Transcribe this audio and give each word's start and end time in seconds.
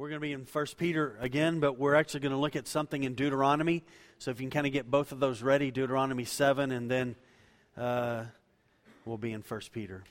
We're 0.00 0.08
going 0.08 0.22
to 0.22 0.26
be 0.26 0.32
in 0.32 0.46
1 0.50 0.66
Peter 0.78 1.18
again, 1.20 1.60
but 1.60 1.78
we're 1.78 1.94
actually 1.94 2.20
going 2.20 2.32
to 2.32 2.38
look 2.38 2.56
at 2.56 2.66
something 2.66 3.04
in 3.04 3.14
Deuteronomy. 3.14 3.84
So 4.18 4.30
if 4.30 4.40
you 4.40 4.44
can 4.44 4.50
kind 4.50 4.66
of 4.66 4.72
get 4.72 4.90
both 4.90 5.12
of 5.12 5.20
those 5.20 5.42
ready, 5.42 5.70
Deuteronomy 5.70 6.24
7, 6.24 6.72
and 6.72 6.90
then 6.90 7.16
uh, 7.76 8.24
we'll 9.04 9.18
be 9.18 9.34
in 9.34 9.42
1 9.42 9.60
Peter. 9.74 10.02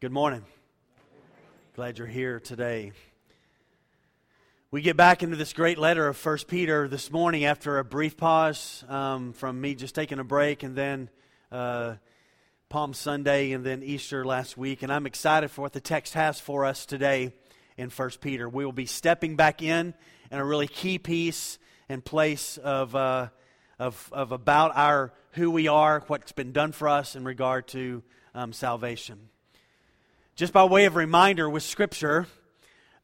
Good 0.00 0.12
morning. 0.12 0.44
Glad 1.74 1.96
you're 1.96 2.06
here 2.06 2.40
today. 2.40 2.92
We 4.70 4.82
get 4.82 4.98
back 4.98 5.22
into 5.22 5.36
this 5.36 5.54
great 5.54 5.78
letter 5.78 6.06
of 6.06 6.22
1 6.22 6.38
Peter 6.48 6.88
this 6.88 7.10
morning 7.10 7.46
after 7.46 7.78
a 7.78 7.84
brief 7.84 8.18
pause 8.18 8.84
um, 8.86 9.32
from 9.32 9.58
me 9.58 9.76
just 9.76 9.94
taking 9.94 10.18
a 10.18 10.24
break 10.24 10.62
and 10.62 10.76
then 10.76 11.08
uh, 11.50 11.94
Palm 12.68 12.92
Sunday 12.92 13.52
and 13.52 13.64
then 13.64 13.82
Easter 13.82 14.26
last 14.26 14.58
week. 14.58 14.82
And 14.82 14.92
I'm 14.92 15.06
excited 15.06 15.50
for 15.50 15.62
what 15.62 15.72
the 15.72 15.80
text 15.80 16.12
has 16.12 16.38
for 16.38 16.66
us 16.66 16.84
today 16.84 17.32
in 17.76 17.90
1 17.90 18.10
Peter. 18.20 18.48
We 18.48 18.64
will 18.64 18.72
be 18.72 18.86
stepping 18.86 19.36
back 19.36 19.62
in 19.62 19.94
in 20.30 20.38
a 20.38 20.44
really 20.44 20.68
key 20.68 20.98
piece 20.98 21.58
and 21.88 22.04
place 22.04 22.58
of, 22.58 22.94
uh, 22.96 23.28
of, 23.78 24.08
of 24.12 24.32
about 24.32 24.76
our 24.76 25.12
who 25.32 25.50
we 25.50 25.68
are, 25.68 26.02
what's 26.06 26.32
been 26.32 26.52
done 26.52 26.72
for 26.72 26.88
us 26.88 27.16
in 27.16 27.24
regard 27.24 27.68
to 27.68 28.02
um, 28.34 28.52
salvation. 28.52 29.28
Just 30.36 30.52
by 30.52 30.64
way 30.64 30.86
of 30.86 30.96
reminder, 30.96 31.48
with 31.48 31.62
Scripture, 31.62 32.26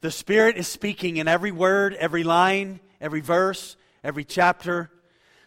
the 0.01 0.11
Spirit 0.11 0.57
is 0.57 0.69
speaking 0.69 1.17
in 1.17 1.29
every 1.29 1.53
word, 1.53 1.95
every 1.95 2.25
line, 2.25 2.81
every 3.01 3.21
verse, 3.21 3.77
every 4.05 4.25
chapter. 4.25 4.91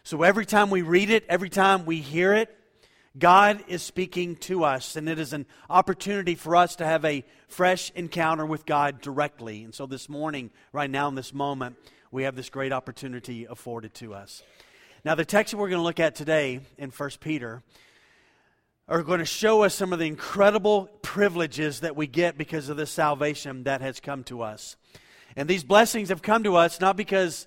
So 0.02 0.22
every 0.22 0.46
time 0.46 0.70
we 0.70 0.82
read 0.82 1.10
it, 1.10 1.24
every 1.28 1.48
time 1.48 1.86
we 1.86 1.98
hear 1.98 2.34
it, 2.34 2.56
God 3.18 3.62
is 3.68 3.82
speaking 3.82 4.36
to 4.36 4.64
us, 4.64 4.96
and 4.96 5.06
it 5.06 5.18
is 5.18 5.34
an 5.34 5.44
opportunity 5.68 6.34
for 6.34 6.56
us 6.56 6.76
to 6.76 6.86
have 6.86 7.04
a 7.04 7.24
fresh 7.46 7.90
encounter 7.94 8.46
with 8.46 8.64
God 8.64 9.02
directly. 9.02 9.64
And 9.64 9.74
so 9.74 9.84
this 9.84 10.08
morning, 10.08 10.50
right 10.72 10.90
now 10.90 11.08
in 11.08 11.14
this 11.14 11.34
moment, 11.34 11.76
we 12.10 12.22
have 12.22 12.36
this 12.36 12.48
great 12.48 12.72
opportunity 12.72 13.44
afforded 13.44 13.92
to 13.94 14.14
us. 14.14 14.42
Now, 15.04 15.14
the 15.14 15.26
text 15.26 15.50
that 15.50 15.58
we're 15.58 15.68
going 15.68 15.80
to 15.80 15.84
look 15.84 16.00
at 16.00 16.14
today 16.14 16.60
in 16.78 16.88
1 16.88 17.10
Peter 17.20 17.62
are 18.88 19.02
going 19.02 19.18
to 19.18 19.26
show 19.26 19.62
us 19.62 19.74
some 19.74 19.92
of 19.92 19.98
the 19.98 20.06
incredible 20.06 20.88
privileges 21.02 21.80
that 21.80 21.94
we 21.94 22.06
get 22.06 22.38
because 22.38 22.70
of 22.70 22.78
the 22.78 22.86
salvation 22.86 23.64
that 23.64 23.82
has 23.82 24.00
come 24.00 24.24
to 24.24 24.40
us. 24.40 24.76
And 25.36 25.48
these 25.48 25.64
blessings 25.64 26.08
have 26.08 26.22
come 26.22 26.44
to 26.44 26.56
us 26.56 26.80
not 26.80 26.96
because 26.96 27.46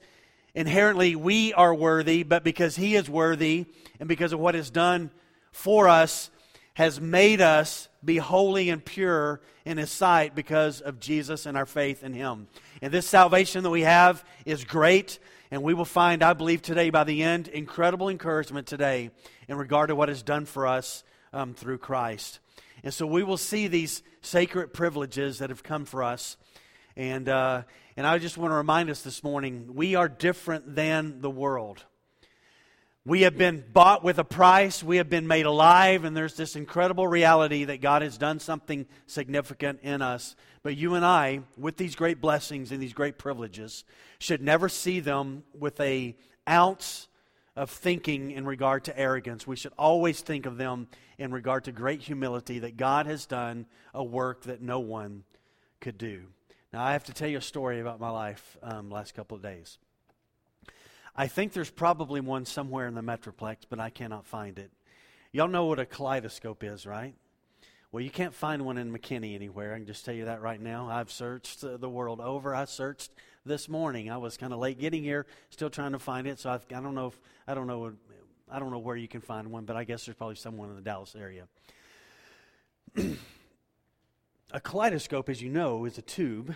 inherently 0.53 1.16
we 1.16 1.53
are 1.53 1.73
worthy, 1.73 2.21
but 2.21 2.43
because 2.43 2.75
He 2.75 2.95
is 2.95 3.09
worthy 3.09 3.66
and 3.99 4.08
because 4.08 4.31
of 4.31 4.39
what 4.39 4.53
is 4.53 4.69
done 4.69 5.09
for 5.56 5.88
us 5.88 6.30
has 6.73 7.00
made 7.00 7.39
us 7.39 7.88
be 8.03 8.17
holy 8.17 8.70
and 8.70 8.84
pure 8.84 9.39
in 9.64 9.78
His 9.78 9.89
sight 9.89 10.36
because 10.36 10.81
of 10.81 11.00
Jesus 11.00 11.45
and 11.45 11.58
our 11.58 11.66
faith 11.66 12.03
in 12.03 12.14
Him. 12.14 12.48
And 12.81 12.94
this 12.94 13.08
salvation 13.08 13.64
that 13.64 13.70
we 13.70 13.81
have 13.81 14.26
is 14.45 14.66
great, 14.66 15.17
and 15.50 15.64
we 15.64 15.73
will 15.73 15.86
find, 15.86 16.22
I 16.22 16.33
believe, 16.33 16.61
today 16.61 16.89
by 16.89 17.06
the 17.06 17.23
end, 17.23 17.48
incredible 17.48 18.09
encouragement 18.09 18.67
today 18.67 19.11
in 19.48 19.58
regard 19.58 19.88
to 19.88 19.95
what 19.95 20.09
is 20.09 20.22
done 20.23 20.45
for 20.45 20.67
us 20.67 21.06
um, 21.31 21.53
through 21.53 21.78
Christ. 21.78 22.39
And 22.83 22.94
so 22.94 23.08
we 23.08 23.23
will 23.23 23.38
see 23.38 23.67
these 23.67 24.03
sacred 24.22 24.73
privileges 24.73 25.39
that 25.39 25.50
have 25.50 25.64
come 25.64 25.86
for 25.86 26.03
us. 26.03 26.36
And, 26.98 27.30
uh, 27.30 27.64
and 27.95 28.06
I 28.06 28.17
just 28.17 28.38
want 28.38 28.52
to 28.52 28.56
remind 28.56 28.89
us 28.89 29.03
this 29.03 29.23
morning 29.23 29.73
we 29.73 29.95
are 29.95 30.09
different 30.09 30.76
than 30.76 31.22
the 31.22 31.31
world. 31.31 31.86
We 33.08 33.22
have 33.22 33.38
been 33.38 33.64
bought 33.72 34.03
with 34.03 34.17
a 34.17 34.23
price. 34.23 34.81
We 34.81 34.98
have 34.98 35.11
been 35.11 35.28
made 35.28 35.45
alive, 35.45 36.06
and 36.06 36.17
there's 36.17 36.36
this 36.36 36.56
incredible 36.56 37.08
reality 37.08 37.66
that 37.66 37.80
God 37.80 38.02
has 38.02 38.17
done 38.17 38.39
something 38.39 38.88
significant 39.06 39.81
in 39.84 40.02
us. 40.02 40.36
But 40.64 40.75
you 40.75 40.95
and 40.95 41.06
I, 41.06 41.42
with 41.56 41.78
these 41.78 41.95
great 41.95 42.20
blessings 42.20 42.72
and 42.72 42.81
these 42.81 42.94
great 42.94 43.20
privileges, 43.20 43.83
should 44.17 44.42
never 44.42 44.70
see 44.70 45.02
them 45.02 45.44
with 45.53 45.80
a 45.80 46.16
ounce 46.50 47.08
of 47.56 47.70
thinking 47.70 48.31
in 48.31 48.44
regard 48.44 48.86
to 48.86 49.00
arrogance. 49.00 49.45
We 49.45 49.55
should 49.55 49.73
always 49.77 50.21
think 50.21 50.48
of 50.48 50.58
them 50.58 50.88
in 51.20 51.32
regard 51.32 51.65
to 51.65 51.71
great 51.71 52.02
humility 52.02 52.58
that 52.60 52.76
God 52.76 53.05
has 53.05 53.27
done 53.27 53.67
a 53.94 54.04
work 54.04 54.45
that 54.45 54.64
no 54.64 54.80
one 54.80 55.26
could 55.80 55.99
do. 55.99 56.23
Now, 56.73 56.83
I 56.83 56.94
have 56.94 57.04
to 57.04 57.14
tell 57.14 57.30
you 57.30 57.38
a 57.38 57.42
story 57.42 57.82
about 57.82 57.99
my 57.99 58.10
life 58.10 58.58
um, 58.64 58.89
last 58.89 59.14
couple 59.14 59.38
of 59.38 59.44
days. 59.44 59.77
I 61.15 61.27
think 61.27 61.53
there's 61.53 61.70
probably 61.70 62.20
one 62.20 62.45
somewhere 62.45 62.87
in 62.87 62.93
the 62.93 63.02
Metroplex, 63.02 63.59
but 63.70 63.80
I 63.80 63.89
cannot 63.89 64.26
find 64.26 64.59
it. 64.59 64.71
Y'all 65.31 65.48
know 65.48 65.65
what 65.65 65.80
a 65.80 65.86
kaleidoscope 65.86 66.64
is, 66.64 66.86
right? 66.86 67.14
Well, 67.92 68.03
you 68.03 68.09
can't 68.09 68.33
find 68.33 68.65
one 68.65 68.77
in 68.77 68.92
McKinney 68.92 69.36
anywhere. 69.36 69.73
I 69.73 69.77
can 69.77 69.86
just 69.86 70.03
tell 70.03 70.14
you 70.14 70.26
that 70.26 70.42
right 70.42 70.59
now. 70.59 70.89
I've 70.89 71.09
searched 71.09 71.64
uh, 71.64 71.77
the 71.77 71.89
world 71.89 72.20
over. 72.20 72.53
I 72.53 72.65
searched 72.65 73.11
this 73.45 73.70
morning. 73.70 74.11
I 74.11 74.17
was 74.17 74.36
kind 74.36 74.52
of 74.52 74.59
late 74.59 74.77
getting 74.80 75.03
here, 75.03 75.26
still 75.49 75.70
trying 75.70 75.93
to 75.93 75.99
find 75.99 76.27
it. 76.27 76.39
So 76.39 76.49
I've, 76.49 76.65
I 76.76 76.81
don't 76.81 76.95
know 76.95 77.08
if 77.08 77.20
I 77.47 77.53
don't 77.53 77.67
know 77.67 77.93
I 78.52 78.59
don't 78.59 78.71
know 78.71 78.80
where 78.80 78.97
you 78.97 79.08
can 79.08 79.21
find 79.21 79.49
one, 79.49 79.64
but 79.64 79.77
I 79.77 79.86
guess 79.86 80.05
there's 80.05 80.17
probably 80.17 80.36
someone 80.36 80.70
in 80.70 80.76
the 80.76 80.82
Dallas 80.82 81.15
area. 81.15 81.47
a 84.52 84.59
kaleidoscope, 84.59 85.30
as 85.30 85.42
you 85.42 85.49
know, 85.49 85.86
is 85.86 85.97
a 85.97 86.02
tube, 86.02 86.53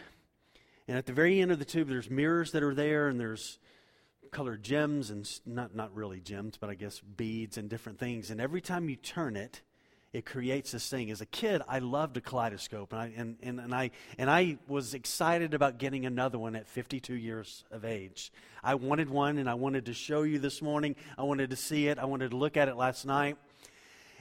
and 0.88 0.97
at 0.97 1.06
the 1.06 1.14
very 1.14 1.40
end 1.40 1.52
of 1.52 1.59
the 1.59 1.66
tube, 1.66 1.88
there's 1.88 2.09
mirrors 2.09 2.52
that 2.52 2.64
are 2.64 2.76
there, 2.76 3.08
and 3.08 3.20
there's 3.20 3.59
colored 4.31 4.63
gems 4.63 5.09
and 5.09 5.29
not, 5.45 5.75
not 5.75 5.94
really 5.94 6.19
gems, 6.19 6.57
but 6.57 6.69
I 6.69 6.75
guess 6.75 7.00
beads 7.00 7.57
and 7.57 7.69
different 7.69 8.00
things. 8.00 8.31
And 8.31 8.40
every 8.40 8.62
time 8.62 8.90
you 8.90 8.95
turn 8.95 9.35
it, 9.35 9.62
it 10.12 10.25
creates 10.25 10.72
this 10.72 10.90
thing. 10.90 11.12
As 11.12 11.22
a 11.22 11.25
kid, 11.25 11.62
I 11.67 11.79
loved 11.79 12.17
a 12.17 12.22
kaleidoscope, 12.22 12.94
and 12.94 13.01
I, 13.01 13.13
and, 13.16 13.38
and, 13.44 13.59
and, 13.59 13.75
I, 13.75 13.91
and 14.17 14.29
I 14.29 14.57
was 14.67 14.95
excited 14.95 15.53
about 15.53 15.78
getting 15.78 16.06
another 16.06 16.40
one 16.40 16.56
at 16.56 16.67
52 16.67 17.13
years 17.13 17.63
of 17.69 17.85
age. 17.85 18.31
I 18.63 18.75
wanted 18.75 19.09
one, 19.09 19.38
and 19.38 19.47
I 19.47 19.53
wanted 19.53 19.85
to 19.85 19.94
show 19.94 20.23
you 20.23 20.40
this 20.40 20.63
morning. 20.63 20.96
I 21.17 21.23
wanted 21.23 21.51
to 21.51 21.56
see 21.56 21.88
it. 21.88 22.00
I 22.00 22.06
wanted 22.06 22.31
to 22.31 22.38
look 22.38 22.57
at 22.57 22.67
it 22.67 22.75
last 22.75 23.06
night. 23.06 23.38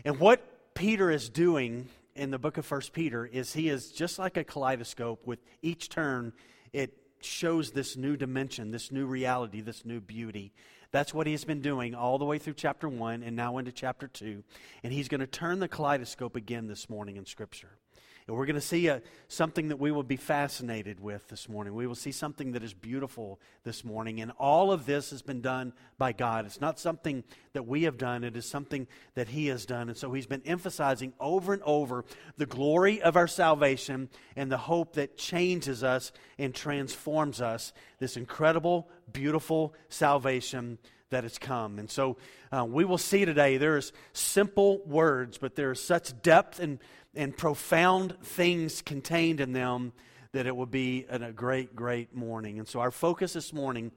And 0.04 0.20
what 0.20 0.74
Peter 0.74 1.10
is 1.10 1.30
doing 1.30 1.88
in 2.14 2.30
the 2.30 2.38
book 2.38 2.58
of 2.58 2.66
First 2.66 2.92
Peter 2.92 3.24
is 3.24 3.54
he 3.54 3.70
is 3.70 3.90
just 3.90 4.18
like 4.18 4.36
a 4.36 4.44
kaleidoscope. 4.44 5.26
With 5.26 5.38
each 5.62 5.88
turn, 5.88 6.34
it 6.74 6.92
shows 7.20 7.70
this 7.70 7.96
new 7.96 8.16
dimension, 8.16 8.70
this 8.70 8.92
new 8.92 9.06
reality, 9.06 9.60
this 9.60 9.84
new 9.84 10.00
beauty. 10.00 10.52
That's 10.90 11.12
what 11.12 11.26
he's 11.26 11.44
been 11.44 11.60
doing 11.60 11.94
all 11.94 12.18
the 12.18 12.24
way 12.24 12.38
through 12.38 12.54
chapter 12.54 12.88
1 12.88 13.22
and 13.22 13.36
now 13.36 13.58
into 13.58 13.72
chapter 13.72 14.08
2. 14.08 14.42
And 14.82 14.92
he's 14.92 15.08
going 15.08 15.20
to 15.20 15.26
turn 15.26 15.58
the 15.58 15.68
kaleidoscope 15.68 16.34
again 16.34 16.66
this 16.66 16.88
morning 16.88 17.16
in 17.16 17.26
Scripture. 17.26 17.78
And 18.28 18.36
we're 18.36 18.44
going 18.44 18.56
to 18.56 18.60
see 18.60 18.88
a, 18.88 19.00
something 19.28 19.68
that 19.68 19.78
we 19.78 19.90
will 19.90 20.02
be 20.02 20.18
fascinated 20.18 21.00
with 21.00 21.26
this 21.28 21.48
morning. 21.48 21.74
We 21.74 21.86
will 21.86 21.94
see 21.94 22.12
something 22.12 22.52
that 22.52 22.62
is 22.62 22.74
beautiful 22.74 23.40
this 23.64 23.86
morning. 23.86 24.20
And 24.20 24.32
all 24.38 24.70
of 24.70 24.84
this 24.84 25.10
has 25.10 25.22
been 25.22 25.40
done 25.40 25.72
by 25.96 26.12
God. 26.12 26.44
It's 26.44 26.60
not 26.60 26.78
something 26.78 27.24
that 27.54 27.66
we 27.66 27.84
have 27.84 27.96
done, 27.96 28.24
it 28.24 28.36
is 28.36 28.44
something 28.44 28.86
that 29.14 29.28
He 29.28 29.46
has 29.46 29.64
done. 29.64 29.88
And 29.88 29.96
so 29.96 30.12
He's 30.12 30.26
been 30.26 30.42
emphasizing 30.44 31.14
over 31.18 31.54
and 31.54 31.62
over 31.62 32.04
the 32.36 32.44
glory 32.44 33.00
of 33.00 33.16
our 33.16 33.26
salvation 33.26 34.10
and 34.36 34.52
the 34.52 34.58
hope 34.58 34.92
that 34.96 35.16
changes 35.16 35.82
us 35.82 36.12
and 36.38 36.54
transforms 36.54 37.40
us. 37.40 37.72
This 37.98 38.18
incredible, 38.18 38.90
beautiful 39.10 39.74
salvation 39.88 40.76
that 41.10 41.24
has 41.24 41.38
come. 41.38 41.78
And 41.78 41.90
so 41.90 42.16
uh, 42.54 42.64
we 42.64 42.84
will 42.84 42.98
see 42.98 43.24
today 43.24 43.56
there's 43.56 43.92
simple 44.12 44.82
words, 44.84 45.38
but 45.38 45.56
there's 45.56 45.82
such 45.82 46.20
depth 46.22 46.60
and 46.60 46.78
and 47.14 47.36
profound 47.36 48.16
things 48.22 48.82
contained 48.82 49.40
in 49.40 49.52
them 49.52 49.92
that 50.32 50.46
it 50.46 50.54
will 50.54 50.66
be 50.66 51.06
a 51.08 51.32
great, 51.32 51.74
great 51.74 52.14
morning. 52.14 52.58
And 52.58 52.68
so, 52.68 52.80
our 52.80 52.90
focus 52.90 53.32
this 53.32 53.52
morning 53.52 53.92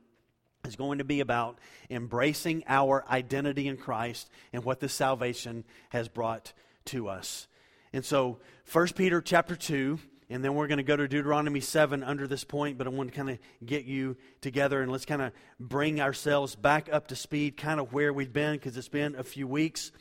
is 0.65 0.75
going 0.75 0.99
to 0.99 1.03
be 1.03 1.19
about 1.19 1.59
embracing 1.89 2.63
our 2.67 3.03
identity 3.09 3.67
in 3.67 3.77
Christ 3.77 4.29
and 4.53 4.63
what 4.63 4.79
this 4.79 4.93
salvation 4.93 5.65
has 5.89 6.07
brought 6.07 6.53
to 6.85 7.09
us. 7.09 7.47
And 7.93 8.05
so, 8.05 8.39
1 8.71 8.87
Peter 8.95 9.21
chapter 9.21 9.55
2, 9.55 9.99
and 10.29 10.43
then 10.45 10.55
we're 10.55 10.67
going 10.67 10.77
to 10.77 10.83
go 10.83 10.95
to 10.95 11.09
Deuteronomy 11.09 11.59
7 11.59 12.03
under 12.03 12.25
this 12.25 12.45
point, 12.45 12.77
but 12.77 12.87
I 12.87 12.89
want 12.89 13.11
to 13.11 13.15
kind 13.15 13.29
of 13.29 13.37
get 13.65 13.83
you 13.83 14.15
together 14.39 14.81
and 14.81 14.89
let's 14.89 15.05
kind 15.05 15.21
of 15.21 15.33
bring 15.59 15.99
ourselves 15.99 16.55
back 16.55 16.87
up 16.91 17.07
to 17.07 17.17
speed, 17.17 17.57
kind 17.57 17.81
of 17.81 17.91
where 17.91 18.13
we've 18.13 18.31
been, 18.31 18.53
because 18.53 18.77
it's 18.77 18.87
been 18.87 19.15
a 19.15 19.23
few 19.23 19.45
weeks. 19.45 19.91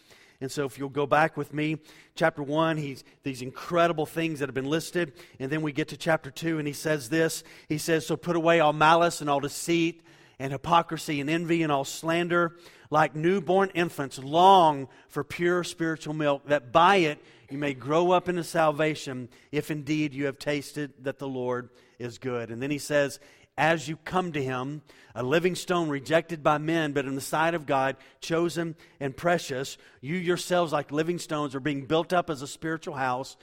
And 0.40 0.50
so, 0.50 0.64
if 0.64 0.78
you'll 0.78 0.88
go 0.88 1.06
back 1.06 1.37
with 1.37 1.52
me, 1.52 1.78
chapter 2.14 2.42
1, 2.42 2.78
he's 2.78 3.04
these 3.22 3.42
incredible 3.42 4.06
things 4.06 4.38
that 4.38 4.48
have 4.48 4.54
been 4.54 4.70
listed. 4.70 5.12
And 5.38 5.50
then 5.50 5.62
we 5.62 5.72
get 5.72 5.88
to 5.88 5.96
chapter 5.96 6.31
2, 6.31 6.58
and 6.58 6.66
he 6.66 6.72
says 6.72 7.08
this 7.08 7.44
He 7.69 7.78
says, 7.78 8.06
So 8.06 8.16
put 8.16 8.37
away 8.37 8.60
all 8.60 8.72
malice 8.72 9.20
and 9.20 9.28
all 9.28 9.40
deceit 9.40 10.02
and 10.38 10.52
hypocrisy 10.52 11.20
and 11.20 11.28
envy 11.28 11.62
and 11.62 11.70
all 11.70 11.84
slander. 11.84 12.56
Like 12.92 13.14
newborn 13.14 13.70
infants, 13.75 14.19
long 14.19 14.88
for 15.08 15.22
pure 15.22 15.62
spiritual 15.62 16.14
milk, 16.14 16.48
that 16.48 16.72
by 16.72 16.96
it 16.96 17.22
you 17.48 17.58
may 17.58 17.75
grow 17.75 18.10
up 18.10 18.28
into 18.28 18.42
salvation, 18.42 19.28
if 19.52 19.70
indeed 19.70 20.12
you 20.12 20.26
have 20.26 20.38
tasted 20.38 20.92
that 21.04 21.19
the 21.19 21.28
Lord 21.28 21.69
is 22.00 22.19
good. 22.19 22.50
And 22.50 22.60
then 22.60 22.70
he 22.70 22.78
says, 22.78 23.20
as 23.60 23.86
you 23.86 23.98
come 23.98 24.32
to 24.32 24.42
him, 24.42 24.80
a 25.14 25.22
living 25.22 25.54
stone 25.54 25.90
rejected 25.90 26.42
by 26.42 26.56
men, 26.56 26.92
but 26.92 27.04
in 27.04 27.14
the 27.14 27.20
sight 27.20 27.52
of 27.52 27.66
God, 27.66 27.96
chosen 28.22 28.74
and 28.98 29.14
precious, 29.14 29.76
you 30.00 30.16
yourselves, 30.16 30.72
like 30.72 30.90
living 30.90 31.18
stones, 31.18 31.54
are 31.54 31.60
being 31.60 31.84
built 31.84 32.14
up 32.14 32.30
as 32.30 32.40
a 32.40 32.46
spiritual 32.46 32.94
house 32.94 33.36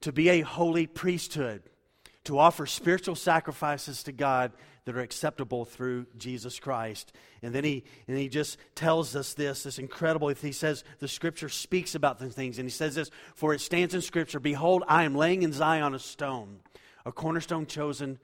to 0.00 0.10
be 0.10 0.30
a 0.30 0.40
holy 0.40 0.86
priesthood 0.86 1.62
to 2.24 2.38
offer 2.38 2.64
spiritual 2.64 3.14
sacrifices 3.14 4.02
to 4.04 4.12
God 4.12 4.52
that 4.86 4.96
are 4.96 5.00
acceptable 5.00 5.66
through 5.66 6.06
Jesus 6.16 6.58
Christ. 6.58 7.12
And 7.42 7.54
then 7.54 7.64
he, 7.64 7.84
and 8.06 8.16
he 8.16 8.28
just 8.28 8.58
tells 8.74 9.14
us 9.14 9.34
this, 9.34 9.64
this 9.64 9.78
incredible, 9.78 10.28
he 10.28 10.52
says 10.52 10.82
the 10.98 11.08
scripture 11.08 11.50
speaks 11.50 11.94
about 11.94 12.18
the 12.18 12.30
things. 12.30 12.58
And 12.58 12.66
he 12.66 12.70
says 12.70 12.94
this, 12.94 13.10
for 13.34 13.52
it 13.52 13.60
stands 13.60 13.94
in 13.94 14.00
scripture, 14.00 14.40
Behold, 14.40 14.82
I 14.88 15.04
am 15.04 15.14
laying 15.14 15.42
in 15.42 15.52
Zion 15.52 15.94
a 15.94 15.98
stone, 15.98 16.60
a 17.04 17.12
cornerstone 17.12 17.66
chosen, 17.66 18.18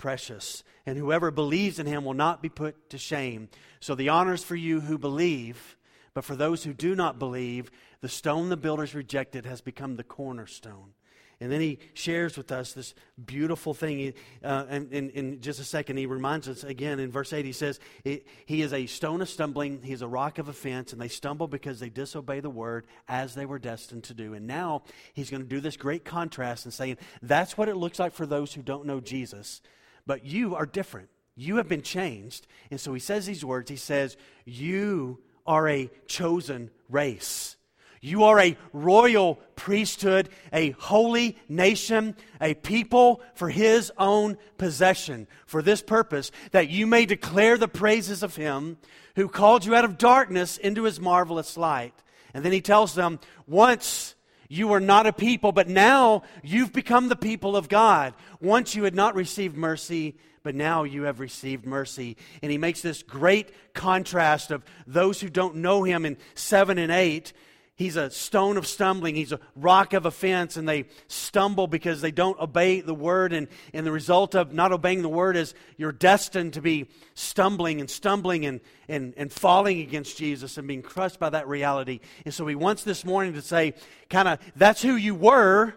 precious. 0.00 0.64
And 0.86 0.96
whoever 0.96 1.30
believes 1.30 1.78
in 1.78 1.84
him 1.84 2.06
will 2.06 2.14
not 2.14 2.40
be 2.40 2.48
put 2.48 2.88
to 2.88 2.96
shame. 2.96 3.50
So 3.80 3.94
the 3.94 4.08
honors 4.08 4.42
for 4.42 4.56
you 4.56 4.80
who 4.80 4.96
believe, 4.96 5.76
but 6.14 6.24
for 6.24 6.34
those 6.34 6.64
who 6.64 6.72
do 6.72 6.94
not 6.94 7.18
believe, 7.18 7.70
the 8.00 8.08
stone 8.08 8.48
the 8.48 8.56
builders 8.56 8.94
rejected 8.94 9.44
has 9.44 9.60
become 9.60 9.96
the 9.96 10.02
cornerstone. 10.02 10.94
And 11.38 11.52
then 11.52 11.60
he 11.60 11.80
shares 11.92 12.38
with 12.38 12.50
us 12.50 12.72
this 12.72 12.94
beautiful 13.22 13.74
thing. 13.74 14.14
Uh, 14.42 14.64
and, 14.70 14.90
in 14.92 15.40
just 15.42 15.60
a 15.60 15.64
second, 15.64 15.98
he 15.98 16.06
reminds 16.06 16.48
us 16.48 16.64
again 16.64 16.98
in 16.98 17.10
verse 17.10 17.34
8, 17.34 17.44
he 17.44 17.52
says, 17.52 17.78
He 18.02 18.62
is 18.62 18.72
a 18.72 18.86
stone 18.86 19.20
of 19.20 19.28
stumbling, 19.28 19.82
he 19.82 19.92
is 19.92 20.02
a 20.02 20.08
rock 20.08 20.38
of 20.38 20.48
offense, 20.48 20.92
and 20.92 21.00
they 21.00 21.08
stumble 21.08 21.46
because 21.46 21.78
they 21.78 21.90
disobey 21.90 22.40
the 22.40 22.50
word 22.50 22.86
as 23.06 23.34
they 23.34 23.44
were 23.44 23.58
destined 23.58 24.04
to 24.04 24.14
do. 24.14 24.32
And 24.32 24.46
now 24.46 24.82
he's 25.12 25.30
going 25.30 25.42
to 25.42 25.48
do 25.48 25.60
this 25.60 25.76
great 25.76 26.06
contrast 26.06 26.64
and 26.64 26.72
saying, 26.72 26.96
That's 27.20 27.58
what 27.58 27.68
it 27.68 27.76
looks 27.76 27.98
like 27.98 28.14
for 28.14 28.24
those 28.24 28.54
who 28.54 28.62
don't 28.62 28.86
know 28.86 29.00
Jesus. 29.00 29.60
But 30.06 30.24
you 30.24 30.54
are 30.54 30.66
different. 30.66 31.08
You 31.36 31.56
have 31.56 31.68
been 31.68 31.82
changed. 31.82 32.46
And 32.70 32.80
so 32.80 32.92
he 32.92 33.00
says 33.00 33.26
these 33.26 33.44
words 33.44 33.70
He 33.70 33.76
says, 33.76 34.16
You 34.44 35.20
are 35.46 35.68
a 35.68 35.90
chosen 36.06 36.70
race. 36.88 37.56
You 38.02 38.24
are 38.24 38.40
a 38.40 38.56
royal 38.72 39.34
priesthood, 39.56 40.30
a 40.54 40.70
holy 40.70 41.36
nation, 41.50 42.16
a 42.40 42.54
people 42.54 43.20
for 43.34 43.50
his 43.50 43.92
own 43.98 44.38
possession, 44.56 45.26
for 45.44 45.60
this 45.60 45.82
purpose, 45.82 46.30
that 46.52 46.70
you 46.70 46.86
may 46.86 47.04
declare 47.04 47.58
the 47.58 47.68
praises 47.68 48.22
of 48.22 48.36
him 48.36 48.78
who 49.16 49.28
called 49.28 49.66
you 49.66 49.74
out 49.74 49.84
of 49.84 49.98
darkness 49.98 50.56
into 50.56 50.84
his 50.84 50.98
marvelous 50.98 51.58
light. 51.58 51.92
And 52.32 52.42
then 52.42 52.52
he 52.52 52.62
tells 52.62 52.94
them, 52.94 53.20
once 53.46 54.14
you 54.52 54.66
were 54.66 54.80
not 54.80 55.06
a 55.06 55.12
people, 55.12 55.52
but 55.52 55.68
now 55.68 56.24
you've 56.42 56.72
become 56.72 57.08
the 57.08 57.16
people 57.16 57.56
of 57.56 57.68
God. 57.68 58.14
Once 58.40 58.74
you 58.74 58.82
had 58.82 58.96
not 58.96 59.14
received 59.14 59.56
mercy, 59.56 60.16
but 60.42 60.56
now 60.56 60.82
you 60.82 61.04
have 61.04 61.20
received 61.20 61.64
mercy. 61.64 62.16
And 62.42 62.50
he 62.50 62.58
makes 62.58 62.82
this 62.82 63.04
great 63.04 63.74
contrast 63.74 64.50
of 64.50 64.64
those 64.88 65.20
who 65.20 65.30
don't 65.30 65.56
know 65.56 65.84
him 65.84 66.04
in 66.04 66.16
7 66.34 66.78
and 66.78 66.90
8 66.90 67.32
He's 67.80 67.96
a 67.96 68.10
stone 68.10 68.58
of 68.58 68.66
stumbling. 68.66 69.14
He's 69.14 69.32
a 69.32 69.40
rock 69.56 69.94
of 69.94 70.04
offense, 70.04 70.58
and 70.58 70.68
they 70.68 70.84
stumble 71.08 71.66
because 71.66 72.02
they 72.02 72.10
don't 72.10 72.38
obey 72.38 72.82
the 72.82 72.94
word. 72.94 73.32
And, 73.32 73.48
and 73.72 73.86
the 73.86 73.90
result 73.90 74.34
of 74.34 74.52
not 74.52 74.70
obeying 74.70 75.00
the 75.00 75.08
word 75.08 75.34
is 75.34 75.54
you're 75.78 75.90
destined 75.90 76.52
to 76.52 76.60
be 76.60 76.90
stumbling 77.14 77.80
and 77.80 77.88
stumbling 77.88 78.44
and, 78.44 78.60
and, 78.86 79.14
and 79.16 79.32
falling 79.32 79.80
against 79.80 80.18
Jesus 80.18 80.58
and 80.58 80.68
being 80.68 80.82
crushed 80.82 81.18
by 81.18 81.30
that 81.30 81.48
reality. 81.48 82.00
And 82.26 82.34
so 82.34 82.46
he 82.46 82.54
wants 82.54 82.84
this 82.84 83.02
morning 83.02 83.32
to 83.32 83.40
say, 83.40 83.72
kind 84.10 84.28
of, 84.28 84.40
that's 84.56 84.82
who 84.82 84.96
you 84.96 85.14
were. 85.14 85.74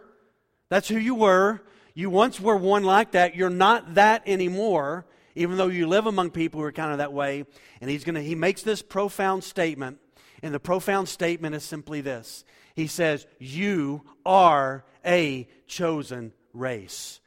That's 0.68 0.90
who 0.90 0.98
you 0.98 1.16
were. 1.16 1.62
You 1.94 2.10
once 2.10 2.38
were 2.38 2.58
one 2.58 2.84
like 2.84 3.12
that. 3.12 3.38
You're 3.38 3.50
not 3.50 3.96
that 3.96 4.24
anymore, 4.28 5.06
even 5.36 5.56
though 5.56 5.68
you 5.68 5.88
live 5.88 6.06
among 6.06 6.32
people 6.32 6.60
who 6.60 6.66
are 6.66 6.74
kind 6.74 6.92
of 6.92 6.98
that 6.98 7.14
way. 7.14 7.46
And 7.80 7.90
he's 7.90 8.04
to, 8.04 8.22
he 8.22 8.36
makes 8.36 8.62
this 8.62 8.82
profound 8.82 9.46
statement 9.46 10.00
and 10.44 10.54
the 10.54 10.60
profound 10.60 11.08
statement 11.08 11.56
is 11.56 11.64
simply 11.64 12.02
this 12.02 12.44
He 12.76 12.86
says, 12.86 13.26
You 13.40 14.04
are 14.26 14.86
a 15.04 15.48
chosen 15.66 16.34
race. 16.54 17.20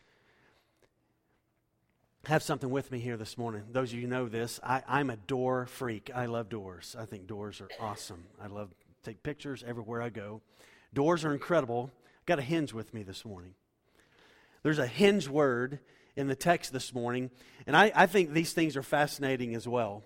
Have 2.26 2.42
something 2.42 2.70
with 2.70 2.90
me 2.90 2.98
here 2.98 3.16
this 3.16 3.38
morning. 3.38 3.62
Those 3.70 3.92
of 3.92 4.00
you 4.00 4.08
know 4.08 4.28
this, 4.28 4.60
I, 4.62 4.82
I'm 4.88 5.10
a 5.10 5.16
door 5.16 5.66
freak. 5.66 6.10
I 6.14 6.26
love 6.26 6.48
doors. 6.48 6.96
I 6.98 7.06
think 7.06 7.26
doors 7.26 7.60
are 7.60 7.68
awesome. 7.80 8.24
I 8.42 8.48
love 8.48 8.68
take 9.04 9.22
pictures 9.22 9.64
everywhere 9.66 10.02
I 10.02 10.08
go. 10.08 10.42
Doors 10.92 11.24
are 11.24 11.32
incredible. 11.32 11.90
Got 12.26 12.40
a 12.40 12.42
hinge 12.42 12.72
with 12.72 12.92
me 12.92 13.04
this 13.04 13.24
morning. 13.24 13.54
There's 14.64 14.80
a 14.80 14.86
hinge 14.86 15.28
word 15.28 15.78
in 16.16 16.26
the 16.26 16.34
text 16.34 16.72
this 16.72 16.92
morning, 16.92 17.30
and 17.66 17.76
I, 17.76 17.92
I 17.94 18.06
think 18.06 18.32
these 18.32 18.52
things 18.52 18.76
are 18.76 18.82
fascinating 18.82 19.54
as 19.54 19.68
well 19.68 20.02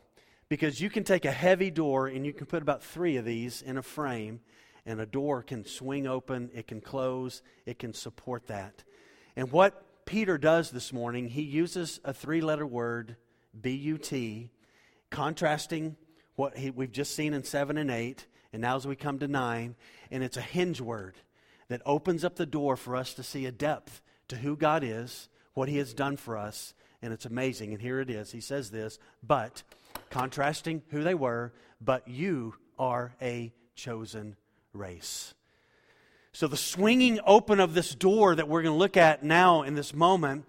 because 0.51 0.81
you 0.81 0.91
can 0.91 1.05
take 1.05 1.25
a 1.25 1.33
heavy 1.33 1.71
door 1.71 2.09
and 2.09 2.27
you 2.27 2.35
can 2.35 2.45
put 2.45 2.61
about 2.61 2.83
three 2.83 3.17
of 3.17 3.25
these 3.25 3.63
in 3.63 3.79
a 3.79 3.83
frame, 3.83 4.41
and 4.85 5.01
a 5.01 5.07
door 5.07 5.43
can 5.43 5.65
swing 5.65 6.07
open, 6.07 6.51
it 6.53 6.67
can 6.67 6.81
close, 6.81 7.41
it 7.65 7.79
can 7.79 7.95
support 7.95 8.49
that. 8.49 8.83
And 9.37 9.53
what 9.53 10.05
Peter 10.05 10.37
does 10.37 10.71
this 10.71 10.93
morning, 10.93 11.29
he 11.29 11.43
uses 11.43 12.01
a 12.05 12.13
three 12.13 12.41
letter 12.41 12.67
word, 12.67 13.17
B 13.59 13.71
U 13.71 13.97
T, 13.97 14.51
contrasting 15.09 15.97
what 16.35 16.59
he, 16.59 16.71
we've 16.71 16.93
just 16.93 17.15
seen 17.15 17.33
in 17.33 17.45
7 17.45 17.79
and 17.79 17.91
8, 17.91 18.27
and 18.53 18.63
now 18.63 18.77
as 18.77 18.87
we 18.87 18.97
come 18.97 19.21
to 19.21 19.29
9, 19.29 19.77
and 20.11 20.25
it's 20.25 20.37
a 20.37 20.43
hinge 20.43 20.81
word 20.81 21.15
that 21.69 21.83
opens 21.87 22.25
up 22.25 22.35
the 22.35 22.47
door 22.47 22.77
for 22.77 22.97
us 22.97 23.15
to 23.15 23.23
see 23.23 23.47
a 23.47 23.53
depth 23.53 24.03
to 24.27 24.37
who 24.37 24.57
God 24.57 24.83
is, 24.83 25.29
what 25.55 25.69
he 25.69 25.79
has 25.79 25.95
done 25.95 26.17
for 26.17 26.37
us, 26.37 26.75
and 27.03 27.13
it's 27.13 27.27
amazing. 27.27 27.73
And 27.73 27.81
here 27.81 28.01
it 28.01 28.11
is. 28.11 28.33
He 28.33 28.41
says 28.41 28.71
this, 28.71 28.99
but 29.23 29.63
contrasting 30.11 30.83
who 30.91 31.03
they 31.03 31.15
were, 31.15 31.53
but 31.81 32.07
you 32.09 32.55
are 32.79 33.15
a 33.21 33.53
chosen 33.75 34.37
race. 34.73 35.35
So 36.33 36.47
the 36.47 36.57
swinging 36.57 37.21
open 37.27 37.59
of 37.61 37.75
this 37.75 37.95
door 37.95 38.35
that 38.35 38.49
we're 38.49 38.63
going 38.63 38.75
to 38.75 38.79
look 38.79 38.97
at 38.97 39.25
now 39.25 39.63
in 39.63 39.75
this 39.75 39.93
moment 39.93 40.45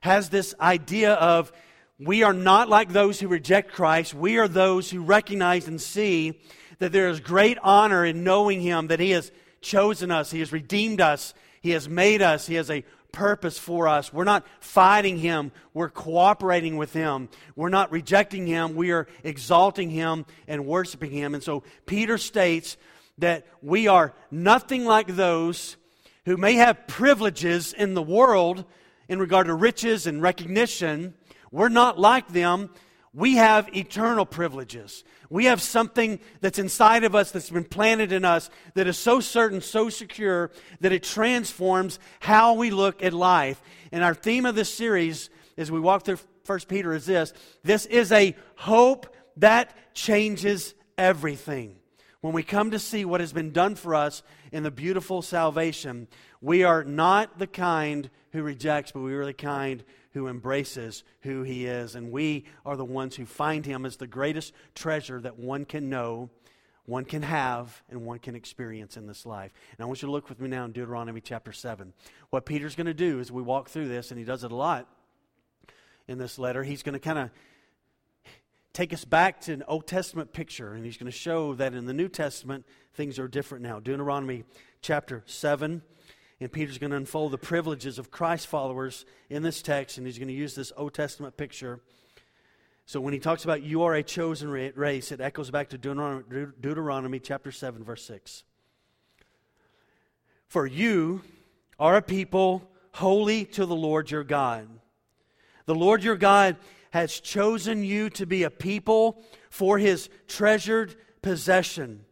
has 0.00 0.28
this 0.28 0.54
idea 0.60 1.14
of 1.14 1.52
we 1.98 2.22
are 2.22 2.32
not 2.32 2.68
like 2.68 2.90
those 2.92 3.20
who 3.20 3.28
reject 3.28 3.72
Christ. 3.72 4.12
We 4.12 4.38
are 4.38 4.48
those 4.48 4.90
who 4.90 5.02
recognize 5.02 5.68
and 5.68 5.80
see 5.80 6.40
that 6.80 6.92
there 6.92 7.08
is 7.08 7.20
great 7.20 7.58
honor 7.62 8.04
in 8.04 8.24
knowing 8.24 8.60
Him, 8.60 8.88
that 8.88 9.00
He 9.00 9.10
has 9.10 9.30
chosen 9.60 10.10
us, 10.10 10.30
He 10.30 10.40
has 10.40 10.52
redeemed 10.52 11.00
us, 11.00 11.32
He 11.60 11.70
has 11.70 11.88
made 11.88 12.20
us, 12.20 12.46
He 12.46 12.56
has 12.56 12.70
a 12.70 12.84
purpose 13.12 13.58
for 13.58 13.86
us. 13.86 14.12
We're 14.12 14.24
not 14.24 14.44
fighting 14.60 15.18
Him, 15.18 15.52
we're 15.74 15.90
cooperating 15.90 16.76
with 16.76 16.92
Him. 16.92 17.28
We're 17.54 17.68
not 17.68 17.92
rejecting 17.92 18.46
Him, 18.46 18.74
we 18.74 18.90
are 18.90 19.06
exalting 19.22 19.90
Him 19.90 20.26
and 20.48 20.66
worshiping 20.66 21.10
Him. 21.10 21.34
And 21.34 21.42
so 21.42 21.62
Peter 21.86 22.18
states 22.18 22.76
that 23.18 23.46
we 23.60 23.86
are 23.88 24.14
nothing 24.30 24.84
like 24.84 25.08
those 25.08 25.76
who 26.24 26.36
may 26.36 26.54
have 26.54 26.86
privileges 26.86 27.72
in 27.72 27.94
the 27.94 28.02
world 28.02 28.64
in 29.08 29.18
regard 29.18 29.46
to 29.46 29.54
riches 29.54 30.06
and 30.06 30.22
recognition. 30.22 31.14
We're 31.50 31.68
not 31.68 31.98
like 31.98 32.28
them. 32.28 32.70
We 33.14 33.36
have 33.36 33.74
eternal 33.76 34.24
privileges. 34.24 35.04
We 35.28 35.44
have 35.44 35.60
something 35.60 36.18
that's 36.40 36.58
inside 36.58 37.04
of 37.04 37.14
us 37.14 37.30
that's 37.30 37.50
been 37.50 37.64
planted 37.64 38.10
in 38.10 38.24
us 38.24 38.48
that 38.74 38.86
is 38.86 38.96
so 38.96 39.20
certain, 39.20 39.60
so 39.60 39.90
secure, 39.90 40.50
that 40.80 40.92
it 40.92 41.02
transforms 41.02 41.98
how 42.20 42.54
we 42.54 42.70
look 42.70 43.02
at 43.02 43.12
life. 43.12 43.60
And 43.92 44.02
our 44.02 44.14
theme 44.14 44.46
of 44.46 44.54
this 44.54 44.72
series, 44.72 45.28
as 45.58 45.70
we 45.70 45.78
walk 45.78 46.04
through 46.04 46.18
1 46.46 46.60
Peter, 46.68 46.94
is 46.94 47.04
this 47.04 47.34
this 47.62 47.84
is 47.86 48.12
a 48.12 48.34
hope 48.56 49.14
that 49.36 49.94
changes 49.94 50.74
everything. 50.96 51.76
When 52.22 52.32
we 52.32 52.42
come 52.42 52.70
to 52.70 52.78
see 52.78 53.04
what 53.04 53.20
has 53.20 53.32
been 53.32 53.52
done 53.52 53.74
for 53.74 53.94
us 53.94 54.22
in 54.52 54.62
the 54.62 54.70
beautiful 54.70 55.22
salvation, 55.22 56.08
we 56.40 56.62
are 56.62 56.84
not 56.84 57.38
the 57.38 57.46
kind 57.46 58.08
who 58.32 58.42
rejects, 58.42 58.92
but 58.92 59.00
we 59.00 59.14
are 59.14 59.24
the 59.24 59.34
kind 59.34 59.84
who 60.12 60.28
embraces 60.28 61.04
who 61.20 61.42
he 61.42 61.66
is. 61.66 61.94
And 61.94 62.10
we 62.10 62.44
are 62.64 62.76
the 62.76 62.84
ones 62.84 63.16
who 63.16 63.26
find 63.26 63.64
him 63.64 63.84
as 63.84 63.96
the 63.96 64.06
greatest 64.06 64.52
treasure 64.74 65.20
that 65.20 65.38
one 65.38 65.64
can 65.64 65.88
know, 65.88 66.30
one 66.84 67.04
can 67.04 67.22
have, 67.22 67.82
and 67.90 68.04
one 68.04 68.18
can 68.18 68.34
experience 68.34 68.96
in 68.96 69.06
this 69.06 69.24
life. 69.24 69.52
And 69.76 69.84
I 69.84 69.86
want 69.86 70.02
you 70.02 70.06
to 70.06 70.12
look 70.12 70.28
with 70.28 70.40
me 70.40 70.48
now 70.48 70.64
in 70.64 70.72
Deuteronomy 70.72 71.20
chapter 71.20 71.52
7. 71.52 71.92
What 72.30 72.46
Peter's 72.46 72.74
going 72.74 72.86
to 72.86 72.94
do 72.94 73.20
as 73.20 73.30
we 73.30 73.42
walk 73.42 73.68
through 73.68 73.88
this, 73.88 74.10
and 74.10 74.18
he 74.18 74.24
does 74.24 74.44
it 74.44 74.52
a 74.52 74.56
lot 74.56 74.88
in 76.08 76.18
this 76.18 76.38
letter, 76.38 76.62
he's 76.62 76.82
going 76.82 76.94
to 76.94 76.98
kind 76.98 77.18
of 77.18 77.30
take 78.72 78.92
us 78.92 79.04
back 79.04 79.40
to 79.42 79.52
an 79.52 79.62
Old 79.68 79.86
Testament 79.86 80.32
picture, 80.32 80.72
and 80.72 80.84
he's 80.84 80.96
going 80.96 81.10
to 81.10 81.16
show 81.16 81.54
that 81.54 81.74
in 81.74 81.86
the 81.86 81.92
New 81.92 82.08
Testament, 82.08 82.66
things 82.94 83.18
are 83.18 83.28
different 83.28 83.62
now. 83.62 83.78
Deuteronomy 83.78 84.44
chapter 84.80 85.22
7. 85.26 85.82
And 86.42 86.50
Peter's 86.50 86.78
going 86.78 86.90
to 86.90 86.96
unfold 86.96 87.30
the 87.30 87.38
privileges 87.38 88.00
of 88.00 88.10
Christ 88.10 88.48
followers 88.48 89.06
in 89.30 89.44
this 89.44 89.62
text, 89.62 89.96
and 89.96 90.04
he's 90.04 90.18
going 90.18 90.26
to 90.26 90.34
use 90.34 90.56
this 90.56 90.72
Old 90.76 90.92
Testament 90.92 91.36
picture. 91.36 91.78
So 92.84 93.00
when 93.00 93.12
he 93.12 93.20
talks 93.20 93.44
about 93.44 93.62
you 93.62 93.84
are 93.84 93.94
a 93.94 94.02
chosen 94.02 94.50
race, 94.50 95.12
it 95.12 95.20
echoes 95.20 95.52
back 95.52 95.68
to 95.68 95.78
Deuteronomy, 95.78 96.46
Deuteronomy 96.60 97.20
chapter 97.20 97.52
7, 97.52 97.84
verse 97.84 98.04
6. 98.06 98.42
For 100.48 100.66
you 100.66 101.22
are 101.78 101.96
a 101.96 102.02
people 102.02 102.68
holy 102.94 103.44
to 103.44 103.64
the 103.64 103.76
Lord 103.76 104.10
your 104.10 104.24
God. 104.24 104.68
The 105.66 105.76
Lord 105.76 106.02
your 106.02 106.16
God 106.16 106.56
has 106.90 107.20
chosen 107.20 107.84
you 107.84 108.10
to 108.10 108.26
be 108.26 108.42
a 108.42 108.50
people 108.50 109.22
for 109.48 109.78
his 109.78 110.10
treasured 110.26 110.96
possession. 111.22 112.04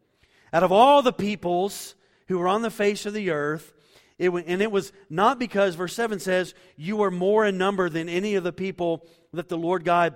Out 0.53 0.63
of 0.63 0.71
all 0.71 1.03
the 1.03 1.13
peoples 1.13 1.97
who 2.29 2.41
are 2.41 2.49
on 2.49 2.63
the 2.63 2.71
face 2.71 3.07
of 3.07 3.13
the 3.13 3.31
earth, 3.31 3.75
It, 4.21 4.29
and 4.29 4.61
it 4.61 4.71
was 4.71 4.93
not 5.09 5.39
because, 5.39 5.77
verse 5.77 5.95
7 5.95 6.21
says, 6.21 6.55
you 6.77 7.03
are 7.03 7.11
more 7.11 7.47
in 7.47 7.57
number 7.57 7.89
than 7.89 8.07
any 8.07 8.35
of 8.35 8.45
the 8.45 8.53
people 8.53 9.07
that 9.33 9.49
the 9.49 9.57
Lord 9.57 9.83
God 9.83 10.15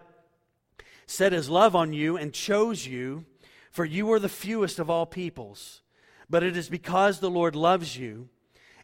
set 1.07 1.33
his 1.33 1.49
love 1.49 1.75
on 1.75 1.95
you 1.95 2.19
and 2.19 2.31
chose 2.35 2.87
you, 2.87 3.25
for 3.71 3.87
you 3.87 4.05
were 4.05 4.19
the 4.19 4.29
fewest 4.29 4.79
of 4.79 4.91
all 4.91 5.07
peoples. 5.07 5.81
But 6.29 6.43
it 6.43 6.55
is 6.55 6.69
because 6.69 7.19
the 7.19 7.31
Lord 7.31 7.57
loves 7.57 7.97
you 7.97 8.29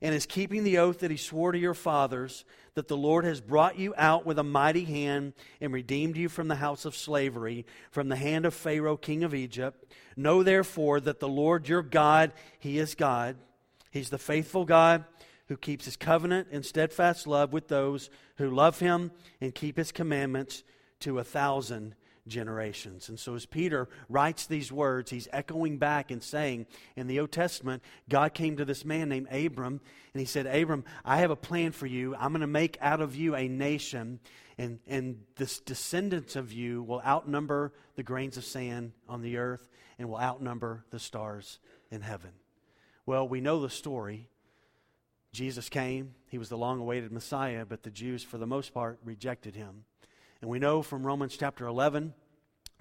and 0.00 0.14
is 0.14 0.24
keeping 0.24 0.64
the 0.64 0.78
oath 0.78 1.00
that 1.00 1.10
he 1.10 1.18
swore 1.18 1.52
to 1.52 1.58
your 1.58 1.74
fathers 1.74 2.46
that 2.72 2.88
the 2.88 2.96
Lord 2.96 3.26
has 3.26 3.42
brought 3.42 3.78
you 3.78 3.92
out 3.98 4.24
with 4.24 4.38
a 4.38 4.42
mighty 4.42 4.84
hand 4.84 5.34
and 5.60 5.70
redeemed 5.70 6.16
you 6.16 6.30
from 6.30 6.48
the 6.48 6.54
house 6.54 6.86
of 6.86 6.96
slavery, 6.96 7.66
from 7.90 8.08
the 8.08 8.16
hand 8.16 8.46
of 8.46 8.54
Pharaoh, 8.54 8.96
king 8.96 9.22
of 9.22 9.34
Egypt. 9.34 9.92
Know 10.16 10.42
therefore 10.42 10.98
that 11.00 11.20
the 11.20 11.28
Lord 11.28 11.68
your 11.68 11.82
God, 11.82 12.32
he 12.58 12.78
is 12.78 12.94
God. 12.94 13.36
He's 13.90 14.10
the 14.10 14.18
faithful 14.18 14.64
God 14.64 15.04
who 15.48 15.56
keeps 15.56 15.84
his 15.84 15.96
covenant 15.96 16.48
and 16.52 16.64
steadfast 16.64 17.26
love 17.26 17.52
with 17.52 17.68
those 17.68 18.08
who 18.36 18.50
love 18.50 18.78
him 18.78 19.10
and 19.40 19.54
keep 19.54 19.76
his 19.76 19.90
commandments 19.90 20.62
to 21.00 21.18
a 21.18 21.24
thousand 21.24 21.96
generations. 22.28 23.08
And 23.08 23.18
so, 23.18 23.34
as 23.34 23.46
Peter 23.46 23.88
writes 24.08 24.46
these 24.46 24.70
words, 24.70 25.10
he's 25.10 25.28
echoing 25.32 25.78
back 25.78 26.10
and 26.10 26.22
saying, 26.22 26.66
in 26.96 27.06
the 27.06 27.20
Old 27.20 27.32
Testament, 27.32 27.82
God 28.08 28.34
came 28.34 28.56
to 28.56 28.64
this 28.64 28.84
man 28.84 29.08
named 29.08 29.26
Abram, 29.30 29.80
and 30.14 30.20
he 30.20 30.26
said, 30.26 30.46
Abram, 30.46 30.84
I 31.04 31.18
have 31.18 31.30
a 31.30 31.36
plan 31.36 31.72
for 31.72 31.86
you. 31.86 32.14
I'm 32.14 32.30
going 32.30 32.40
to 32.40 32.46
make 32.46 32.78
out 32.80 33.00
of 33.00 33.16
you 33.16 33.34
a 33.34 33.48
nation, 33.48 34.20
and, 34.56 34.78
and 34.86 35.20
the 35.36 35.60
descendants 35.64 36.36
of 36.36 36.52
you 36.52 36.82
will 36.82 37.02
outnumber 37.04 37.72
the 37.96 38.02
grains 38.02 38.36
of 38.36 38.44
sand 38.44 38.92
on 39.08 39.22
the 39.22 39.36
earth 39.36 39.68
and 39.98 40.08
will 40.08 40.20
outnumber 40.20 40.84
the 40.90 40.98
stars 40.98 41.58
in 41.90 42.02
heaven. 42.02 42.30
Well, 43.10 43.26
we 43.26 43.40
know 43.40 43.60
the 43.60 43.68
story. 43.68 44.28
Jesus 45.32 45.68
came, 45.68 46.14
he 46.28 46.38
was 46.38 46.48
the 46.48 46.56
long 46.56 46.78
awaited 46.78 47.10
Messiah, 47.10 47.64
but 47.68 47.82
the 47.82 47.90
Jews, 47.90 48.22
for 48.22 48.38
the 48.38 48.46
most 48.46 48.72
part, 48.72 49.00
rejected 49.04 49.56
him. 49.56 49.82
And 50.40 50.48
we 50.48 50.60
know 50.60 50.80
from 50.80 51.04
Romans 51.04 51.36
chapter 51.36 51.66
11 51.66 52.14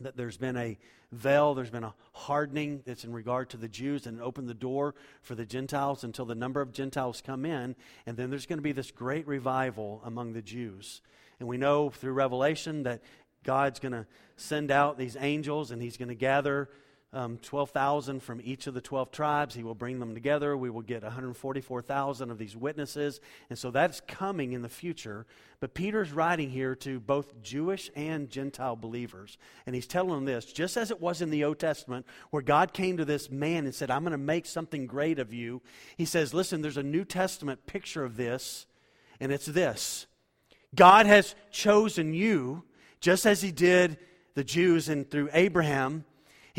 that 0.01 0.17
there's 0.17 0.38
been 0.38 0.55
a 0.55 0.77
veil, 1.12 1.55
there's 1.55 1.71
been 1.71 1.83
a 1.83 1.95
hardening 2.13 2.83
that's 2.86 3.05
in 3.05 3.12
regard 3.12 3.50
to 3.50 3.57
the 3.57 3.67
Jews 3.67 4.05
and 4.05 4.21
opened 4.21 4.48
the 4.48 4.53
door 4.53 4.93
for 5.24 5.33
the 5.33 5.48
Gentiles 5.48 6.03
until 6.03 6.25
the 6.25 6.36
number 6.36 6.62
of 6.62 6.74
Gentiles 6.74 7.24
come 7.25 7.43
in. 7.43 7.75
And 8.05 8.15
then 8.15 8.29
there's 8.29 8.45
going 8.45 8.59
to 8.59 8.63
be 8.63 8.71
this 8.71 8.91
great 8.91 9.27
revival 9.27 10.00
among 10.05 10.33
the 10.33 10.43
Jews. 10.43 11.01
And 11.39 11.50
we 11.50 11.57
know 11.57 11.89
through 11.89 12.13
Revelation 12.13 12.83
that 12.83 13.01
God's 13.43 13.79
going 13.79 13.93
to 13.93 14.05
send 14.36 14.69
out 14.69 14.95
these 14.95 15.17
angels 15.19 15.71
and 15.71 15.81
he's 15.81 15.98
going 15.98 16.09
to 16.09 16.13
gather 16.13 16.69
um, 17.11 17.37
12,000 17.39 18.21
from 18.21 18.39
each 18.43 18.67
of 18.67 18.75
the 18.75 18.81
12 18.81 19.11
tribes. 19.11 19.55
He 19.55 19.63
will 19.63 19.73
bring 19.73 19.99
them 19.99 20.13
together. 20.13 20.55
We 20.55 20.69
will 20.69 20.83
get 20.83 21.01
144,000 21.01 22.29
of 22.29 22.37
these 22.37 22.55
witnesses. 22.55 23.19
And 23.49 23.57
so 23.57 23.71
that's 23.71 24.01
coming 24.01 24.53
in 24.53 24.61
the 24.61 24.69
future. 24.69 25.25
But 25.59 25.73
Peter's 25.73 26.11
writing 26.11 26.51
here 26.51 26.75
to 26.75 26.99
both 26.99 27.41
Jewish 27.41 27.89
and 27.95 28.29
Gentile 28.29 28.75
believers. 28.75 29.39
And 29.65 29.73
he's 29.73 29.87
telling 29.87 30.11
them 30.11 30.25
this 30.25 30.45
just 30.45 30.77
as 30.77 30.91
it 30.91 31.01
was 31.01 31.21
in 31.21 31.31
the 31.31 31.43
Old 31.43 31.57
Testament, 31.57 32.05
where 32.29 32.43
God 32.43 32.73
came 32.73 32.97
to 32.97 33.05
this 33.05 33.31
man 33.31 33.65
and 33.65 33.73
said, 33.73 33.89
I'm 33.89 34.03
going 34.03 34.11
to 34.11 34.17
make 34.17 34.45
something 34.45 34.85
great 34.85 35.17
of 35.17 35.33
you. 35.33 35.61
He 35.97 36.05
says, 36.05 36.33
Listen, 36.33 36.61
there's 36.61 36.77
a 36.77 36.83
New 36.83 37.05
Testament 37.05 37.65
picture 37.65 38.03
of 38.03 38.17
this, 38.17 38.67
and 39.19 39.31
it's 39.31 39.47
this 39.47 40.05
God 40.75 41.07
has 41.07 41.33
chosen 41.49 42.13
you, 42.13 42.63
just 43.01 43.25
as 43.25 43.41
he 43.41 43.51
did 43.51 43.97
the 44.35 44.43
Jews 44.43 44.89
and 44.89 45.09
through 45.09 45.29
Abraham 45.33 46.05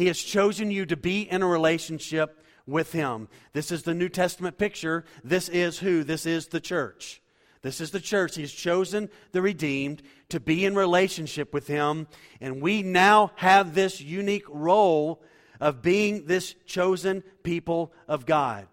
he 0.01 0.07
has 0.07 0.19
chosen 0.19 0.71
you 0.71 0.87
to 0.87 0.97
be 0.97 1.23
in 1.23 1.43
a 1.43 1.47
relationship 1.47 2.43
with 2.67 2.93
Him. 2.93 3.29
This 3.53 3.71
is 3.71 3.83
the 3.83 3.93
New 3.93 4.09
Testament 4.09 4.57
picture. 4.57 5.05
This 5.23 5.49
is 5.51 5.79
who? 5.79 6.05
This 6.05 6.25
is 6.25 6.47
the 6.47 6.61
church. 6.61 7.21
This 7.63 7.83
is 7.83 7.91
the 7.91 8.01
church. 8.01 8.37
He's 8.37 8.53
chosen 8.53 9.11
the 9.33 9.43
redeemed 9.43 10.03
to 10.31 10.41
be 10.41 10.65
in 10.65 10.75
relationship 10.75 11.53
with 11.53 11.67
Him. 11.67 12.07
And 12.41 12.63
we 12.63 12.83
now 12.83 13.33
have 13.37 13.75
this 13.75 14.01
unique 14.01 14.47
role 14.49 15.23
of 15.61 15.83
being 15.83 16.25
this 16.25 16.55
chosen 16.65 17.23
people 17.43 17.93
of 18.09 18.25
God. 18.25 18.69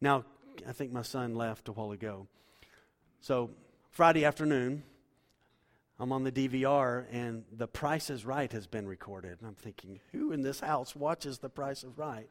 Now, 0.00 0.24
I 0.66 0.72
think 0.72 0.90
my 0.90 1.02
son 1.02 1.34
left 1.34 1.68
a 1.68 1.72
while 1.72 1.92
ago. 1.92 2.28
So, 3.20 3.50
Friday 3.90 4.24
afternoon, 4.24 4.84
I'm 6.02 6.10
on 6.10 6.24
the 6.24 6.32
DVR 6.32 7.04
and 7.12 7.44
The 7.52 7.68
Price 7.68 8.10
is 8.10 8.26
Right 8.26 8.50
has 8.50 8.66
been 8.66 8.88
recorded. 8.88 9.38
And 9.38 9.46
I'm 9.46 9.54
thinking, 9.54 10.00
who 10.10 10.32
in 10.32 10.42
this 10.42 10.58
house 10.58 10.96
watches 10.96 11.38
The 11.38 11.48
Price 11.48 11.84
is 11.84 11.96
Right? 11.96 12.28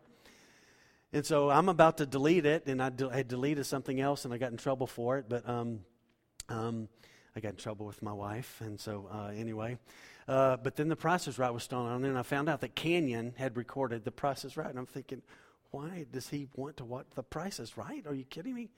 And 1.14 1.26
so 1.26 1.50
I'm 1.50 1.70
about 1.70 1.96
to 2.00 2.06
delete 2.06 2.46
it, 2.46 2.66
and 2.68 2.84
I, 2.84 2.90
de- 2.90 3.10
I 3.10 3.24
deleted 3.24 3.66
something 3.66 4.02
else, 4.02 4.26
and 4.26 4.34
I 4.34 4.38
got 4.38 4.52
in 4.52 4.58
trouble 4.58 4.88
for 4.88 5.20
it. 5.20 5.26
But 5.30 5.48
um, 5.48 5.80
um, 6.50 6.90
I 7.34 7.40
got 7.40 7.52
in 7.52 7.56
trouble 7.56 7.86
with 7.86 8.02
my 8.02 8.12
wife, 8.12 8.60
and 8.60 8.78
so 8.78 9.08
uh, 9.10 9.32
anyway. 9.34 9.78
Uh, 10.28 10.58
but 10.58 10.76
then 10.76 10.90
The 10.90 10.98
Price 10.98 11.30
is 11.30 11.40
Right 11.40 11.54
was 11.54 11.64
still 11.64 11.80
on, 11.80 12.04
and 12.04 12.18
I 12.18 12.24
found 12.24 12.50
out 12.50 12.60
that 12.62 12.76
Canyon 12.76 13.36
had 13.38 13.56
recorded 13.56 14.04
The 14.04 14.12
Price 14.12 14.44
is 14.44 14.58
Right, 14.58 14.70
and 14.70 14.80
I'm 14.80 14.86
thinking, 14.86 15.22
why 15.70 16.08
does 16.12 16.28
he 16.28 16.50
want 16.58 16.76
to 16.78 16.84
watch 16.84 17.06
The 17.16 17.24
Price 17.24 17.58
is 17.58 17.78
Right? 17.78 18.06
Are 18.06 18.14
you 18.14 18.26
kidding 18.26 18.54
me? 18.54 18.70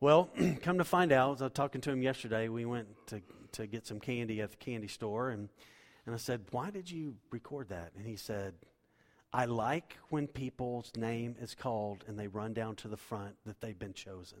Well, 0.00 0.30
come 0.62 0.78
to 0.78 0.84
find 0.84 1.12
out, 1.12 1.40
I 1.40 1.44
was 1.44 1.52
talking 1.52 1.80
to 1.82 1.90
him 1.90 2.02
yesterday, 2.02 2.48
we 2.48 2.64
went 2.64 2.88
to 3.08 3.22
to 3.56 3.66
get 3.66 3.86
some 3.86 4.00
candy 4.00 4.40
at 4.40 4.50
the 4.50 4.56
candy 4.56 4.88
store. 4.88 5.30
And, 5.30 5.48
and 6.04 6.14
I 6.14 6.18
said, 6.18 6.42
Why 6.50 6.70
did 6.70 6.90
you 6.90 7.16
record 7.30 7.70
that? 7.70 7.92
And 7.96 8.06
he 8.06 8.16
said, 8.16 8.54
I 9.32 9.46
like 9.46 9.96
when 10.10 10.26
people's 10.26 10.92
name 10.96 11.36
is 11.40 11.54
called 11.54 12.04
and 12.06 12.18
they 12.18 12.28
run 12.28 12.54
down 12.54 12.76
to 12.76 12.88
the 12.88 12.96
front 12.96 13.36
that 13.44 13.60
they've 13.60 13.78
been 13.78 13.92
chosen. 13.92 14.38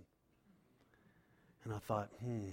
And 1.64 1.74
I 1.74 1.78
thought, 1.78 2.10
hmm. 2.22 2.50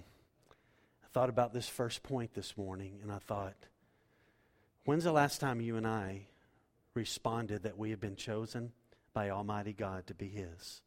I 1.03 1.07
thought 1.13 1.29
about 1.29 1.53
this 1.53 1.69
first 1.69 2.01
point 2.01 2.33
this 2.33 2.57
morning, 2.57 2.99
and 3.03 3.11
I 3.11 3.19
thought, 3.19 3.53
when's 4.85 5.03
the 5.03 5.11
last 5.11 5.39
time 5.39 5.61
you 5.61 5.77
and 5.77 5.85
I 5.85 6.27
responded 6.95 7.63
that 7.63 7.77
we 7.77 7.91
have 7.91 7.99
been 7.99 8.15
chosen 8.15 8.71
by 9.13 9.29
Almighty 9.29 9.73
God 9.73 10.07
to 10.07 10.15
be 10.15 10.27
His? 10.27 10.81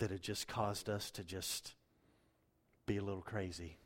That 0.00 0.10
had 0.10 0.22
just 0.22 0.48
caused 0.48 0.88
us 0.88 1.10
to 1.12 1.22
just 1.22 1.74
be 2.86 2.96
a 2.96 3.02
little 3.02 3.22
crazy. 3.22 3.76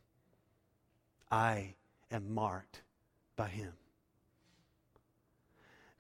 I 1.31 1.75
am 2.11 2.33
marked 2.33 2.83
by 3.37 3.49
Him. 3.49 3.73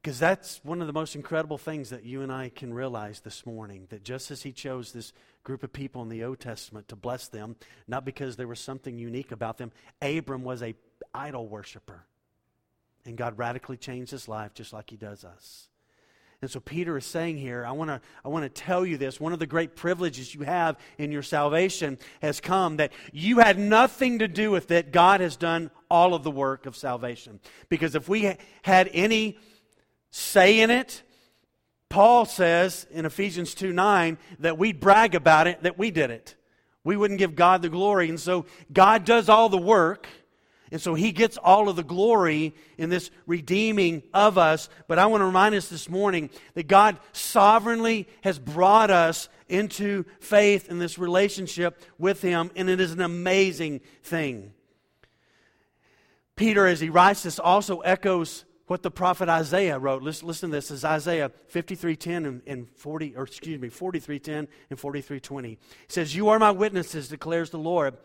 Because 0.00 0.20
that's 0.20 0.60
one 0.62 0.80
of 0.80 0.86
the 0.86 0.92
most 0.92 1.16
incredible 1.16 1.58
things 1.58 1.90
that 1.90 2.04
you 2.04 2.22
and 2.22 2.30
I 2.30 2.50
can 2.50 2.72
realize 2.72 3.20
this 3.20 3.44
morning. 3.44 3.86
That 3.90 4.04
just 4.04 4.30
as 4.30 4.42
He 4.42 4.52
chose 4.52 4.92
this 4.92 5.12
group 5.42 5.64
of 5.64 5.72
people 5.72 6.00
in 6.02 6.08
the 6.08 6.22
Old 6.22 6.38
Testament 6.38 6.86
to 6.88 6.96
bless 6.96 7.26
them, 7.26 7.56
not 7.88 8.04
because 8.04 8.36
there 8.36 8.46
was 8.46 8.60
something 8.60 8.96
unique 8.96 9.32
about 9.32 9.58
them, 9.58 9.72
Abram 10.00 10.44
was 10.44 10.62
a 10.62 10.76
idol 11.12 11.48
worshiper. 11.48 12.04
And 13.04 13.16
God 13.16 13.36
radically 13.36 13.76
changed 13.76 14.12
his 14.12 14.28
life 14.28 14.54
just 14.54 14.72
like 14.72 14.90
He 14.90 14.96
does 14.96 15.24
us. 15.24 15.68
And 16.44 16.50
so 16.50 16.60
Peter 16.60 16.98
is 16.98 17.06
saying 17.06 17.38
here, 17.38 17.64
I 17.64 17.72
want 17.72 17.88
to 17.88 18.02
I 18.22 18.28
want 18.28 18.44
to 18.44 18.50
tell 18.50 18.84
you 18.84 18.98
this. 18.98 19.18
One 19.18 19.32
of 19.32 19.38
the 19.38 19.46
great 19.46 19.76
privileges 19.76 20.34
you 20.34 20.42
have 20.42 20.78
in 20.98 21.10
your 21.10 21.22
salvation 21.22 21.98
has 22.20 22.38
come 22.38 22.76
that 22.76 22.92
you 23.14 23.38
had 23.38 23.58
nothing 23.58 24.18
to 24.18 24.28
do 24.28 24.50
with 24.50 24.70
it. 24.70 24.92
God 24.92 25.22
has 25.22 25.36
done 25.36 25.70
all 25.90 26.12
of 26.12 26.22
the 26.22 26.30
work 26.30 26.66
of 26.66 26.76
salvation. 26.76 27.40
Because 27.70 27.94
if 27.94 28.10
we 28.10 28.36
had 28.60 28.90
any 28.92 29.38
say 30.10 30.60
in 30.60 30.70
it, 30.70 31.02
Paul 31.88 32.26
says 32.26 32.86
in 32.90 33.06
Ephesians 33.06 33.54
2 33.54 33.72
9 33.72 34.18
that 34.40 34.58
we'd 34.58 34.80
brag 34.80 35.14
about 35.14 35.46
it, 35.46 35.62
that 35.62 35.78
we 35.78 35.90
did 35.90 36.10
it. 36.10 36.34
We 36.84 36.98
wouldn't 36.98 37.18
give 37.18 37.34
God 37.34 37.62
the 37.62 37.70
glory. 37.70 38.10
And 38.10 38.20
so 38.20 38.44
God 38.70 39.06
does 39.06 39.30
all 39.30 39.48
the 39.48 39.56
work. 39.56 40.06
And 40.74 40.82
so 40.82 40.94
he 40.94 41.12
gets 41.12 41.36
all 41.36 41.68
of 41.68 41.76
the 41.76 41.84
glory 41.84 42.52
in 42.78 42.90
this 42.90 43.12
redeeming 43.28 44.02
of 44.12 44.36
us. 44.36 44.68
But 44.88 44.98
I 44.98 45.06
want 45.06 45.20
to 45.20 45.26
remind 45.26 45.54
us 45.54 45.68
this 45.68 45.88
morning 45.88 46.30
that 46.54 46.66
God 46.66 46.98
sovereignly 47.12 48.08
has 48.24 48.40
brought 48.40 48.90
us 48.90 49.28
into 49.48 50.04
faith 50.18 50.68
in 50.68 50.80
this 50.80 50.98
relationship 50.98 51.80
with 51.96 52.22
him, 52.22 52.50
and 52.56 52.68
it 52.68 52.80
is 52.80 52.90
an 52.90 53.02
amazing 53.02 53.82
thing. 54.02 54.52
Peter, 56.34 56.66
as 56.66 56.80
he 56.80 56.90
writes 56.90 57.22
this, 57.22 57.38
also 57.38 57.78
echoes 57.82 58.44
what 58.66 58.82
the 58.82 58.90
prophet 58.90 59.28
Isaiah 59.28 59.78
wrote. 59.78 60.02
Listen, 60.02 60.26
listen 60.26 60.50
to 60.50 60.56
this. 60.56 60.70
This 60.70 60.78
is 60.78 60.84
Isaiah 60.84 61.30
53.10 61.52 62.26
and, 62.26 62.42
and 62.48 62.68
40, 62.68 63.14
or 63.14 63.22
excuse 63.22 63.60
me, 63.60 63.68
43.10 63.68 64.48
and 64.70 64.76
43.20. 64.76 65.46
He 65.46 65.58
says, 65.86 66.16
You 66.16 66.30
are 66.30 66.40
my 66.40 66.50
witnesses, 66.50 67.06
declares 67.06 67.50
the 67.50 67.58
Lord 67.58 67.96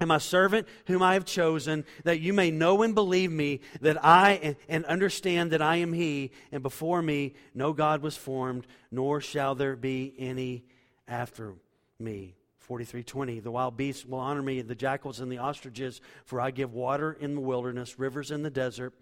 and 0.00 0.08
my 0.08 0.18
servant 0.18 0.66
whom 0.86 1.02
I 1.02 1.14
have 1.14 1.24
chosen, 1.24 1.84
that 2.04 2.20
you 2.20 2.32
may 2.32 2.50
know 2.50 2.82
and 2.82 2.94
believe 2.94 3.32
me, 3.32 3.60
that 3.80 4.04
I 4.04 4.56
and 4.68 4.84
understand 4.86 5.52
that 5.52 5.62
I 5.62 5.76
am 5.76 5.92
he, 5.92 6.32
and 6.52 6.62
before 6.62 7.02
me 7.02 7.34
no 7.54 7.72
God 7.72 8.02
was 8.02 8.16
formed, 8.16 8.66
nor 8.90 9.20
shall 9.20 9.54
there 9.54 9.76
be 9.76 10.14
any 10.18 10.64
after 11.08 11.54
me. 11.98 12.36
4320 12.58 13.40
The 13.40 13.50
wild 13.50 13.76
beasts 13.76 14.04
will 14.04 14.18
honor 14.18 14.42
me, 14.42 14.60
the 14.60 14.74
jackals 14.74 15.20
and 15.20 15.30
the 15.30 15.38
ostriches, 15.38 16.00
for 16.24 16.40
I 16.40 16.50
give 16.50 16.72
water 16.72 17.12
in 17.12 17.34
the 17.34 17.40
wilderness, 17.40 17.98
rivers 17.98 18.30
in 18.30 18.42
the 18.42 18.50
desert, 18.50 18.92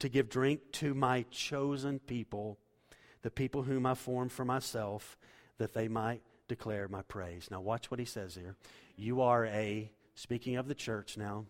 to 0.00 0.08
give 0.08 0.28
drink 0.28 0.60
to 0.72 0.94
my 0.94 1.24
chosen 1.30 2.00
people, 2.00 2.58
the 3.22 3.30
people 3.30 3.62
whom 3.62 3.86
I 3.86 3.94
formed 3.94 4.32
for 4.32 4.44
myself, 4.44 5.16
that 5.58 5.72
they 5.72 5.86
might 5.86 6.22
declare 6.48 6.88
my 6.88 7.02
praise. 7.02 7.48
Now, 7.50 7.60
watch 7.60 7.90
what 7.90 8.00
he 8.00 8.06
says 8.06 8.34
here. 8.34 8.56
You 8.96 9.22
are 9.22 9.46
a, 9.46 9.90
speaking 10.14 10.56
of 10.56 10.68
the 10.68 10.74
church 10.74 11.16
now, 11.16 11.46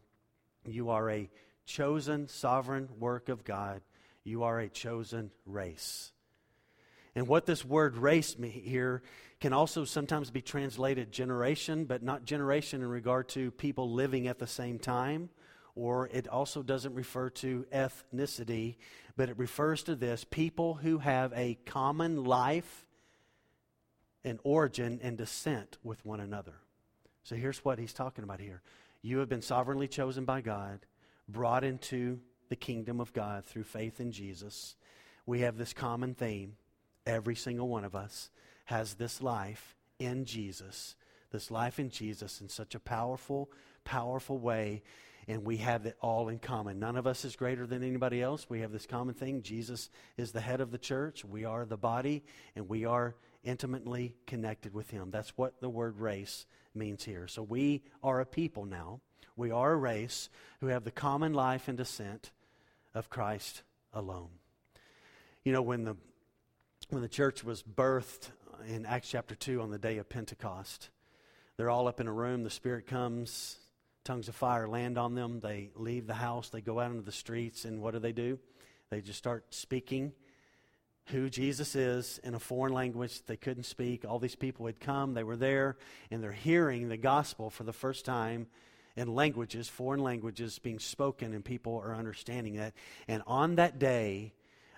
you 0.66 0.90
are 0.90 1.11
a 1.11 1.30
chosen 1.66 2.28
sovereign 2.28 2.88
work 2.99 3.28
of 3.28 3.44
God. 3.44 3.83
You 4.23 4.44
are 4.44 4.59
a 4.59 4.68
chosen 4.68 5.30
race. 5.47 6.12
And 7.14 7.28
what 7.28 7.47
this 7.47 7.64
word 7.64 7.97
race 7.97 8.35
here 8.35 9.02
can 9.40 9.52
also 9.52 9.85
sometimes 9.85 10.30
be 10.30 10.42
translated 10.42 11.12
generation, 11.12 11.85
but 11.85 12.02
not 12.02 12.25
generation 12.25 12.83
in 12.83 12.88
regard 12.88 13.28
to 13.30 13.50
people 13.52 13.90
living 13.90 14.26
at 14.26 14.38
the 14.38 14.47
same 14.47 14.78
time. 14.78 15.28
Or 15.76 16.09
it 16.09 16.28
also 16.28 16.62
doesn't 16.62 16.94
refer 16.94 17.30
to 17.30 17.66
ethnicity, 17.73 18.76
but 19.16 19.28
it 19.28 19.38
refers 19.38 19.83
to 19.85 19.94
this 19.94 20.25
people 20.25 20.75
who 20.75 20.99
have 20.99 21.33
a 21.35 21.59
common 21.66 22.25
life 22.25 22.87
and 24.25 24.38
origin 24.42 25.00
and 25.02 25.18
descent 25.18 25.78
with 25.83 26.04
one 26.04 26.21
another. 26.21 26.54
So 27.25 27.37
here's 27.37 27.64
what 27.64 27.78
he's 27.78 27.93
talking 27.93 28.23
about 28.23 28.40
here. 28.40 28.62
You 29.02 29.19
have 29.19 29.28
been 29.28 29.43
sovereignly 29.43 29.88
chosen 29.88 30.25
by 30.25 30.40
God, 30.43 30.81
brought 31.28 31.64
into 31.64 32.21
the 32.49 32.57
kingdom 32.57 33.00
of 33.00 33.12
God 33.12 33.45
through 33.45 33.64
faith 33.64 33.99
in 33.99 34.12
Jesus. 34.12 34.76
We 35.26 35.40
have 35.40 35.57
this 35.57 35.73
common 35.73 36.14
theme. 36.14 36.57
Every 37.07 37.35
single 37.35 37.69
one 37.69 37.85
of 37.85 37.95
us 37.95 38.31
has 38.66 38.95
this 38.95 39.23
life 39.23 39.75
in 39.99 40.25
Jesus, 40.25 40.97
this 41.31 41.50
life 41.50 41.78
in 41.78 41.90
Jesus 41.90 42.40
in 42.40 42.49
such 42.49 42.75
a 42.75 42.81
powerful, 42.81 43.50
powerful 43.85 44.38
way 44.38 44.83
and 45.28 45.45
we 45.45 45.57
have 45.59 45.87
it 45.87 45.97
all 46.00 46.28
in 46.28 46.38
common. 46.38 46.78
None 46.78 46.97
of 46.97 47.07
us 47.07 47.25
is 47.25 47.37
greater 47.37 47.66
than 47.66 47.83
anybody 47.83 48.21
else. 48.21 48.47
We 48.49 48.61
have 48.61 48.73
this 48.73 48.87
common 48.87 49.14
thing. 49.14 49.43
Jesus 49.43 49.90
is 50.16 50.33
the 50.33 50.40
head 50.40 50.61
of 50.61 50.71
the 50.71 50.78
church. 50.78 51.25
We 51.25 51.45
are 51.45 51.64
the 51.64 51.76
body, 51.76 52.25
and 52.54 52.69
we 52.69 52.85
are 52.85 53.14
intimately 53.44 54.16
connected 54.26 54.74
with 54.74 54.90
him. 54.90 55.10
That's 55.10 55.30
what 55.36 55.60
the 55.60 55.68
word 55.68 55.98
race 55.98 56.46
means 56.74 57.04
here. 57.04 57.28
So 57.28 57.42
we 57.42 57.82
are 58.02 58.20
a 58.20 58.26
people 58.26 58.64
now. 58.64 59.00
We 59.36 59.50
are 59.50 59.72
a 59.72 59.76
race 59.76 60.28
who 60.60 60.68
have 60.68 60.84
the 60.84 60.90
common 60.90 61.32
life 61.32 61.68
and 61.68 61.76
descent 61.76 62.32
of 62.94 63.10
Christ 63.10 63.62
alone. 63.92 64.30
You 65.44 65.52
know, 65.52 65.62
when 65.62 65.84
the 65.84 65.96
when 66.90 67.02
the 67.02 67.08
church 67.08 67.42
was 67.42 67.62
birthed 67.62 68.30
in 68.68 68.86
Acts 68.86 69.08
chapter 69.08 69.34
2 69.34 69.60
on 69.60 69.70
the 69.70 69.78
day 69.78 69.98
of 69.98 70.08
Pentecost, 70.08 70.90
they're 71.56 71.70
all 71.70 71.88
up 71.88 72.00
in 72.00 72.06
a 72.06 72.12
room. 72.12 72.44
The 72.44 72.50
Spirit 72.50 72.86
comes, 72.86 73.56
tongues 74.04 74.28
of 74.28 74.34
fire 74.34 74.68
land 74.68 74.98
on 74.98 75.14
them. 75.14 75.40
They 75.40 75.70
leave 75.74 76.06
the 76.06 76.14
house, 76.14 76.50
they 76.50 76.60
go 76.60 76.80
out 76.80 76.90
into 76.90 77.02
the 77.02 77.12
streets, 77.12 77.64
and 77.64 77.80
what 77.80 77.94
do 77.94 78.00
they 78.00 78.12
do? 78.12 78.38
They 78.90 79.00
just 79.00 79.18
start 79.18 79.46
speaking 79.54 80.12
who 81.06 81.28
Jesus 81.28 81.76
is 81.76 82.18
in 82.25 82.34
a 82.34 82.40
foreign 82.40 82.73
language 82.73 83.23
they 83.26 83.37
couldn't 83.37 83.64
speak. 83.64 84.04
All 84.04 84.18
these 84.18 84.37
people 84.37 84.66
had 84.66 84.80
come, 84.80 85.14
they 85.14 85.25
were 85.25 85.37
there, 85.37 85.76
and 86.11 86.23
they're 86.23 86.32
hearing 86.32 86.88
the 86.88 86.96
gospel 86.96 87.50
for 87.50 87.64
the 87.64 87.73
first 87.73 88.04
time 88.04 88.46
in 88.96 89.14
languages, 89.14 89.68
foreign 89.68 90.00
languages 90.00 90.58
being 90.58 90.78
spoken, 90.78 91.34
and 91.34 91.44
people 91.44 91.76
are 91.76 91.94
understanding 91.94 92.56
that. 92.56 92.75
And 93.08 93.23
on 93.26 93.56
that 93.56 93.78
day, 93.78 94.32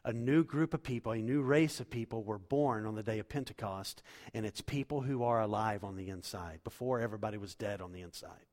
a 0.04 0.12
new 0.12 0.44
group 0.44 0.72
of 0.72 0.82
people, 0.82 1.12
a 1.12 1.18
new 1.18 1.42
race 1.42 1.80
of 1.80 1.90
people 1.90 2.22
were 2.22 2.38
born 2.38 2.86
on 2.86 2.94
the 2.94 3.02
day 3.02 3.18
of 3.18 3.28
Pentecost, 3.28 4.02
and 4.32 4.46
it's 4.46 4.60
people 4.60 5.02
who 5.02 5.22
are 5.24 5.40
alive 5.40 5.84
on 5.84 5.96
the 5.96 6.08
inside. 6.08 6.60
Before, 6.64 7.00
everybody 7.00 7.38
was 7.38 7.54
dead 7.54 7.80
on 7.80 7.92
the 7.92 8.00
inside. 8.00 8.46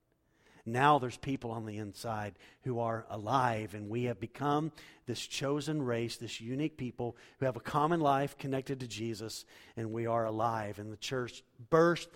Now 0.66 1.00
there's 1.00 1.18
people 1.18 1.52
on 1.52 1.66
the 1.66 1.78
inside 1.78 2.36
who 2.62 2.80
are 2.80 3.06
alive, 3.10 3.74
and 3.74 3.90
we 3.90 4.04
have 4.06 4.20
become 4.20 4.72
this 5.06 5.20
chosen 5.26 5.82
race, 5.82 6.16
this 6.16 6.40
unique 6.40 6.78
people 6.78 7.18
who 7.40 7.46
have 7.46 7.58
a 7.58 7.62
common 7.62 8.00
life 8.00 8.38
connected 8.38 8.80
to 8.80 8.88
Jesus, 8.88 9.46
and 9.76 9.92
we 9.92 10.06
are 10.06 10.26
alive. 10.26 10.80
And 10.80 10.92
the 10.92 10.98
church 10.98 11.44
burst 11.70 12.10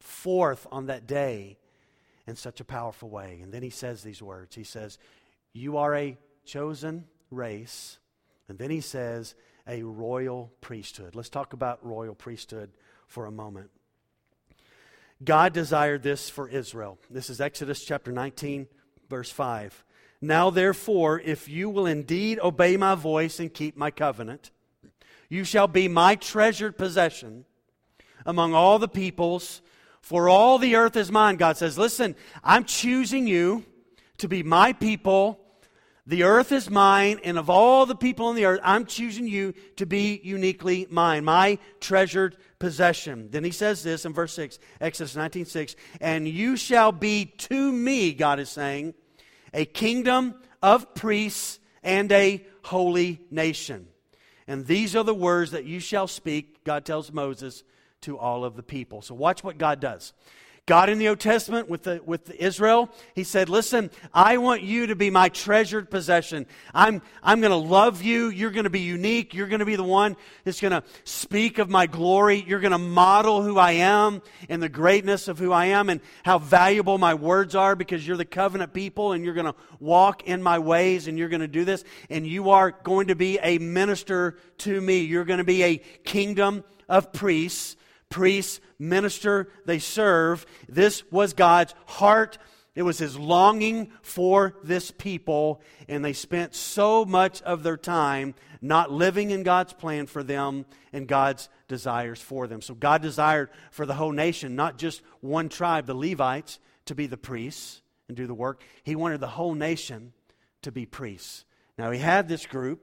forth 0.00 0.66
on 0.70 0.86
that 0.86 1.06
day 1.06 1.58
in 2.26 2.36
such 2.36 2.60
a 2.60 2.64
powerful 2.64 3.08
way. 3.08 3.40
And 3.42 3.52
then 3.52 3.62
he 3.62 3.70
says 3.70 4.02
these 4.02 4.22
words 4.22 4.54
He 4.54 4.64
says, 4.64 4.98
You 5.52 5.78
are 5.78 5.94
a 5.94 6.18
chosen 6.44 7.06
race. 7.30 7.98
And 8.48 8.58
then 8.58 8.70
he 8.70 8.80
says, 8.80 9.34
a 9.66 9.82
royal 9.82 10.52
priesthood. 10.60 11.14
Let's 11.14 11.28
talk 11.28 11.52
about 11.52 11.84
royal 11.84 12.14
priesthood 12.14 12.70
for 13.06 13.26
a 13.26 13.32
moment. 13.32 13.70
God 15.24 15.54
desired 15.54 16.02
this 16.02 16.28
for 16.28 16.48
Israel. 16.48 16.98
This 17.10 17.30
is 17.30 17.40
Exodus 17.40 17.82
chapter 17.82 18.12
19, 18.12 18.66
verse 19.08 19.30
5. 19.30 19.84
Now, 20.20 20.50
therefore, 20.50 21.20
if 21.20 21.48
you 21.48 21.70
will 21.70 21.86
indeed 21.86 22.38
obey 22.40 22.76
my 22.76 22.94
voice 22.94 23.40
and 23.40 23.52
keep 23.52 23.76
my 23.76 23.90
covenant, 23.90 24.50
you 25.28 25.44
shall 25.44 25.68
be 25.68 25.88
my 25.88 26.16
treasured 26.16 26.76
possession 26.76 27.46
among 28.26 28.54
all 28.54 28.78
the 28.78 28.88
peoples, 28.88 29.62
for 30.02 30.28
all 30.28 30.58
the 30.58 30.76
earth 30.76 30.96
is 30.96 31.10
mine. 31.10 31.36
God 31.36 31.56
says, 31.56 31.78
Listen, 31.78 32.14
I'm 32.44 32.64
choosing 32.64 33.26
you 33.26 33.64
to 34.18 34.28
be 34.28 34.42
my 34.42 34.72
people. 34.72 35.40
The 36.06 36.24
earth 36.24 36.52
is 36.52 36.70
mine, 36.70 37.20
and 37.24 37.38
of 37.38 37.50
all 37.50 37.86
the 37.86 37.96
people 37.96 38.26
on 38.26 38.36
the 38.36 38.44
earth, 38.44 38.60
I'm 38.62 38.84
choosing 38.84 39.26
you 39.26 39.54
to 39.76 39.86
be 39.86 40.20
uniquely 40.22 40.86
mine, 40.90 41.24
my 41.24 41.58
treasured 41.80 42.36
possession. 42.58 43.28
Then 43.30 43.44
he 43.44 43.50
says 43.50 43.82
this 43.82 44.04
in 44.04 44.12
verse 44.12 44.32
6, 44.34 44.58
Exodus 44.80 45.16
19 45.16 45.44
6, 45.44 45.76
and 46.00 46.28
you 46.28 46.56
shall 46.56 46.92
be 46.92 47.26
to 47.26 47.72
me, 47.72 48.12
God 48.12 48.40
is 48.40 48.48
saying, 48.48 48.94
a 49.52 49.64
kingdom 49.64 50.34
of 50.62 50.94
priests 50.94 51.58
and 51.82 52.10
a 52.12 52.44
holy 52.62 53.20
nation. 53.30 53.88
And 54.48 54.66
these 54.66 54.94
are 54.94 55.04
the 55.04 55.14
words 55.14 55.50
that 55.52 55.64
you 55.64 55.80
shall 55.80 56.06
speak, 56.06 56.64
God 56.64 56.84
tells 56.84 57.12
Moses, 57.12 57.64
to 58.02 58.18
all 58.18 58.44
of 58.44 58.56
the 58.56 58.62
people. 58.62 59.02
So 59.02 59.14
watch 59.14 59.42
what 59.42 59.58
God 59.58 59.80
does. 59.80 60.12
God 60.66 60.90
in 60.90 60.98
the 60.98 61.06
Old 61.06 61.20
Testament 61.20 61.68
with, 61.68 61.84
the, 61.84 62.00
with 62.04 62.28
Israel, 62.32 62.90
He 63.14 63.22
said, 63.22 63.48
Listen, 63.48 63.88
I 64.12 64.38
want 64.38 64.62
you 64.62 64.88
to 64.88 64.96
be 64.96 65.10
my 65.10 65.28
treasured 65.28 65.92
possession. 65.92 66.44
I'm, 66.74 67.02
I'm 67.22 67.40
going 67.40 67.52
to 67.52 67.56
love 67.56 68.02
you. 68.02 68.30
You're 68.30 68.50
going 68.50 68.64
to 68.64 68.70
be 68.70 68.80
unique. 68.80 69.32
You're 69.32 69.46
going 69.46 69.60
to 69.60 69.64
be 69.64 69.76
the 69.76 69.84
one 69.84 70.16
that's 70.42 70.60
going 70.60 70.72
to 70.72 70.82
speak 71.04 71.58
of 71.58 71.70
my 71.70 71.86
glory. 71.86 72.44
You're 72.44 72.58
going 72.58 72.72
to 72.72 72.78
model 72.78 73.42
who 73.42 73.58
I 73.58 73.72
am 73.72 74.22
and 74.48 74.60
the 74.60 74.68
greatness 74.68 75.28
of 75.28 75.38
who 75.38 75.52
I 75.52 75.66
am 75.66 75.88
and 75.88 76.00
how 76.24 76.40
valuable 76.40 76.98
my 76.98 77.14
words 77.14 77.54
are 77.54 77.76
because 77.76 78.04
you're 78.04 78.16
the 78.16 78.24
covenant 78.24 78.72
people 78.72 79.12
and 79.12 79.24
you're 79.24 79.34
going 79.34 79.46
to 79.46 79.54
walk 79.78 80.24
in 80.24 80.42
my 80.42 80.58
ways 80.58 81.06
and 81.06 81.16
you're 81.16 81.28
going 81.28 81.42
to 81.42 81.46
do 81.46 81.64
this. 81.64 81.84
And 82.10 82.26
you 82.26 82.50
are 82.50 82.72
going 82.72 83.06
to 83.06 83.14
be 83.14 83.38
a 83.40 83.58
minister 83.58 84.36
to 84.58 84.80
me. 84.80 85.02
You're 85.02 85.24
going 85.24 85.38
to 85.38 85.44
be 85.44 85.62
a 85.62 85.78
kingdom 85.78 86.64
of 86.88 87.12
priests 87.12 87.76
priests 88.08 88.60
minister, 88.78 89.48
they 89.64 89.78
serve. 89.78 90.46
This 90.68 91.02
was 91.10 91.32
God's 91.32 91.74
heart. 91.86 92.38
It 92.74 92.82
was 92.82 92.98
his 92.98 93.18
longing 93.18 93.90
for 94.02 94.54
this 94.62 94.90
people, 94.90 95.62
and 95.88 96.04
they 96.04 96.12
spent 96.12 96.54
so 96.54 97.06
much 97.06 97.40
of 97.42 97.62
their 97.62 97.78
time 97.78 98.34
not 98.60 98.92
living 98.92 99.30
in 99.30 99.42
God's 99.42 99.72
plan 99.72 100.06
for 100.06 100.22
them 100.22 100.66
and 100.92 101.08
God's 101.08 101.48
desires 101.68 102.20
for 102.20 102.46
them. 102.46 102.60
So 102.60 102.74
God 102.74 103.00
desired 103.00 103.48
for 103.70 103.86
the 103.86 103.94
whole 103.94 104.12
nation, 104.12 104.56
not 104.56 104.76
just 104.76 105.00
one 105.20 105.48
tribe, 105.48 105.86
the 105.86 105.94
Levites, 105.94 106.58
to 106.84 106.94
be 106.94 107.06
the 107.06 107.16
priests 107.16 107.80
and 108.08 108.16
do 108.16 108.26
the 108.26 108.34
work. 108.34 108.62
He 108.82 108.94
wanted 108.94 109.20
the 109.20 109.26
whole 109.26 109.54
nation 109.54 110.12
to 110.62 110.70
be 110.70 110.84
priests. 110.84 111.44
Now, 111.78 111.90
he 111.90 111.98
had 111.98 112.28
this 112.28 112.44
group 112.44 112.82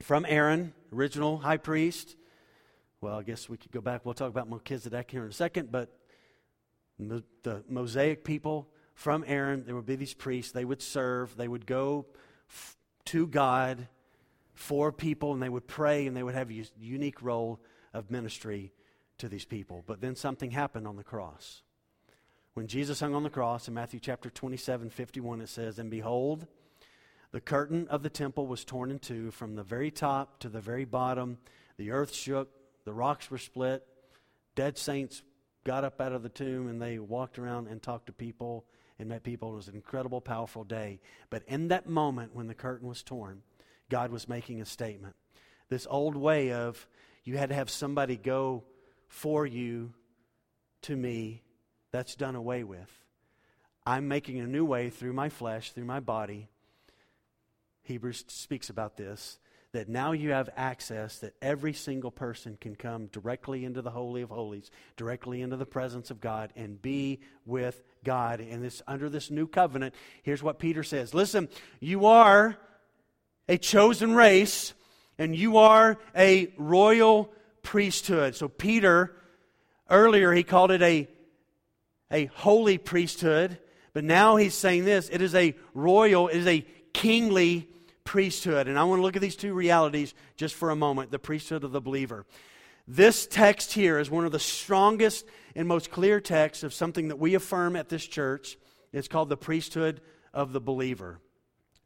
from 0.00 0.26
Aaron, 0.28 0.72
original 0.92 1.38
high 1.38 1.56
priest, 1.56 2.16
well, 3.00 3.18
I 3.18 3.22
guess 3.22 3.48
we 3.48 3.56
could 3.56 3.70
go 3.70 3.80
back. 3.80 4.04
We'll 4.04 4.14
talk 4.14 4.28
about 4.28 4.48
Melchizedek 4.48 5.10
here 5.10 5.24
in 5.24 5.30
a 5.30 5.32
second, 5.32 5.70
but 5.70 5.96
the 6.98 7.22
Mosaic 7.68 8.24
people 8.24 8.68
from 8.94 9.24
Aaron, 9.26 9.64
there 9.64 9.76
would 9.76 9.86
be 9.86 9.96
these 9.96 10.14
priests. 10.14 10.52
They 10.52 10.64
would 10.64 10.82
serve, 10.82 11.36
they 11.36 11.46
would 11.46 11.66
go 11.66 12.06
f- 12.50 12.76
to 13.06 13.28
God 13.28 13.86
for 14.54 14.90
people, 14.90 15.32
and 15.32 15.40
they 15.40 15.48
would 15.48 15.68
pray, 15.68 16.08
and 16.08 16.16
they 16.16 16.22
would 16.24 16.34
have 16.34 16.50
a 16.50 16.64
unique 16.80 17.22
role 17.22 17.60
of 17.94 18.10
ministry 18.10 18.72
to 19.18 19.28
these 19.28 19.44
people. 19.44 19.84
But 19.86 20.00
then 20.00 20.16
something 20.16 20.50
happened 20.50 20.88
on 20.88 20.96
the 20.96 21.04
cross. 21.04 21.62
When 22.54 22.66
Jesus 22.66 22.98
hung 22.98 23.14
on 23.14 23.22
the 23.22 23.30
cross 23.30 23.68
in 23.68 23.74
Matthew 23.74 24.00
chapter 24.00 24.30
27, 24.30 24.90
51, 24.90 25.42
it 25.42 25.48
says, 25.48 25.78
And 25.78 25.88
behold, 25.88 26.48
the 27.30 27.40
curtain 27.40 27.86
of 27.88 28.02
the 28.02 28.10
temple 28.10 28.48
was 28.48 28.64
torn 28.64 28.90
in 28.90 28.98
two 28.98 29.30
from 29.30 29.54
the 29.54 29.62
very 29.62 29.92
top 29.92 30.40
to 30.40 30.48
the 30.48 30.60
very 30.60 30.84
bottom. 30.84 31.38
The 31.76 31.92
earth 31.92 32.12
shook, 32.12 32.48
the 32.88 32.94
rocks 32.94 33.30
were 33.30 33.36
split. 33.36 33.86
Dead 34.54 34.78
saints 34.78 35.22
got 35.62 35.84
up 35.84 36.00
out 36.00 36.12
of 36.12 36.22
the 36.22 36.30
tomb 36.30 36.68
and 36.68 36.80
they 36.80 36.98
walked 36.98 37.38
around 37.38 37.68
and 37.68 37.82
talked 37.82 38.06
to 38.06 38.14
people 38.14 38.64
and 38.98 39.10
met 39.10 39.22
people. 39.22 39.52
It 39.52 39.56
was 39.56 39.68
an 39.68 39.74
incredible, 39.74 40.22
powerful 40.22 40.64
day. 40.64 40.98
But 41.28 41.42
in 41.46 41.68
that 41.68 41.86
moment 41.86 42.34
when 42.34 42.46
the 42.46 42.54
curtain 42.54 42.88
was 42.88 43.02
torn, 43.02 43.42
God 43.90 44.10
was 44.10 44.26
making 44.26 44.62
a 44.62 44.64
statement. 44.64 45.16
This 45.68 45.86
old 45.90 46.16
way 46.16 46.52
of 46.52 46.88
you 47.24 47.36
had 47.36 47.50
to 47.50 47.54
have 47.54 47.68
somebody 47.68 48.16
go 48.16 48.64
for 49.06 49.44
you 49.44 49.92
to 50.82 50.96
me, 50.96 51.42
that's 51.90 52.14
done 52.14 52.36
away 52.36 52.64
with. 52.64 52.90
I'm 53.84 54.08
making 54.08 54.40
a 54.40 54.46
new 54.46 54.64
way 54.64 54.88
through 54.88 55.12
my 55.12 55.28
flesh, 55.28 55.72
through 55.72 55.84
my 55.84 56.00
body. 56.00 56.48
Hebrews 57.82 58.24
speaks 58.28 58.70
about 58.70 58.96
this 58.96 59.38
that 59.78 59.88
now 59.88 60.10
you 60.10 60.32
have 60.32 60.50
access 60.56 61.20
that 61.20 61.34
every 61.40 61.72
single 61.72 62.10
person 62.10 62.58
can 62.60 62.74
come 62.74 63.06
directly 63.06 63.64
into 63.64 63.80
the 63.80 63.90
Holy 63.90 64.22
of 64.22 64.28
Holies, 64.28 64.72
directly 64.96 65.40
into 65.40 65.54
the 65.54 65.64
presence 65.64 66.10
of 66.10 66.20
God, 66.20 66.52
and 66.56 66.82
be 66.82 67.20
with 67.46 67.80
God. 68.02 68.40
And 68.40 68.60
this 68.64 68.82
under 68.88 69.08
this 69.08 69.30
new 69.30 69.46
covenant, 69.46 69.94
here's 70.24 70.42
what 70.42 70.58
Peter 70.58 70.82
says 70.82 71.14
Listen, 71.14 71.48
you 71.78 72.06
are 72.06 72.56
a 73.48 73.56
chosen 73.56 74.16
race, 74.16 74.74
and 75.16 75.36
you 75.36 75.58
are 75.58 75.96
a 76.16 76.52
royal 76.56 77.32
priesthood. 77.62 78.34
So, 78.34 78.48
Peter, 78.48 79.14
earlier, 79.88 80.32
he 80.32 80.42
called 80.42 80.72
it 80.72 80.82
a, 80.82 81.06
a 82.10 82.24
holy 82.24 82.78
priesthood, 82.78 83.60
but 83.92 84.02
now 84.02 84.34
he's 84.34 84.54
saying 84.54 84.86
this 84.86 85.08
it 85.08 85.22
is 85.22 85.36
a 85.36 85.54
royal, 85.72 86.26
it 86.26 86.38
is 86.38 86.48
a 86.48 86.66
kingly 86.92 87.68
priesthood. 88.08 88.68
And 88.68 88.78
I 88.78 88.84
want 88.84 89.00
to 89.00 89.02
look 89.02 89.16
at 89.16 89.22
these 89.22 89.36
two 89.36 89.52
realities 89.52 90.14
just 90.38 90.54
for 90.54 90.70
a 90.70 90.76
moment 90.76 91.10
the 91.10 91.18
priesthood 91.18 91.62
of 91.62 91.72
the 91.72 91.80
believer. 91.80 92.24
This 92.86 93.26
text 93.26 93.74
here 93.74 93.98
is 93.98 94.10
one 94.10 94.24
of 94.24 94.32
the 94.32 94.38
strongest 94.38 95.26
and 95.54 95.68
most 95.68 95.90
clear 95.90 96.18
texts 96.18 96.64
of 96.64 96.72
something 96.72 97.08
that 97.08 97.18
we 97.18 97.34
affirm 97.34 97.76
at 97.76 97.90
this 97.90 98.06
church. 98.06 98.56
It's 98.94 99.08
called 99.08 99.28
the 99.28 99.36
priesthood 99.36 100.00
of 100.32 100.54
the 100.54 100.60
believer. 100.60 101.20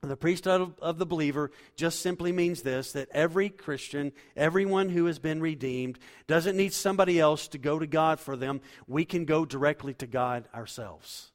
The 0.02 0.16
priesthood 0.16 0.74
of 0.80 0.98
the 0.98 1.06
believer 1.06 1.50
just 1.74 1.98
simply 1.98 2.30
means 2.30 2.62
this 2.62 2.92
that 2.92 3.08
every 3.10 3.48
Christian, 3.48 4.12
everyone 4.36 4.90
who 4.90 5.06
has 5.06 5.18
been 5.18 5.40
redeemed, 5.40 5.98
doesn't 6.28 6.56
need 6.56 6.72
somebody 6.72 7.18
else 7.18 7.48
to 7.48 7.58
go 7.58 7.80
to 7.80 7.86
God 7.88 8.20
for 8.20 8.36
them. 8.36 8.60
We 8.86 9.04
can 9.04 9.24
go 9.24 9.44
directly 9.44 9.94
to 9.94 10.06
God 10.06 10.48
ourselves. 10.54 11.31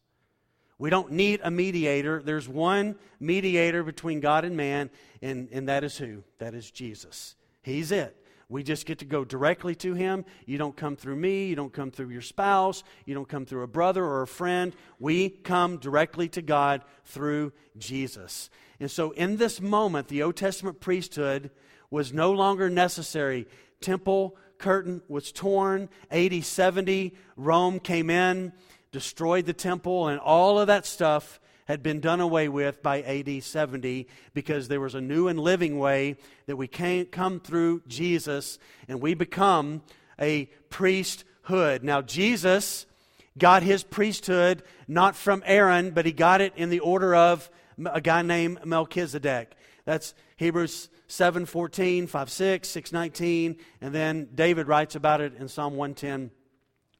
We 0.80 0.90
don't 0.90 1.12
need 1.12 1.40
a 1.44 1.50
mediator. 1.50 2.22
There's 2.24 2.48
one 2.48 2.96
mediator 3.20 3.84
between 3.84 4.20
God 4.20 4.46
and 4.46 4.56
man, 4.56 4.90
and, 5.22 5.50
and 5.52 5.68
that 5.70 5.84
is 5.84 5.98
who? 5.98 6.24
That 6.38 6.54
is 6.54 6.70
Jesus. 6.70 7.36
He's 7.63 7.92
it. 7.92 8.16
We 8.50 8.63
just 8.63 8.86
get 8.86 9.00
to 9.00 9.06
go 9.06 9.26
directly 9.26 9.76
to 9.76 9.94
Him. 9.94 10.24
You 10.46 10.58
don't 10.58 10.76
come 10.76 10.96
through 10.96 11.18
me. 11.18 11.48
You 11.48 11.56
don't 11.56 11.74
come 11.74 11.92
through 11.92 12.10
your 12.10 12.22
spouse. 12.22 12.84
You 13.06 13.13
don't 13.13 13.28
come 13.28 13.46
through 13.46 13.63
a 13.63 13.68
brother 13.68 14.06
or 14.06 14.22
a 14.22 14.28
friend. 14.28 14.74
We 15.00 15.30
come 15.30 15.78
directly 15.78 16.30
to 16.30 16.42
God 16.42 16.84
through 17.04 17.52
Jesus. 17.78 18.50
And 18.80 18.90
so, 18.90 19.12
in 19.12 19.38
this 19.38 19.60
moment, 19.60 20.08
the 20.08 20.24
Old 20.24 20.38
Testament 20.38 20.80
priesthood 20.80 21.52
was 21.90 22.13
no 22.13 22.32
longer 22.32 22.70
necessary. 22.70 23.48
Temple 23.82 24.38
curtain 24.58 25.02
was 25.10 25.32
torn. 25.32 25.90
AD 26.10 26.44
70, 26.44 27.16
Rome 27.36 27.80
came 27.80 28.10
in 28.10 28.54
destroyed 28.98 29.46
the 29.46 29.54
temple, 29.54 30.08
and 30.08 30.20
all 30.20 30.58
of 30.58 30.66
that 30.66 30.84
stuff 30.84 31.40
had 31.66 31.84
been 31.84 32.00
done 32.00 32.20
away 32.20 32.50
with 32.50 32.82
by 32.82 33.04
AD 33.04 33.44
70 33.44 34.08
because 34.34 34.68
there 34.68 34.80
was 34.80 34.96
a 34.96 35.02
new 35.02 35.28
and 35.28 35.40
living 35.40 35.78
way 35.78 36.16
that 36.48 36.56
we 36.56 36.68
can 36.68 37.06
come 37.06 37.40
through 37.40 37.84
Jesus 37.88 38.58
and 38.88 39.00
we 39.00 39.14
become 39.14 39.84
a 40.20 40.46
priesthood. 40.72 41.84
Now, 41.84 42.02
Jesus 42.02 42.88
got 43.38 43.62
his 43.62 43.84
priesthood 43.84 44.64
not 44.88 45.16
from 45.16 45.44
Aaron, 45.46 45.92
but 45.92 46.08
he 46.08 46.12
got 46.12 46.42
it 46.42 46.54
in 46.56 46.72
the 46.72 46.80
order 46.80 47.14
of 47.14 47.52
a 47.86 48.02
guy 48.02 48.24
named 48.24 48.66
Melchizedek. 48.66 49.52
That's 49.86 50.16
Hebrews 50.38 50.90
7 51.06 51.46
14, 51.46 52.08
5 52.08 52.30
6, 52.32 52.68
6 52.68 52.92
19, 52.92 53.58
and 53.80 53.94
then 53.94 54.30
David 54.34 54.68
writes 54.68 54.96
about 54.96 55.22
it 55.22 55.36
in 55.36 55.48
Psalm 55.50 55.76
110, 55.76 56.32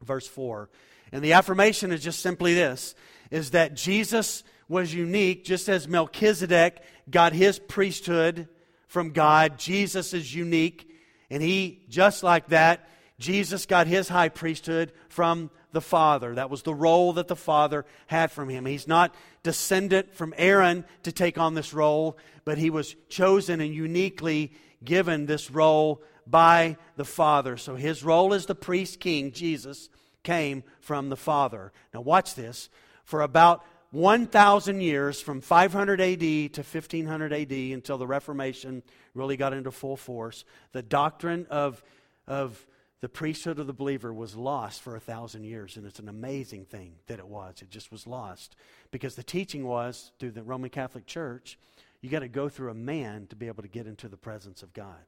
verse 0.04 0.28
4. 0.28 0.70
And 1.12 1.24
the 1.24 1.34
affirmation 1.34 1.92
is 1.92 2.04
just 2.04 2.20
simply 2.20 2.54
this 2.54 2.96
is 3.30 3.52
that 3.52 3.74
Jesus 3.74 4.44
was 4.70 4.94
unique 4.94 5.44
just 5.44 5.70
as 5.70 5.88
Melchizedek 5.88 6.82
got 7.10 7.34
his 7.34 7.60
priesthood 7.60 8.48
from 8.88 9.12
God. 9.12 9.58
Jesus 9.58 10.14
is 10.14 10.34
unique. 10.34 10.90
And 11.30 11.44
he, 11.44 11.82
just 11.90 12.24
like 12.24 12.50
that, 12.50 12.88
Jesus 13.20 13.66
got 13.66 13.88
his 13.88 14.08
high 14.08 14.30
priesthood 14.30 14.94
from 15.10 15.50
the 15.72 15.82
Father. 15.82 16.36
That 16.36 16.50
was 16.50 16.64
the 16.64 16.74
role 16.74 17.14
that 17.14 17.28
the 17.28 17.36
Father 17.36 17.86
had 18.08 18.32
from 18.32 18.50
him. 18.50 18.66
He's 18.66 18.88
not 18.88 19.14
descendant 19.44 20.14
from 20.14 20.34
Aaron 20.38 20.86
to 21.04 21.12
take 21.12 21.38
on 21.38 21.54
this 21.54 21.74
role, 21.74 22.18
but 22.46 22.58
he 22.58 22.70
was 22.70 22.96
chosen 23.10 23.60
and 23.60 23.74
uniquely 23.74 24.54
given 24.84 25.26
this 25.26 25.52
role 25.52 26.02
by 26.26 26.78
the 26.96 27.06
Father. 27.06 27.58
So 27.58 27.76
his 27.76 28.04
role 28.04 28.34
as 28.34 28.46
the 28.46 28.56
priest 28.56 29.00
king, 29.00 29.32
Jesus, 29.32 29.90
came 30.28 30.62
from 30.82 31.08
the 31.08 31.16
Father. 31.16 31.72
Now, 31.94 32.02
watch 32.02 32.36
this. 32.36 32.70
For 33.06 33.22
about 33.22 33.64
1,000 33.92 34.82
years, 34.82 35.22
from 35.22 35.40
500 35.40 36.02
AD 36.02 36.20
to 36.20 36.62
1500 36.62 37.32
AD, 37.32 37.52
until 37.52 37.98
the 37.98 38.06
Reformation 38.06 38.84
really 39.14 39.38
got 39.38 39.54
into 39.54 39.72
full 39.72 39.96
force, 39.96 40.44
the 40.74 40.82
doctrine 40.82 41.48
of, 41.50 41.82
of 42.28 42.68
the 43.00 43.08
priesthood 43.08 43.58
of 43.58 43.68
the 43.68 43.74
believer 43.74 44.14
was 44.14 44.36
lost 44.36 44.82
for 44.82 44.98
a 44.98 45.00
thousand 45.00 45.46
years. 45.46 45.78
And 45.78 45.86
it's 45.86 46.00
an 46.00 46.10
amazing 46.10 46.66
thing 46.66 46.96
that 47.08 47.20
it 47.20 47.28
was. 47.28 47.62
It 47.62 47.70
just 47.70 47.90
was 47.90 48.06
lost. 48.06 48.58
Because 48.92 49.16
the 49.16 49.24
teaching 49.24 49.66
was, 49.66 50.12
through 50.20 50.32
the 50.32 50.44
Roman 50.44 50.70
Catholic 50.70 51.06
Church, 51.06 51.58
you 52.02 52.10
got 52.10 52.20
to 52.20 52.28
go 52.28 52.50
through 52.50 52.72
a 52.72 52.76
man 52.76 53.28
to 53.28 53.38
be 53.38 53.48
able 53.48 53.64
to 53.64 53.70
get 53.70 53.88
into 53.88 54.10
the 54.10 54.18
presence 54.18 54.62
of 54.62 54.74
God. 54.74 55.06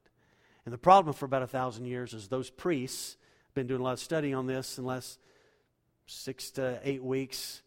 And 0.64 0.72
the 0.72 0.78
problem 0.78 1.12
for 1.12 1.26
about 1.26 1.42
a 1.42 1.46
thousand 1.46 1.84
years 1.84 2.14
is 2.14 2.28
those 2.28 2.48
priests 2.48 3.18
been 3.54 3.66
doing 3.66 3.80
a 3.80 3.84
lot 3.84 3.94
of 3.94 4.00
study 4.00 4.32
on 4.32 4.46
this 4.46 4.78
in 4.78 4.84
the 4.84 4.88
last 4.88 5.18
six 6.06 6.50
to 6.52 6.80
eight 6.84 7.02
weeks. 7.02 7.62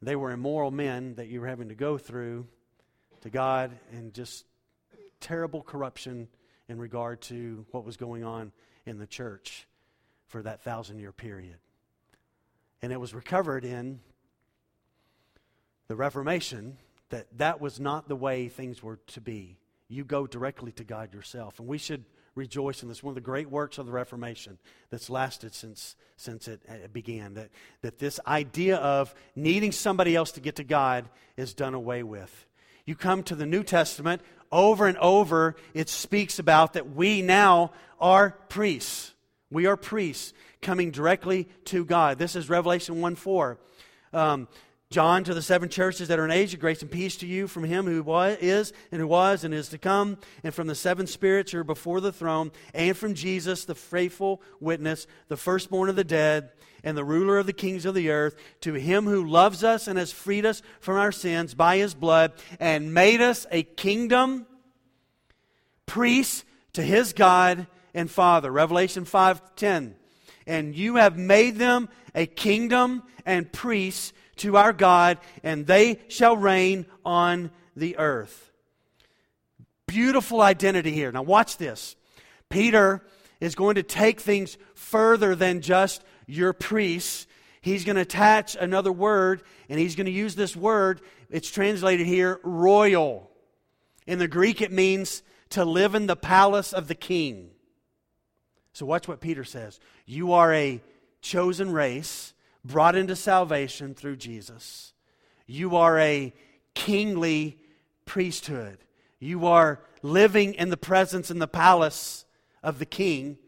They 0.00 0.16
were 0.16 0.32
immoral 0.32 0.70
men 0.70 1.14
that 1.14 1.28
you 1.28 1.40
were 1.40 1.46
having 1.46 1.68
to 1.68 1.74
go 1.74 1.98
through 1.98 2.46
to 3.22 3.30
God 3.30 3.70
and 3.92 4.12
just 4.12 4.44
terrible 5.20 5.62
corruption 5.62 6.28
in 6.68 6.78
regard 6.78 7.20
to 7.22 7.64
what 7.70 7.84
was 7.84 7.96
going 7.96 8.24
on 8.24 8.52
in 8.86 8.98
the 8.98 9.06
church 9.06 9.66
for 10.26 10.42
that 10.42 10.62
thousand 10.62 10.98
year 10.98 11.12
period. 11.12 11.56
And 12.82 12.92
it 12.92 13.00
was 13.00 13.14
recovered 13.14 13.64
in 13.64 14.00
the 15.88 15.96
Reformation 15.96 16.78
that 17.10 17.26
that 17.38 17.60
was 17.60 17.78
not 17.78 18.08
the 18.08 18.16
way 18.16 18.48
things 18.48 18.82
were 18.82 18.98
to 19.08 19.20
be. 19.20 19.58
You 19.88 20.04
go 20.04 20.26
directly 20.26 20.72
to 20.72 20.84
God 20.84 21.14
yourself. 21.14 21.58
And 21.58 21.68
we 21.68 21.78
should 21.78 22.04
rejoice 22.34 22.82
in 22.82 22.88
this. 22.88 23.02
One 23.02 23.12
of 23.12 23.16
the 23.16 23.20
great 23.20 23.50
works 23.50 23.78
of 23.78 23.86
the 23.86 23.92
Reformation 23.92 24.58
that's 24.90 25.10
lasted 25.10 25.54
since, 25.54 25.96
since 26.16 26.48
it 26.48 26.92
began. 26.92 27.34
That, 27.34 27.50
that 27.82 27.98
this 27.98 28.18
idea 28.26 28.76
of 28.76 29.14
needing 29.36 29.72
somebody 29.72 30.16
else 30.16 30.32
to 30.32 30.40
get 30.40 30.56
to 30.56 30.64
God 30.64 31.08
is 31.36 31.54
done 31.54 31.74
away 31.74 32.02
with. 32.02 32.46
You 32.84 32.96
come 32.96 33.22
to 33.24 33.34
the 33.34 33.46
New 33.46 33.62
Testament, 33.62 34.22
over 34.50 34.86
and 34.86 34.98
over, 34.98 35.56
it 35.72 35.88
speaks 35.88 36.38
about 36.38 36.74
that 36.74 36.94
we 36.94 37.22
now 37.22 37.72
are 38.00 38.30
priests. 38.48 39.12
We 39.50 39.66
are 39.66 39.76
priests 39.76 40.32
coming 40.60 40.90
directly 40.90 41.48
to 41.66 41.84
God. 41.84 42.18
This 42.18 42.36
is 42.36 42.48
Revelation 42.48 43.00
1 43.00 43.14
4. 43.14 43.58
Um, 44.12 44.48
John 44.92 45.24
to 45.24 45.34
the 45.34 45.42
seven 45.42 45.68
churches 45.68 46.08
that 46.08 46.18
are 46.18 46.24
in 46.24 46.30
Asia, 46.30 46.58
grace 46.58 46.82
and 46.82 46.90
peace 46.90 47.16
to 47.16 47.26
you 47.26 47.48
from 47.48 47.64
him 47.64 47.86
who 47.86 48.02
was, 48.02 48.36
is 48.40 48.72
and 48.92 49.00
who 49.00 49.06
was 49.06 49.42
and 49.42 49.52
is 49.52 49.68
to 49.70 49.78
come, 49.78 50.18
and 50.44 50.54
from 50.54 50.66
the 50.66 50.74
seven 50.74 51.06
spirits 51.06 51.50
who 51.50 51.58
are 51.58 51.64
before 51.64 52.00
the 52.00 52.12
throne, 52.12 52.52
and 52.74 52.96
from 52.96 53.14
Jesus, 53.14 53.64
the 53.64 53.74
faithful 53.74 54.42
witness, 54.60 55.06
the 55.28 55.36
firstborn 55.36 55.88
of 55.88 55.96
the 55.96 56.04
dead, 56.04 56.50
and 56.84 56.96
the 56.96 57.04
ruler 57.04 57.38
of 57.38 57.46
the 57.46 57.52
kings 57.52 57.86
of 57.86 57.94
the 57.94 58.10
earth, 58.10 58.36
to 58.60 58.74
him 58.74 59.06
who 59.06 59.24
loves 59.24 59.64
us 59.64 59.88
and 59.88 59.98
has 59.98 60.12
freed 60.12 60.44
us 60.44 60.62
from 60.80 60.96
our 60.96 61.12
sins 61.12 61.54
by 61.54 61.78
his 61.78 61.94
blood, 61.94 62.32
and 62.60 62.92
made 62.92 63.20
us 63.20 63.46
a 63.50 63.62
kingdom, 63.62 64.46
priests 65.86 66.44
to 66.74 66.82
his 66.82 67.12
God 67.14 67.66
and 67.94 68.10
Father. 68.10 68.50
Revelation 68.50 69.04
5:10. 69.04 69.94
And 70.46 70.74
you 70.74 70.96
have 70.96 71.16
made 71.16 71.56
them 71.56 71.88
a 72.14 72.26
kingdom 72.26 73.04
and 73.24 73.52
priests 73.52 74.12
to 74.36 74.56
our 74.56 74.72
God, 74.72 75.18
and 75.42 75.66
they 75.66 76.00
shall 76.08 76.36
reign 76.36 76.86
on 77.04 77.50
the 77.76 77.96
earth. 77.98 78.50
Beautiful 79.86 80.40
identity 80.40 80.92
here. 80.92 81.12
Now, 81.12 81.22
watch 81.22 81.56
this. 81.58 81.96
Peter 82.48 83.02
is 83.40 83.54
going 83.54 83.74
to 83.74 83.82
take 83.82 84.20
things 84.20 84.56
further 84.74 85.34
than 85.34 85.60
just 85.60 86.02
your 86.26 86.52
priests. 86.52 87.26
He's 87.60 87.84
going 87.84 87.96
to 87.96 88.02
attach 88.02 88.56
another 88.56 88.92
word, 88.92 89.42
and 89.68 89.78
he's 89.78 89.96
going 89.96 90.06
to 90.06 90.12
use 90.12 90.34
this 90.34 90.56
word. 90.56 91.00
It's 91.30 91.50
translated 91.50 92.06
here 92.06 92.40
royal. 92.42 93.30
In 94.06 94.18
the 94.18 94.28
Greek, 94.28 94.60
it 94.60 94.72
means 94.72 95.22
to 95.50 95.64
live 95.64 95.94
in 95.94 96.06
the 96.06 96.16
palace 96.16 96.72
of 96.72 96.88
the 96.88 96.94
king. 96.94 97.50
So, 98.72 98.86
watch 98.86 99.06
what 99.06 99.20
Peter 99.20 99.44
says. 99.44 99.78
You 100.06 100.32
are 100.32 100.52
a 100.52 100.80
chosen 101.20 101.70
race 101.72 102.31
brought 102.64 102.96
into 102.96 103.16
salvation 103.16 103.94
through 103.94 104.16
Jesus. 104.16 104.92
You 105.46 105.76
are 105.76 105.98
a 105.98 106.32
kingly 106.74 107.58
priesthood. 108.06 108.78
You 109.18 109.46
are 109.46 109.80
living 110.02 110.54
in 110.54 110.70
the 110.70 110.76
presence 110.76 111.30
in 111.30 111.38
the 111.38 111.48
palace 111.48 112.24
of 112.62 112.78
the 112.78 112.86
King, 112.86 113.38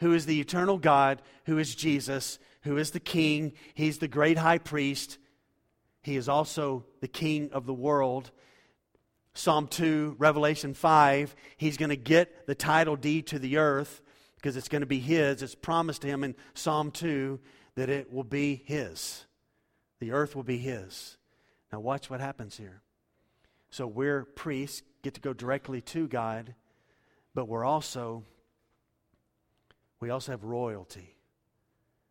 who 0.00 0.12
is 0.12 0.26
the 0.26 0.40
eternal 0.40 0.78
God, 0.78 1.22
who 1.46 1.58
is 1.58 1.74
Jesus, 1.74 2.38
who 2.62 2.76
is 2.76 2.90
the 2.90 3.00
King. 3.00 3.52
He's 3.74 3.98
the 3.98 4.08
great 4.08 4.38
high 4.38 4.58
priest. 4.58 5.18
He 6.02 6.16
is 6.16 6.28
also 6.28 6.84
the 7.00 7.08
King 7.08 7.50
of 7.52 7.66
the 7.66 7.74
world. 7.74 8.30
Psalm 9.34 9.66
2, 9.66 10.16
Revelation 10.18 10.74
5, 10.74 11.34
he's 11.56 11.76
going 11.76 11.88
to 11.88 11.96
get 11.96 12.46
the 12.46 12.54
title 12.54 12.94
deed 12.94 13.26
to 13.28 13.38
the 13.38 13.56
earth 13.56 14.00
because 14.36 14.56
it's 14.56 14.68
going 14.68 14.82
to 14.82 14.86
be 14.86 15.00
his. 15.00 15.42
It's 15.42 15.56
promised 15.56 16.02
to 16.02 16.08
him 16.08 16.22
in 16.22 16.36
Psalm 16.54 16.92
2 16.92 17.40
that 17.76 17.88
it 17.88 18.12
will 18.12 18.24
be 18.24 18.62
his. 18.64 19.24
The 20.00 20.12
earth 20.12 20.36
will 20.36 20.42
be 20.44 20.58
his. 20.58 21.16
Now, 21.72 21.80
watch 21.80 22.08
what 22.08 22.20
happens 22.20 22.56
here. 22.56 22.82
So, 23.70 23.86
we're 23.86 24.24
priests, 24.24 24.82
get 25.02 25.14
to 25.14 25.20
go 25.20 25.32
directly 25.32 25.80
to 25.80 26.06
God, 26.06 26.54
but 27.34 27.48
we're 27.48 27.64
also, 27.64 28.24
we 30.00 30.10
also 30.10 30.32
have 30.32 30.44
royalty. 30.44 31.16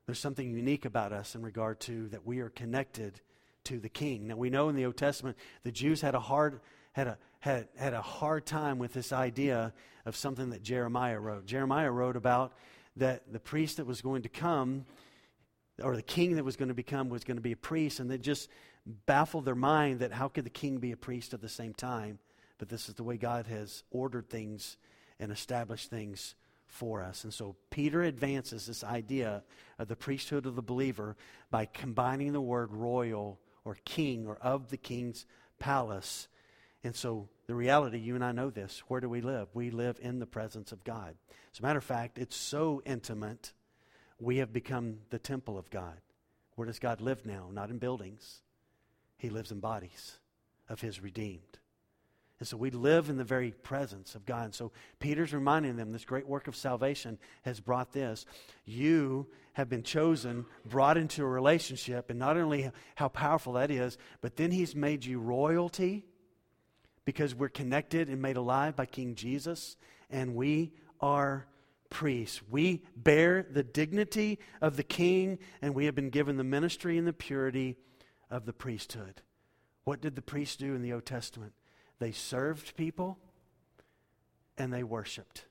There's 0.05 0.19
something 0.19 0.51
unique 0.51 0.83
about 0.83 1.13
us 1.13 1.35
in 1.35 1.41
regard 1.41 1.79
to 1.81 2.09
that 2.09 2.25
we 2.25 2.39
are 2.39 2.49
connected 2.49 3.21
to 3.65 3.79
the 3.79 3.89
king. 3.89 4.27
Now, 4.27 4.35
we 4.35 4.49
know 4.49 4.67
in 4.67 4.75
the 4.75 4.85
Old 4.85 4.97
Testament 4.97 5.37
the 5.63 5.71
Jews 5.71 6.01
had 6.01 6.15
a 6.15 6.19
hard, 6.19 6.59
had 6.91 7.07
a, 7.07 7.17
had, 7.39 7.69
had 7.77 7.93
a 7.93 8.01
hard 8.01 8.45
time 8.45 8.79
with 8.79 8.93
this 8.93 9.13
idea 9.13 9.73
of 10.05 10.17
something 10.17 10.49
that 10.49 10.63
Jeremiah 10.63 11.19
wrote. 11.19 11.45
Jeremiah 11.45 11.91
wrote 11.91 12.17
about 12.17 12.53
that 12.97 13.31
the 13.31 13.39
priest 13.39 13.77
that 13.77 13.85
was 13.85 14.01
going 14.01 14.23
to 14.23 14.29
come, 14.29 14.85
or 15.81 15.95
the 15.95 16.01
king 16.01 16.35
that 16.35 16.45
was 16.45 16.55
going 16.55 16.69
to 16.69 16.75
become, 16.75 17.09
was 17.09 17.23
going 17.23 17.37
to 17.37 17.41
be 17.41 17.51
a 17.51 17.57
priest, 17.57 17.99
and 17.99 18.09
they 18.09 18.17
just 18.17 18.49
baffled 19.05 19.45
their 19.45 19.55
mind 19.55 19.99
that 19.99 20.11
how 20.11 20.27
could 20.27 20.45
the 20.45 20.49
king 20.49 20.77
be 20.77 20.91
a 20.91 20.97
priest 20.97 21.33
at 21.33 21.41
the 21.41 21.49
same 21.49 21.73
time? 21.73 22.19
But 22.57 22.69
this 22.69 22.89
is 22.89 22.95
the 22.95 23.03
way 23.03 23.17
God 23.17 23.47
has 23.47 23.83
ordered 23.91 24.29
things 24.29 24.77
and 25.19 25.31
established 25.31 25.89
things 25.89 26.35
for 26.67 27.03
us. 27.03 27.23
And 27.23 27.33
so 27.33 27.55
Peter 27.69 28.03
advances 28.03 28.65
this 28.65 28.83
idea 28.83 29.43
of 29.79 29.87
the 29.87 29.95
priesthood 29.95 30.45
of 30.45 30.55
the 30.55 30.61
believer 30.61 31.15
by 31.49 31.65
combining 31.65 32.33
the 32.33 32.41
word 32.41 32.73
royal 32.73 33.39
or 33.63 33.77
king 33.85 34.27
or 34.27 34.37
of 34.37 34.69
the 34.69 34.77
king's 34.77 35.25
palace 35.59 36.27
and 36.83 36.95
so 36.95 37.29
the 37.47 37.55
reality, 37.55 37.97
you 37.97 38.15
and 38.15 38.23
I 38.23 38.31
know 38.33 38.49
this. 38.49 38.83
Where 38.87 38.99
do 38.99 39.07
we 39.07 39.21
live? 39.21 39.47
We 39.53 39.71
live 39.71 39.97
in 40.01 40.19
the 40.19 40.25
presence 40.25 40.71
of 40.71 40.83
God. 40.83 41.15
As 41.53 41.59
a 41.59 41.61
matter 41.61 41.79
of 41.79 41.83
fact, 41.83 42.17
it's 42.17 42.35
so 42.35 42.81
intimate, 42.85 43.53
we 44.23 44.37
have 44.37 44.53
become 44.53 44.97
the 45.09 45.19
temple 45.19 45.57
of 45.57 45.69
God. 45.69 45.99
Where 46.55 46.65
does 46.65 46.79
God 46.79 47.01
live 47.01 47.25
now? 47.25 47.49
Not 47.51 47.69
in 47.69 47.77
buildings, 47.77 48.41
He 49.17 49.29
lives 49.29 49.51
in 49.51 49.59
bodies 49.59 50.19
of 50.69 50.81
His 50.81 51.01
redeemed. 51.01 51.59
And 52.39 52.47
so 52.47 52.57
we 52.57 52.71
live 52.71 53.09
in 53.09 53.17
the 53.17 53.23
very 53.23 53.51
presence 53.51 54.15
of 54.15 54.25
God. 54.25 54.45
And 54.45 54.55
so 54.55 54.71
Peter's 54.99 55.33
reminding 55.33 55.77
them 55.77 55.91
this 55.91 56.03
great 56.03 56.27
work 56.27 56.47
of 56.47 56.55
salvation 56.55 57.17
has 57.43 57.59
brought 57.59 57.93
this. 57.93 58.25
You 58.65 59.27
have 59.53 59.69
been 59.69 59.83
chosen, 59.83 60.45
brought 60.65 60.97
into 60.97 61.23
a 61.23 61.27
relationship, 61.27 62.09
and 62.09 62.19
not 62.19 62.35
only 62.35 62.71
how 62.95 63.07
powerful 63.07 63.53
that 63.53 63.71
is, 63.71 63.97
but 64.19 64.35
then 64.35 64.51
He's 64.51 64.75
made 64.75 65.05
you 65.05 65.19
royalty 65.19 66.05
because 67.05 67.35
we're 67.35 67.49
connected 67.49 68.09
and 68.09 68.21
made 68.21 68.37
alive 68.37 68.75
by 68.75 68.85
King 68.85 69.15
Jesus, 69.15 69.77
and 70.09 70.35
we 70.35 70.73
are 70.99 71.47
priests. 71.93 72.41
We 72.49 72.81
bear 72.97 73.43
the 73.43 73.63
dignity 73.63 74.39
of 74.61 74.75
the 74.75 74.83
king, 74.83 75.37
and 75.61 75.75
we 75.75 75.85
have 75.85 75.95
been 75.95 76.09
given 76.09 76.35
the 76.37 76.43
ministry 76.43 76.97
and 76.97 77.07
the 77.07 77.13
purity 77.13 77.77
of 78.31 78.45
the 78.45 78.51
priesthood. 78.51 79.21
What 79.83 80.01
did 80.01 80.15
the 80.15 80.21
priests 80.21 80.55
do 80.55 80.73
in 80.73 80.81
the 80.81 80.91
Old 80.91 81.05
Testament? 81.05 81.53
They 81.99 82.11
served 82.11 82.75
people 82.75 83.19
and 84.57 84.73
they 84.73 84.83
worshiped. 84.83 85.45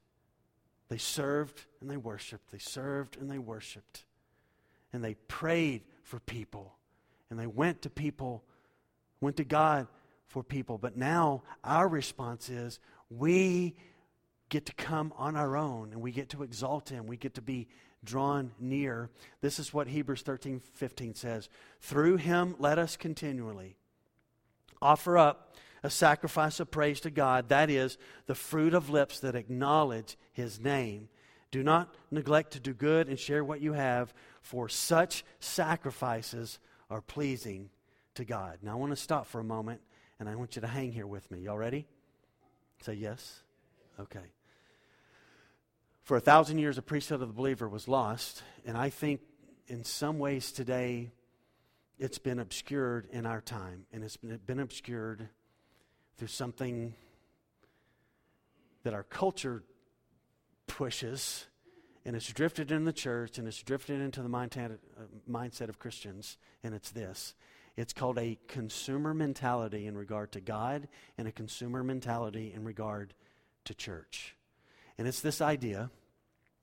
They 0.89 0.99
served 0.99 1.65
and 1.81 1.89
they 1.89 1.97
worshiped. 1.97 2.51
They 2.51 2.59
served 2.59 3.17
and 3.17 3.31
they 3.31 3.39
worshiped. 3.39 4.05
And 4.93 5.03
they 5.03 5.15
prayed 5.15 5.83
for 6.03 6.19
people. 6.19 6.75
And 7.31 7.39
they 7.39 7.47
went 7.47 7.83
to 7.83 7.91
people, 7.91 8.43
went 9.21 9.37
to 9.37 9.45
God 9.45 9.87
for 10.27 10.43
people. 10.43 10.77
But 10.77 10.97
now 10.97 11.45
our 11.63 11.87
response 11.87 12.49
is 12.49 12.81
we 13.09 13.77
get 14.53 14.67
to 14.67 14.75
come 14.75 15.15
on 15.17 15.35
our 15.35 15.57
own 15.57 15.93
and 15.93 16.03
we 16.03 16.13
get 16.13 16.29
to 16.29 16.43
exalt 16.43 16.91
him. 16.91 17.07
We 17.07 17.17
get 17.17 17.33
to 17.35 17.43
be 17.43 17.69
drawn 18.05 18.53
near. 18.61 19.09
This 19.41 19.59
is 19.59 19.73
what 19.73 19.89
Hebrews 19.89 20.21
13 20.21 20.61
15 20.61 21.15
says. 21.15 21.49
Through 21.81 22.19
him, 22.19 22.55
let 22.59 22.79
us 22.79 22.99
continually 22.99 23.77
offer 24.83 25.17
up 25.17 25.57
a 25.83 25.89
sacrifice 25.89 26.61
of 26.61 26.71
praise 26.71 27.01
to 27.01 27.11
God, 27.11 27.49
that 27.49 27.71
is, 27.71 27.97
the 28.27 28.35
fruit 28.35 28.75
of 28.75 28.91
lips 28.91 29.21
that 29.21 29.35
acknowledge 29.35 30.19
his 30.33 30.61
name. 30.61 31.09
Do 31.51 31.63
not 31.63 31.95
neglect 32.11 32.53
to 32.53 32.61
do 32.61 32.75
good 32.75 33.09
and 33.09 33.19
share 33.19 33.43
what 33.43 33.63
you 33.63 33.73
have, 33.73 34.13
for 34.43 34.69
such 34.69 35.25
sacrifices 35.41 36.59
are 36.91 37.01
pleasing 37.01 37.71
to 38.17 38.25
God. 38.25 38.59
Now, 38.63 38.73
I 38.73 38.75
want 38.75 38.93
to 38.93 38.97
stop 38.97 39.27
for 39.27 39.41
a 39.41 39.45
moment 39.45 39.81
and 40.21 40.29
I 40.29 40.37
want 40.37 40.57
you 40.57 40.63
to 40.63 40.69
hang 40.69 40.93
here 40.93 41.07
with 41.07 41.31
me. 41.31 41.41
Y'all 41.41 41.59
ready? 41.59 41.87
Say 42.83 42.95
yes? 42.95 43.41
Okay. 43.99 44.31
For 46.03 46.17
a 46.17 46.21
thousand 46.21 46.59
years, 46.59 46.77
the 46.77 46.83
priesthood 46.83 47.23
of 47.23 47.29
the 47.29 47.35
believer 47.35 47.69
was 47.69 47.87
lost, 47.87 48.43
and 48.67 48.77
I 48.77 48.91
think 48.91 49.21
in 49.69 49.85
some 49.85 50.19
ways 50.19 50.51
today 50.51 51.13
it's 51.97 52.19
been 52.19 52.41
obscured 52.41 53.07
in 53.13 53.25
our 53.25 53.41
time, 53.41 53.87
and 53.93 54.03
it's 54.03 54.17
been, 54.17 54.59
obscured 54.59 55.29
through 56.17 56.29
something 56.29 56.95
that 58.83 58.95
our 58.95 59.05
culture 59.05 59.63
pushes, 60.67 61.47
and 62.05 62.17
it's 62.17 62.33
drifted 62.33 62.73
in 62.73 62.85
the 62.85 62.93
church, 62.93 63.39
and 63.39 63.47
it's 63.47 63.63
drifted 63.63 64.01
into 64.01 64.23
the 64.23 64.29
uh, 64.29 65.03
mindset 65.31 65.69
of 65.69 65.79
Christians, 65.79 66.37
and 66.65 66.75
it's 66.75 66.91
this 66.91 67.35
it's 67.77 67.93
called 67.93 68.19
a 68.19 68.39
consumer 68.49 69.15
mentality 69.15 69.87
in 69.87 69.97
regard 69.97 70.33
to 70.33 70.41
God 70.41 70.89
and 71.17 71.27
a 71.27 71.33
consumer 71.33 71.83
mentality 71.83 72.53
in 72.53 72.65
regard 72.65 73.15
to 73.65 73.75
church. 73.75 74.37
And 74.99 75.09
it's 75.09 75.21
this 75.21 75.41
idea 75.41 75.91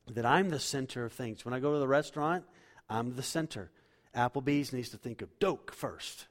that 0.08 0.26
I'm 0.26 0.50
the 0.50 0.60
center 0.60 1.06
of 1.06 1.13
things. 1.13 1.46
When 1.46 1.54
I 1.54 1.60
go 1.60 1.74
to 1.74 1.80
the 1.80 1.88
restaurant, 1.88 2.46
I'm 2.89 3.15
the 3.15 3.24
center. 3.24 3.72
Applebee's 4.15 4.74
needs 4.74 4.89
to 4.89 4.98
think 4.98 5.22
of 5.22 5.39
Doak 5.39 5.74
first. 5.74 6.28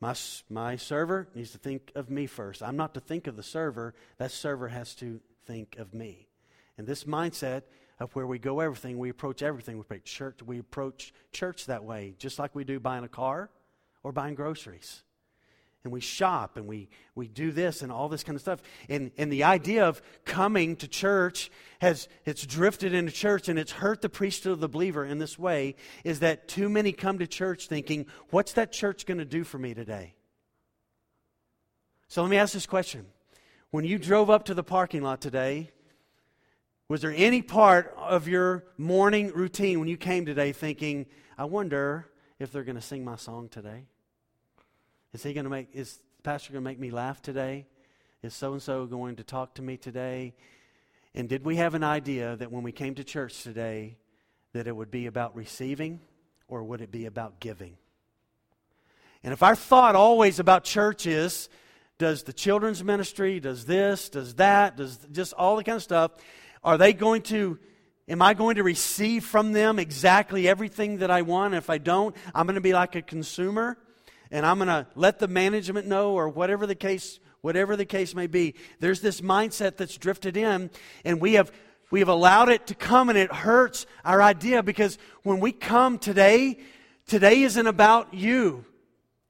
My, 0.00 0.14
my 0.50 0.76
server 0.76 1.28
needs 1.34 1.52
to 1.52 1.58
think 1.58 1.90
of 1.94 2.10
me 2.10 2.26
first. 2.26 2.62
I'm 2.62 2.76
not 2.76 2.94
to 2.94 3.00
think 3.00 3.26
of 3.26 3.36
the 3.36 3.42
server, 3.42 3.94
that 4.18 4.30
server 4.30 4.68
has 4.68 4.94
to 4.96 5.20
think 5.46 5.76
of 5.78 5.94
me. 5.94 6.28
And 6.78 6.86
this 6.86 7.04
mindset 7.04 7.62
of 7.98 8.14
where 8.14 8.26
we 8.26 8.38
go 8.38 8.60
everything, 8.60 8.98
we 8.98 9.08
approach 9.08 9.42
everything. 9.42 9.76
We 9.76 9.80
approach 9.80 10.04
church, 10.04 10.42
we 10.44 10.58
approach 10.58 11.14
church 11.32 11.66
that 11.66 11.84
way, 11.84 12.14
just 12.18 12.38
like 12.38 12.54
we 12.54 12.64
do 12.64 12.78
buying 12.78 13.04
a 13.04 13.08
car 13.08 13.50
or 14.02 14.12
buying 14.12 14.34
groceries. 14.34 15.02
And 15.86 15.92
we 15.92 16.00
shop 16.00 16.56
and 16.56 16.66
we, 16.66 16.88
we 17.14 17.28
do 17.28 17.52
this 17.52 17.80
and 17.80 17.92
all 17.92 18.08
this 18.08 18.24
kind 18.24 18.34
of 18.34 18.42
stuff. 18.42 18.60
And, 18.88 19.12
and 19.16 19.30
the 19.30 19.44
idea 19.44 19.86
of 19.86 20.02
coming 20.24 20.74
to 20.78 20.88
church 20.88 21.48
has 21.80 22.08
it's 22.24 22.44
drifted 22.44 22.92
into 22.92 23.12
church 23.12 23.48
and 23.48 23.56
it's 23.56 23.70
hurt 23.70 24.02
the 24.02 24.08
priesthood 24.08 24.54
of 24.54 24.58
the 24.58 24.68
believer 24.68 25.04
in 25.04 25.18
this 25.18 25.38
way 25.38 25.76
is 26.02 26.18
that 26.18 26.48
too 26.48 26.68
many 26.68 26.90
come 26.90 27.20
to 27.20 27.26
church 27.28 27.68
thinking, 27.68 28.06
what's 28.30 28.54
that 28.54 28.72
church 28.72 29.06
going 29.06 29.18
to 29.18 29.24
do 29.24 29.44
for 29.44 29.58
me 29.58 29.74
today? 29.74 30.14
So 32.08 32.20
let 32.22 32.32
me 32.32 32.36
ask 32.36 32.52
this 32.52 32.66
question. 32.66 33.06
When 33.70 33.84
you 33.84 33.96
drove 33.96 34.28
up 34.28 34.46
to 34.46 34.54
the 34.54 34.64
parking 34.64 35.02
lot 35.02 35.20
today, 35.20 35.70
was 36.88 37.00
there 37.00 37.14
any 37.16 37.42
part 37.42 37.94
of 37.96 38.26
your 38.26 38.64
morning 38.76 39.30
routine 39.32 39.78
when 39.78 39.88
you 39.88 39.96
came 39.96 40.26
today 40.26 40.50
thinking, 40.50 41.06
I 41.38 41.44
wonder 41.44 42.08
if 42.40 42.50
they're 42.50 42.64
going 42.64 42.74
to 42.74 42.82
sing 42.82 43.04
my 43.04 43.14
song 43.14 43.48
today? 43.48 43.86
Is 45.16 45.22
he 45.22 45.32
going 45.32 45.44
to 45.44 45.50
make, 45.50 45.68
is 45.72 45.98
pastor 46.24 46.52
going 46.52 46.62
to 46.62 46.68
make 46.68 46.78
me 46.78 46.90
laugh 46.90 47.22
today? 47.22 47.64
Is 48.22 48.34
so 48.34 48.52
and 48.52 48.60
so 48.60 48.84
going 48.84 49.16
to 49.16 49.24
talk 49.24 49.54
to 49.54 49.62
me 49.62 49.78
today? 49.78 50.34
And 51.14 51.26
did 51.26 51.42
we 51.42 51.56
have 51.56 51.72
an 51.72 51.82
idea 51.82 52.36
that 52.36 52.52
when 52.52 52.62
we 52.62 52.70
came 52.70 52.94
to 52.96 53.02
church 53.02 53.42
today, 53.42 53.96
that 54.52 54.66
it 54.66 54.76
would 54.76 54.90
be 54.90 55.06
about 55.06 55.34
receiving 55.34 56.00
or 56.48 56.64
would 56.64 56.82
it 56.82 56.92
be 56.92 57.06
about 57.06 57.40
giving? 57.40 57.78
And 59.24 59.32
if 59.32 59.42
our 59.42 59.56
thought 59.56 59.96
always 59.96 60.38
about 60.38 60.64
church 60.64 61.06
is, 61.06 61.48
does 61.96 62.24
the 62.24 62.34
children's 62.34 62.84
ministry, 62.84 63.40
does 63.40 63.64
this, 63.64 64.10
does 64.10 64.34
that, 64.34 64.76
does 64.76 64.98
just 65.12 65.32
all 65.32 65.56
the 65.56 65.64
kind 65.64 65.76
of 65.76 65.82
stuff, 65.82 66.10
are 66.62 66.76
they 66.76 66.92
going 66.92 67.22
to, 67.22 67.58
am 68.06 68.20
I 68.20 68.34
going 68.34 68.56
to 68.56 68.62
receive 68.62 69.24
from 69.24 69.52
them 69.52 69.78
exactly 69.78 70.46
everything 70.46 70.98
that 70.98 71.10
I 71.10 71.22
want? 71.22 71.54
If 71.54 71.70
I 71.70 71.78
don't, 71.78 72.14
I'm 72.34 72.44
going 72.44 72.56
to 72.56 72.60
be 72.60 72.74
like 72.74 72.96
a 72.96 73.00
consumer 73.00 73.78
and 74.30 74.44
I'm 74.44 74.58
going 74.58 74.68
to 74.68 74.86
let 74.94 75.18
the 75.18 75.28
management 75.28 75.86
know 75.86 76.12
or 76.12 76.28
whatever 76.28 76.66
the 76.66 76.74
case 76.74 77.20
whatever 77.42 77.76
the 77.76 77.84
case 77.84 78.12
may 78.12 78.26
be. 78.26 78.54
There's 78.80 79.00
this 79.00 79.20
mindset 79.20 79.76
that's 79.76 79.96
drifted 79.96 80.36
in 80.36 80.68
and 81.04 81.20
we 81.20 81.34
have 81.34 81.52
we 81.90 82.00
have 82.00 82.08
allowed 82.08 82.48
it 82.48 82.66
to 82.66 82.74
come 82.74 83.08
and 83.08 83.16
it 83.16 83.32
hurts 83.32 83.86
our 84.04 84.20
idea 84.20 84.64
because 84.64 84.98
when 85.22 85.38
we 85.38 85.52
come 85.52 85.98
today, 85.98 86.58
today 87.06 87.42
isn't 87.42 87.66
about 87.66 88.12
you. 88.12 88.64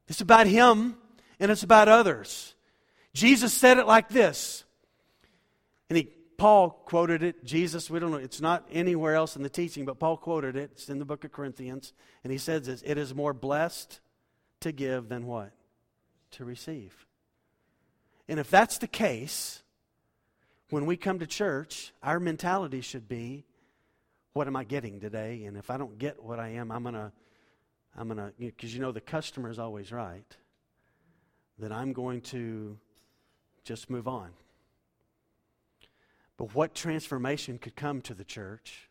It's 0.09 0.23
about 0.23 0.47
him 0.47 0.97
and 1.39 1.51
it's 1.51 1.63
about 1.63 1.89
others. 1.89 2.55
Jesus 3.13 3.53
said 3.53 3.77
it 3.77 3.87
like 3.87 4.09
this. 4.09 4.65
And 5.91 5.99
he 5.99 6.05
Paul 6.39 6.71
quoted 6.71 7.23
it. 7.23 7.45
Jesus, 7.45 7.91
we 7.91 7.99
don't 7.99 8.11
know, 8.11 8.19
it's 8.19 8.41
not 8.41 8.67
anywhere 8.71 9.15
else 9.15 9.37
in 9.37 9.43
the 9.43 9.49
teaching, 9.49 9.85
but 9.85 9.99
Paul 9.99 10.17
quoted 10.17 10.57
it. 10.57 10.71
It's 10.73 10.89
in 10.89 10.99
the 10.99 11.05
book 11.05 11.25
of 11.25 11.33
Corinthians. 11.33 11.93
And 12.25 12.33
he 12.33 12.39
says 12.39 12.67
this 12.67 12.83
it 12.83 12.97
is 12.99 13.15
more 13.15 13.35
blessed 13.35 14.01
to 14.61 14.73
give 14.73 15.09
than 15.09 15.27
what? 15.27 15.53
To 16.33 16.45
receive. 16.45 17.07
And 18.29 18.41
if 18.41 18.51
that's 18.51 18.79
the 18.79 18.89
case, 18.89 19.63
when 20.71 20.87
we 20.87 20.97
come 20.97 21.19
to 21.21 21.27
church, 21.27 21.93
our 22.03 22.19
mentality 22.19 22.81
should 22.81 23.09
be 23.09 23.45
what 24.33 24.47
am 24.47 24.55
I 24.55 24.65
getting 24.65 25.01
today? 25.01 25.45
And 25.45 25.57
if 25.57 25.71
I 25.71 25.79
don't 25.79 25.99
get 25.99 26.23
what 26.23 26.39
I 26.39 26.49
am, 26.49 26.71
I'm 26.71 26.83
going 26.83 26.95
to, 26.95 27.11
I'm 27.97 28.09
going 28.09 28.19
to, 28.19 28.33
because 28.39 28.75
you 28.75 28.83
know 28.83 28.93
the 28.93 29.01
customer 29.01 29.49
is 29.49 29.59
always 29.59 29.91
right, 29.91 30.37
then 31.59 31.73
I'm 31.73 31.95
going 31.95 32.21
to 32.23 32.77
just 33.65 33.89
move 33.89 34.07
on. 34.07 34.29
But 36.37 36.55
what 36.55 36.75
transformation 36.75 37.57
could 37.57 37.77
come 37.77 38.03
to 38.03 38.13
the 38.13 38.25
church 38.25 38.91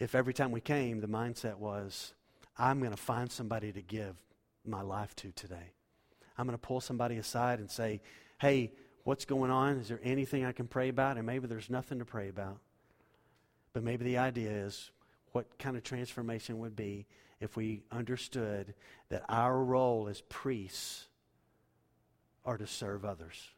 if 0.00 0.16
every 0.16 0.34
time 0.34 0.50
we 0.50 0.60
came, 0.60 1.00
the 1.00 1.06
mindset 1.06 1.58
was, 1.58 2.12
I'm 2.58 2.80
going 2.80 2.90
to 2.90 2.96
find 2.96 3.30
somebody 3.30 3.70
to 3.70 3.80
give 3.80 4.16
my 4.66 4.82
life 4.82 5.14
to 5.16 5.30
today? 5.32 5.72
I'm 6.36 6.46
going 6.46 6.58
to 6.58 6.66
pull 6.66 6.80
somebody 6.80 7.16
aside 7.16 7.58
and 7.60 7.70
say, 7.70 8.00
hey, 8.40 8.72
what's 9.04 9.24
going 9.24 9.50
on? 9.50 9.78
Is 9.78 9.88
there 9.88 10.00
anything 10.02 10.44
I 10.44 10.52
can 10.52 10.66
pray 10.66 10.88
about? 10.88 11.16
And 11.16 11.26
maybe 11.26 11.46
there's 11.46 11.70
nothing 11.70 11.98
to 12.00 12.04
pray 12.04 12.28
about. 12.28 12.58
But 13.72 13.82
maybe 13.82 14.04
the 14.04 14.18
idea 14.18 14.50
is 14.50 14.90
what 15.32 15.58
kind 15.58 15.76
of 15.76 15.82
transformation 15.82 16.58
would 16.60 16.76
be 16.76 17.06
if 17.40 17.56
we 17.56 17.82
understood 17.92 18.74
that 19.10 19.24
our 19.28 19.62
role 19.62 20.08
as 20.08 20.20
priests 20.22 21.06
are 22.44 22.56
to 22.56 22.66
serve 22.66 23.04
others. 23.04 23.50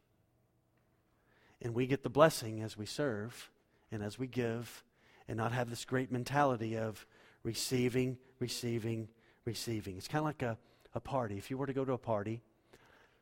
And 1.63 1.75
we 1.75 1.87
get 1.87 2.03
the 2.03 2.11
blessing 2.11 2.63
as 2.63 2.77
we 2.77 2.87
serve 2.87 3.51
and 3.91 4.03
as 4.03 4.19
we 4.19 4.27
give 4.27 4.85
and 5.29 5.37
not 5.37 5.53
have 5.53 5.71
this 5.71 5.85
great 5.85 6.13
mentality 6.13 6.77
of 6.77 7.07
receiving, 7.43 8.19
receiving, 8.39 9.09
receiving. 9.45 9.97
It's 9.97 10.09
kind 10.09 10.21
of 10.21 10.27
like 10.27 10.43
a, 10.43 10.59
a 10.97 11.01
party. 11.01 11.37
If 11.37 11.51
you 11.51 11.59
were 11.59 11.67
to 11.67 11.73
go 11.73 11.85
to 11.85 11.93
a 11.93 11.99
party 11.99 12.43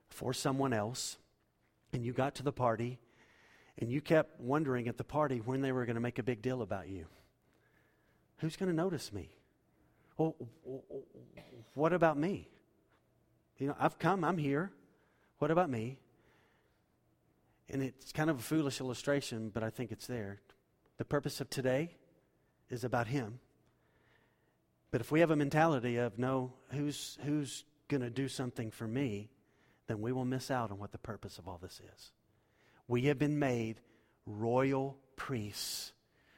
for 0.09 0.33
someone 0.33 0.73
else 0.73 1.19
and 1.93 2.05
you 2.05 2.13
got 2.13 2.37
to 2.37 2.43
the 2.43 2.53
party 2.53 3.01
and 3.79 3.91
you 3.91 4.01
kept 4.01 4.41
wondering 4.41 4.87
at 4.89 4.97
the 4.97 5.05
party 5.05 5.39
when 5.39 5.61
they 5.61 5.73
were 5.73 5.85
going 5.85 5.97
to 5.97 6.01
make 6.01 6.19
a 6.19 6.23
big 6.23 6.41
deal 6.41 6.63
about 6.63 6.89
you, 6.89 7.07
who's 8.39 8.57
going 8.57 8.71
to 8.71 8.75
notice 8.75 9.13
me? 9.13 9.29
Well, 10.17 10.37
what 11.75 11.93
about 11.93 12.17
me? 12.17 12.49
You 13.59 13.69
know, 13.69 13.77
I've 13.79 13.99
come, 13.99 14.25
I'm 14.25 14.39
here. 14.39 14.71
What 15.39 15.51
about 15.51 15.69
me? 15.69 15.99
And 17.69 17.83
it's 17.83 18.13
kind 18.13 18.31
of 18.31 18.39
a 18.39 18.43
foolish 18.43 18.81
illustration, 18.81 19.51
but 19.53 19.65
I 19.65 19.71
think 19.71 19.91
it's 19.91 20.07
there. 20.07 20.41
The 20.99 21.05
purpose 21.05 21.41
of 21.41 21.51
today 21.51 21.97
is 22.71 22.85
about 22.85 23.09
Him. 23.09 23.41
But 24.95 25.01
if 25.01 25.11
we 25.11 25.19
have 25.19 25.33
a 25.33 25.37
mentality 25.37 25.97
of, 25.97 26.21
no, 26.21 26.53
who's, 26.71 27.19
who's 27.25 27.65
going 27.89 28.03
to 28.03 28.11
do 28.11 28.29
something 28.29 28.71
for 28.71 28.87
me, 28.87 29.29
then 29.89 30.01
we 30.01 30.13
will 30.13 30.25
miss 30.25 30.53
out 30.53 30.71
on 30.71 30.79
what 30.79 30.93
the 30.93 30.99
purpose 30.99 31.37
of 31.37 31.49
all 31.49 31.59
this 31.61 31.81
is. 31.97 32.13
We 32.87 33.07
have 33.07 33.19
been 33.19 33.41
made 33.41 33.81
royal 34.25 34.97
priests 35.17 35.93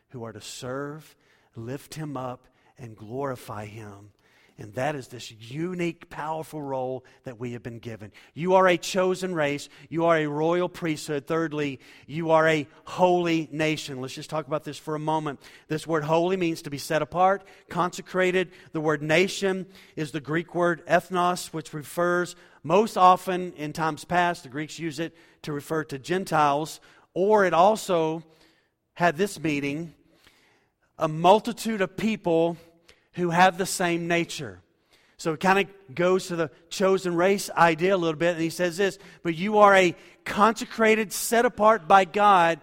who 0.09 0.25
are 0.25 0.33
to 0.33 0.40
serve, 0.40 1.14
lift 1.55 1.97
Him 1.97 2.16
up, 2.16 2.49
and 2.79 2.97
glorify 2.97 3.66
Him 3.66 4.12
and 4.59 4.73
that 4.75 4.95
is 4.95 5.09
this 5.09 5.31
unique, 5.31 6.09
powerful 6.09 6.62
role 6.62 7.05
that 7.25 7.38
we 7.38 7.53
have 7.53 7.62
been 7.62 7.79
given. 7.79 8.11
You 8.33 8.55
are 8.55 8.66
a 8.66 8.79
chosen 8.79 9.35
race. 9.35 9.69
You 9.90 10.07
are 10.07 10.16
a 10.16 10.27
royal 10.27 10.71
priesthood. 10.71 11.27
Thirdly, 11.27 11.79
you 12.07 12.31
are 12.31 12.49
a 12.49 12.66
holy 12.85 13.49
nation. 13.53 14.01
Let's 14.01 14.14
just 14.14 14.31
talk 14.31 14.47
about 14.47 14.64
this 14.64 14.79
for 14.79 14.95
a 14.95 14.99
moment. 14.99 15.40
This 15.69 15.87
word 15.87 16.05
holy 16.05 16.38
means 16.38 16.62
to 16.62 16.71
be 16.71 16.79
set 16.79 17.03
apart, 17.03 17.45
consecrated. 17.69 18.51
The 18.73 18.81
word 18.81 19.03
nation 19.03 19.66
is 19.95 20.12
the 20.12 20.21
Greek 20.21 20.55
word 20.55 20.85
ethnos, 20.87 21.53
which 21.53 21.75
refers 21.75 22.35
most 22.62 22.97
often 22.97 23.53
in 23.53 23.73
times 23.73 24.05
past, 24.05 24.42
the 24.42 24.49
Greeks 24.49 24.79
use 24.79 24.99
it 24.99 25.14
to 25.42 25.53
refer 25.53 25.85
to 25.85 25.99
Gentiles, 25.99 26.81
or 27.14 27.45
it 27.45 27.53
also 27.55 28.25
had 28.95 29.16
this 29.16 29.38
meaning 29.38 29.95
a 30.99 31.07
multitude 31.09 31.83
of 31.83 31.97
people 31.97 32.57
who 33.16 33.31
have 33.31 33.59
the 33.59 33.66
same 33.66 34.07
nature. 34.07 34.61
So 35.16 35.33
it 35.33 35.40
kind 35.40 35.59
of 35.59 35.94
goes 35.94 36.29
to 36.29 36.37
the 36.37 36.50
chosen 36.68 37.16
race 37.16 37.50
idea 37.50 37.96
a 37.96 37.98
little 37.98 38.18
bit, 38.18 38.35
and 38.35 38.42
he 38.42 38.50
says 38.50 38.76
this 38.76 38.98
But 39.22 39.35
you 39.35 39.59
are 39.59 39.74
a 39.74 39.96
consecrated, 40.24 41.12
set 41.12 41.44
apart 41.44 41.88
by 41.88 42.05
God. 42.05 42.61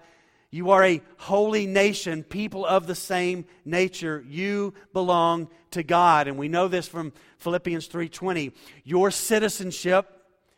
You 0.51 0.69
are 0.69 0.83
a 0.83 1.01
holy 1.17 1.65
nation, 1.65 2.23
people 2.23 2.63
of 2.63 2.85
the 2.85 2.93
same 2.93 3.45
nature. 3.65 4.23
You 4.27 4.75
belong 4.93 5.49
to 5.71 5.81
God. 5.81 6.27
And 6.27 6.37
we 6.37 6.47
know 6.47 6.67
this 6.67 6.87
from 6.87 7.11
Philippians 7.39 7.87
3:20. 7.87 8.51
Your 8.83 9.09
citizenship 9.09 10.07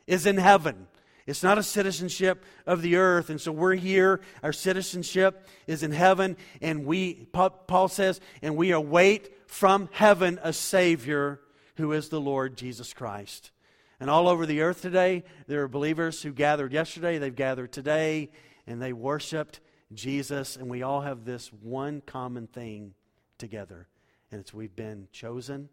is 0.06 0.26
in 0.26 0.36
heaven. 0.36 0.88
It's 1.26 1.42
not 1.42 1.58
a 1.58 1.64
citizenship 1.64 2.44
of 2.68 2.82
the 2.82 2.98
earth. 2.98 3.30
And 3.30 3.42
so 3.42 3.52
we're 3.52 3.76
here. 3.76 4.20
Our 4.44 4.54
citizenship 4.54 5.48
is 5.66 5.82
in 5.82 5.92
heaven. 5.92 6.38
And 6.62 6.86
we, 6.86 7.28
Paul 7.34 7.88
says, 7.88 8.20
and 8.44 8.56
we 8.56 8.72
await 8.72 9.35
from 9.48 9.90
heaven 9.92 10.40
a 10.44 10.54
Savior 10.54 11.40
who 11.76 11.92
is 11.92 12.10
the 12.10 12.22
Lord 12.22 12.58
Jesus 12.58 12.94
Christ. 12.94 13.52
And 14.00 14.10
all 14.10 14.28
over 14.28 14.46
the 14.46 14.62
earth 14.62 14.82
today, 14.82 15.24
there 15.48 15.64
are 15.64 15.68
believers 15.68 16.22
who 16.22 16.32
gathered 16.32 16.74
yesterday, 16.74 17.18
they've 17.18 17.36
gathered 17.36 17.72
today, 17.72 18.30
and 18.68 18.82
they 18.82 18.94
worshiped 18.94 19.60
Jesus. 19.94 20.58
And 20.58 20.70
we 20.70 20.84
all 20.84 21.02
have 21.02 21.26
this 21.26 21.52
one 21.62 22.02
common 22.06 22.48
thing 22.48 22.94
together, 23.38 23.88
and 24.32 24.42
it's 24.42 24.54
we've 24.54 24.76
been 24.76 25.08
chosen, 25.12 25.70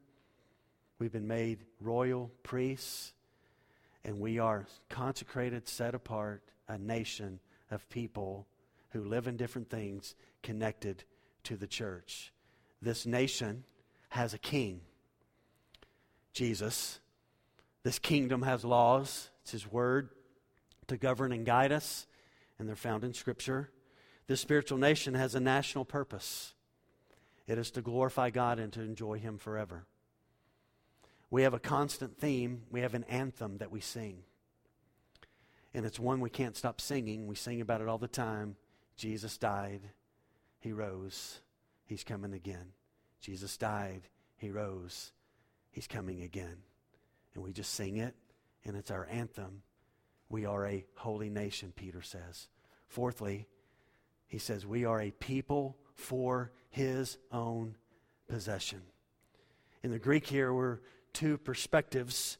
we've 0.98 1.12
been 1.12 1.28
made 1.28 1.64
royal 1.80 2.30
priests, 2.42 3.12
and 4.04 4.20
we 4.20 4.38
are 4.38 4.66
consecrated, 4.88 5.68
set 5.68 5.94
apart, 5.94 6.42
a 6.68 6.78
nation 6.78 7.40
of 7.70 7.88
people 7.88 8.46
who 8.90 9.04
live 9.04 9.26
in 9.26 9.36
different 9.36 9.70
things 9.70 10.14
connected 10.42 11.04
to 11.44 11.56
the 11.56 11.66
church. 11.66 12.31
This 12.82 13.06
nation 13.06 13.64
has 14.10 14.34
a 14.34 14.38
king, 14.38 14.80
Jesus. 16.32 16.98
This 17.84 17.98
kingdom 17.98 18.42
has 18.42 18.64
laws, 18.64 19.30
it's 19.42 19.52
His 19.52 19.70
word 19.70 20.10
to 20.88 20.96
govern 20.96 21.32
and 21.32 21.46
guide 21.46 21.72
us, 21.72 22.06
and 22.58 22.68
they're 22.68 22.76
found 22.76 23.04
in 23.04 23.14
Scripture. 23.14 23.70
This 24.26 24.40
spiritual 24.40 24.78
nation 24.78 25.14
has 25.14 25.34
a 25.34 25.40
national 25.40 25.84
purpose 25.84 26.54
it 27.46 27.58
is 27.58 27.70
to 27.72 27.82
glorify 27.82 28.30
God 28.30 28.58
and 28.58 28.72
to 28.72 28.80
enjoy 28.80 29.18
Him 29.18 29.38
forever. 29.38 29.84
We 31.30 31.42
have 31.42 31.54
a 31.54 31.58
constant 31.58 32.18
theme, 32.18 32.62
we 32.70 32.80
have 32.80 32.94
an 32.94 33.04
anthem 33.04 33.58
that 33.58 33.70
we 33.70 33.80
sing. 33.80 34.18
And 35.74 35.86
it's 35.86 35.98
one 35.98 36.20
we 36.20 36.30
can't 36.30 36.56
stop 36.56 36.80
singing. 36.80 37.26
We 37.26 37.34
sing 37.34 37.62
about 37.62 37.80
it 37.80 37.88
all 37.88 37.98
the 37.98 38.06
time. 38.06 38.56
Jesus 38.96 39.38
died, 39.38 39.80
He 40.60 40.72
rose, 40.72 41.40
He's 41.92 42.04
coming 42.04 42.32
again. 42.32 42.72
Jesus 43.20 43.58
died, 43.58 44.08
He 44.38 44.50
rose, 44.50 45.12
He's 45.70 45.86
coming 45.86 46.22
again. 46.22 46.56
And 47.34 47.44
we 47.44 47.52
just 47.52 47.74
sing 47.74 47.98
it, 47.98 48.14
and 48.64 48.78
it's 48.78 48.90
our 48.90 49.06
anthem. 49.10 49.60
We 50.30 50.46
are 50.46 50.66
a 50.66 50.86
holy 50.94 51.28
nation, 51.28 51.70
Peter 51.76 52.00
says. 52.00 52.48
Fourthly, 52.88 53.46
he 54.26 54.38
says, 54.38 54.64
We 54.64 54.86
are 54.86 55.02
a 55.02 55.10
people 55.10 55.76
for 55.94 56.52
His 56.70 57.18
own 57.30 57.76
possession. 58.26 58.80
In 59.82 59.90
the 59.90 59.98
Greek 59.98 60.26
here, 60.26 60.50
we're 60.54 60.78
two 61.12 61.36
perspectives. 61.36 62.38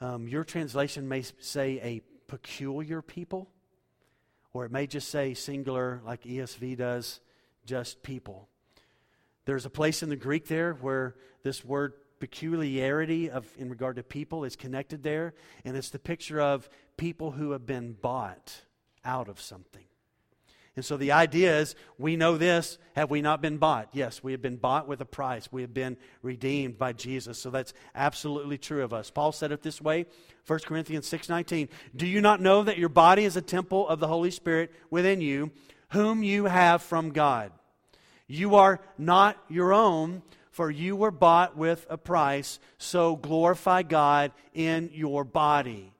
Um, 0.00 0.26
your 0.26 0.44
translation 0.44 1.06
may 1.10 1.24
say 1.40 1.78
a 1.82 2.00
peculiar 2.26 3.02
people, 3.02 3.50
or 4.54 4.64
it 4.64 4.72
may 4.72 4.86
just 4.86 5.10
say 5.10 5.34
singular, 5.34 6.00
like 6.06 6.22
ESV 6.22 6.78
does, 6.78 7.20
just 7.66 8.02
people. 8.02 8.48
There's 9.44 9.66
a 9.66 9.70
place 9.70 10.02
in 10.02 10.08
the 10.08 10.16
Greek 10.16 10.46
there 10.46 10.74
where 10.74 11.14
this 11.42 11.64
word 11.64 11.94
peculiarity 12.18 13.28
of 13.28 13.46
in 13.58 13.68
regard 13.68 13.96
to 13.96 14.02
people 14.02 14.44
is 14.44 14.56
connected 14.56 15.02
there, 15.02 15.34
and 15.64 15.76
it's 15.76 15.90
the 15.90 15.98
picture 15.98 16.40
of 16.40 16.68
people 16.96 17.32
who 17.32 17.50
have 17.50 17.66
been 17.66 17.92
bought 17.92 18.62
out 19.04 19.28
of 19.28 19.40
something. 19.40 19.84
And 20.76 20.84
so 20.84 20.96
the 20.96 21.12
idea 21.12 21.60
is 21.60 21.76
we 21.98 22.16
know 22.16 22.36
this 22.36 22.78
have 22.96 23.10
we 23.10 23.22
not 23.22 23.40
been 23.40 23.58
bought? 23.58 23.90
Yes, 23.92 24.24
we 24.24 24.32
have 24.32 24.42
been 24.42 24.56
bought 24.56 24.88
with 24.88 25.00
a 25.00 25.04
price. 25.06 25.52
We 25.52 25.62
have 25.62 25.72
been 25.72 25.96
redeemed 26.20 26.78
by 26.78 26.94
Jesus. 26.94 27.38
So 27.38 27.50
that's 27.50 27.74
absolutely 27.94 28.58
true 28.58 28.82
of 28.82 28.92
us. 28.92 29.10
Paul 29.10 29.30
said 29.30 29.52
it 29.52 29.62
this 29.62 29.80
way, 29.80 30.06
1 30.46 30.60
Corinthians 30.66 31.06
6:19, 31.06 31.68
"Do 31.94 32.06
you 32.06 32.20
not 32.20 32.40
know 32.40 32.64
that 32.64 32.78
your 32.78 32.88
body 32.88 33.24
is 33.24 33.36
a 33.36 33.42
temple 33.42 33.86
of 33.88 34.00
the 34.00 34.08
Holy 34.08 34.32
Spirit 34.32 34.72
within 34.90 35.20
you, 35.20 35.52
whom 35.90 36.24
you 36.24 36.46
have 36.46 36.82
from 36.82 37.10
God?" 37.10 37.52
You 38.34 38.56
are 38.56 38.80
not 38.98 39.38
your 39.48 39.72
own, 39.72 40.22
for 40.50 40.70
you 40.70 40.96
were 40.96 41.12
bought 41.12 41.56
with 41.56 41.86
a 41.88 41.96
price, 41.96 42.58
so 42.78 43.14
glorify 43.14 43.82
God 43.82 44.32
in 44.52 44.90
your 44.92 45.22
body. 45.22 45.92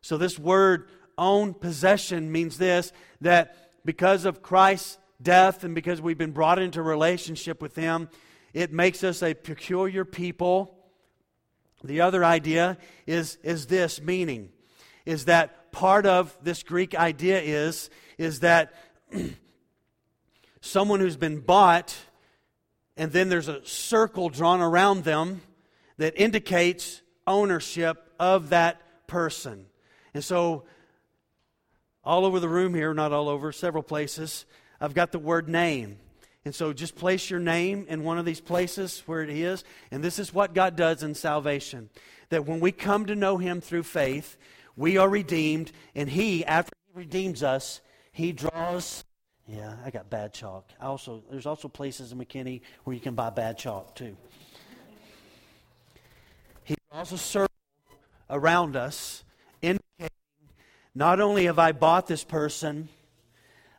So, 0.00 0.16
this 0.16 0.38
word 0.38 0.88
own 1.18 1.54
possession 1.54 2.30
means 2.30 2.56
this 2.56 2.92
that 3.20 3.56
because 3.84 4.24
of 4.24 4.42
Christ's 4.42 4.98
death 5.20 5.64
and 5.64 5.74
because 5.74 6.00
we've 6.00 6.18
been 6.18 6.32
brought 6.32 6.60
into 6.60 6.82
relationship 6.82 7.60
with 7.60 7.74
Him, 7.74 8.08
it 8.54 8.72
makes 8.72 9.02
us 9.02 9.22
a 9.24 9.34
peculiar 9.34 10.04
people. 10.04 10.76
The 11.82 12.00
other 12.00 12.24
idea 12.24 12.78
is, 13.08 13.38
is 13.42 13.66
this 13.66 14.00
meaning 14.00 14.50
is 15.04 15.24
that 15.24 15.72
part 15.72 16.06
of 16.06 16.36
this 16.42 16.62
Greek 16.62 16.94
idea 16.94 17.40
is, 17.40 17.90
is 18.18 18.40
that 18.40 18.72
someone 20.62 21.00
who's 21.00 21.16
been 21.16 21.40
bought, 21.40 21.94
and 22.96 23.12
then 23.12 23.28
there's 23.28 23.48
a 23.48 23.64
circle 23.66 24.30
drawn 24.30 24.62
around 24.62 25.04
them 25.04 25.42
that 25.98 26.14
indicates 26.16 27.02
ownership 27.26 28.10
of 28.18 28.48
that 28.50 29.06
person. 29.06 29.66
And 30.14 30.24
so, 30.24 30.64
all 32.04 32.24
over 32.24 32.40
the 32.40 32.48
room 32.48 32.74
here, 32.74 32.94
not 32.94 33.12
all 33.12 33.28
over, 33.28 33.52
several 33.52 33.82
places, 33.82 34.46
I've 34.80 34.94
got 34.94 35.12
the 35.12 35.18
word 35.18 35.48
name. 35.48 35.98
And 36.44 36.54
so 36.54 36.72
just 36.72 36.96
place 36.96 37.30
your 37.30 37.38
name 37.38 37.86
in 37.88 38.02
one 38.02 38.18
of 38.18 38.24
these 38.24 38.40
places 38.40 39.02
where 39.06 39.22
it 39.22 39.30
is. 39.30 39.62
And 39.92 40.02
this 40.02 40.18
is 40.18 40.34
what 40.34 40.54
God 40.54 40.74
does 40.74 41.02
in 41.02 41.14
salvation 41.14 41.90
that 42.30 42.46
when 42.46 42.60
we 42.60 42.72
come 42.72 43.06
to 43.06 43.14
know 43.14 43.36
Him 43.36 43.60
through 43.60 43.84
faith, 43.84 44.36
we 44.74 44.96
are 44.96 45.08
redeemed. 45.08 45.70
And 45.94 46.08
He, 46.08 46.44
after 46.44 46.72
He 46.92 46.98
redeems 46.98 47.42
us, 47.42 47.80
He 48.10 48.32
draws. 48.32 49.04
Yeah, 49.46 49.74
I 49.84 49.90
got 49.90 50.08
bad 50.08 50.32
chalk. 50.32 50.70
I 50.80 50.86
also, 50.86 51.22
there's 51.30 51.46
also 51.46 51.68
places 51.68 52.12
in 52.12 52.18
McKinney 52.18 52.60
where 52.84 52.94
you 52.94 53.00
can 53.00 53.14
buy 53.14 53.30
bad 53.30 53.58
chalk 53.58 53.94
too. 53.94 54.16
He 56.64 56.74
draws 56.90 57.12
a 57.12 57.18
circle 57.18 57.48
around 58.30 58.76
us, 58.76 59.24
indicating 59.60 60.08
not 60.94 61.20
only 61.20 61.46
have 61.46 61.58
I 61.58 61.72
bought 61.72 62.06
this 62.06 62.22
person, 62.24 62.88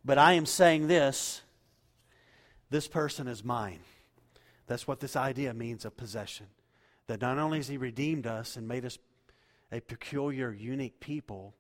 but 0.04 0.18
I 0.18 0.34
am 0.34 0.46
saying 0.46 0.88
this 0.88 1.42
this 2.70 2.88
person 2.88 3.28
is 3.28 3.44
mine. 3.44 3.82
That's 4.66 4.88
what 4.88 5.00
this 5.00 5.16
idea 5.16 5.54
means 5.54 5.86
of 5.86 5.96
possession. 5.96 6.48
That 7.06 7.22
not 7.22 7.38
only 7.38 7.60
has 7.60 7.68
He 7.68 7.78
redeemed 7.78 8.26
us 8.26 8.58
and 8.58 8.68
made 8.68 8.84
us 8.84 8.98
a 9.72 9.80
peculiar, 9.80 10.52
unique 10.52 11.00
people, 11.00 11.54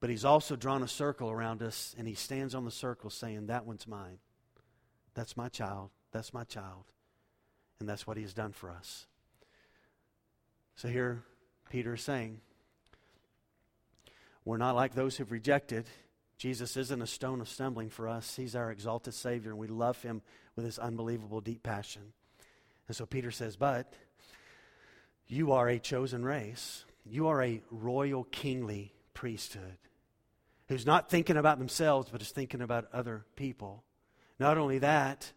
but 0.00 0.10
He's 0.10 0.24
also 0.24 0.56
drawn 0.56 0.82
a 0.82 0.88
circle 0.88 1.30
around 1.30 1.62
us 1.62 1.94
and 1.98 2.06
He 2.06 2.14
stands 2.14 2.54
on 2.54 2.64
the 2.64 2.70
circle 2.70 3.10
saying, 3.10 3.46
That 3.46 3.66
one's 3.66 3.86
mine. 3.86 4.18
That's 5.14 5.36
my 5.36 5.48
child. 5.48 5.90
That's 6.12 6.32
my 6.32 6.44
child. 6.44 6.84
And 7.80 7.88
that's 7.88 8.06
what 8.06 8.16
He 8.16 8.22
has 8.22 8.34
done 8.34 8.52
for 8.52 8.70
us. 8.70 9.06
So 10.76 10.88
here, 10.88 11.22
Peter 11.70 11.94
is 11.94 12.02
saying, 12.02 12.40
We're 14.44 14.56
not 14.56 14.76
like 14.76 14.94
those 14.94 15.16
who've 15.16 15.32
rejected 15.32 15.86
Jesus 16.38 16.76
isn't 16.76 17.02
a 17.02 17.06
stone 17.06 17.40
of 17.40 17.48
stumbling 17.48 17.90
for 17.90 18.08
us. 18.08 18.36
He's 18.36 18.54
our 18.54 18.70
exalted 18.70 19.12
Savior, 19.12 19.50
and 19.50 19.58
we 19.58 19.66
love 19.66 20.00
Him 20.02 20.22
with 20.54 20.64
His 20.64 20.78
unbelievable 20.78 21.40
deep 21.40 21.64
passion. 21.64 22.12
And 22.86 22.96
so 22.96 23.04
Peter 23.04 23.32
says, 23.32 23.56
But 23.56 23.92
you 25.26 25.52
are 25.52 25.68
a 25.68 25.80
chosen 25.80 26.24
race, 26.24 26.84
you 27.04 27.26
are 27.26 27.42
a 27.42 27.60
royal 27.72 28.24
kingly 28.24 28.94
priesthood 29.18 29.78
who's 30.68 30.86
not 30.86 31.10
thinking 31.10 31.36
about 31.36 31.58
themselves, 31.58 32.08
but 32.08 32.22
is 32.22 32.30
thinking 32.30 32.60
about 32.60 32.86
other 32.92 33.24
people. 33.34 33.82
Not 34.38 34.58
only 34.58 34.78
that, 34.78 35.32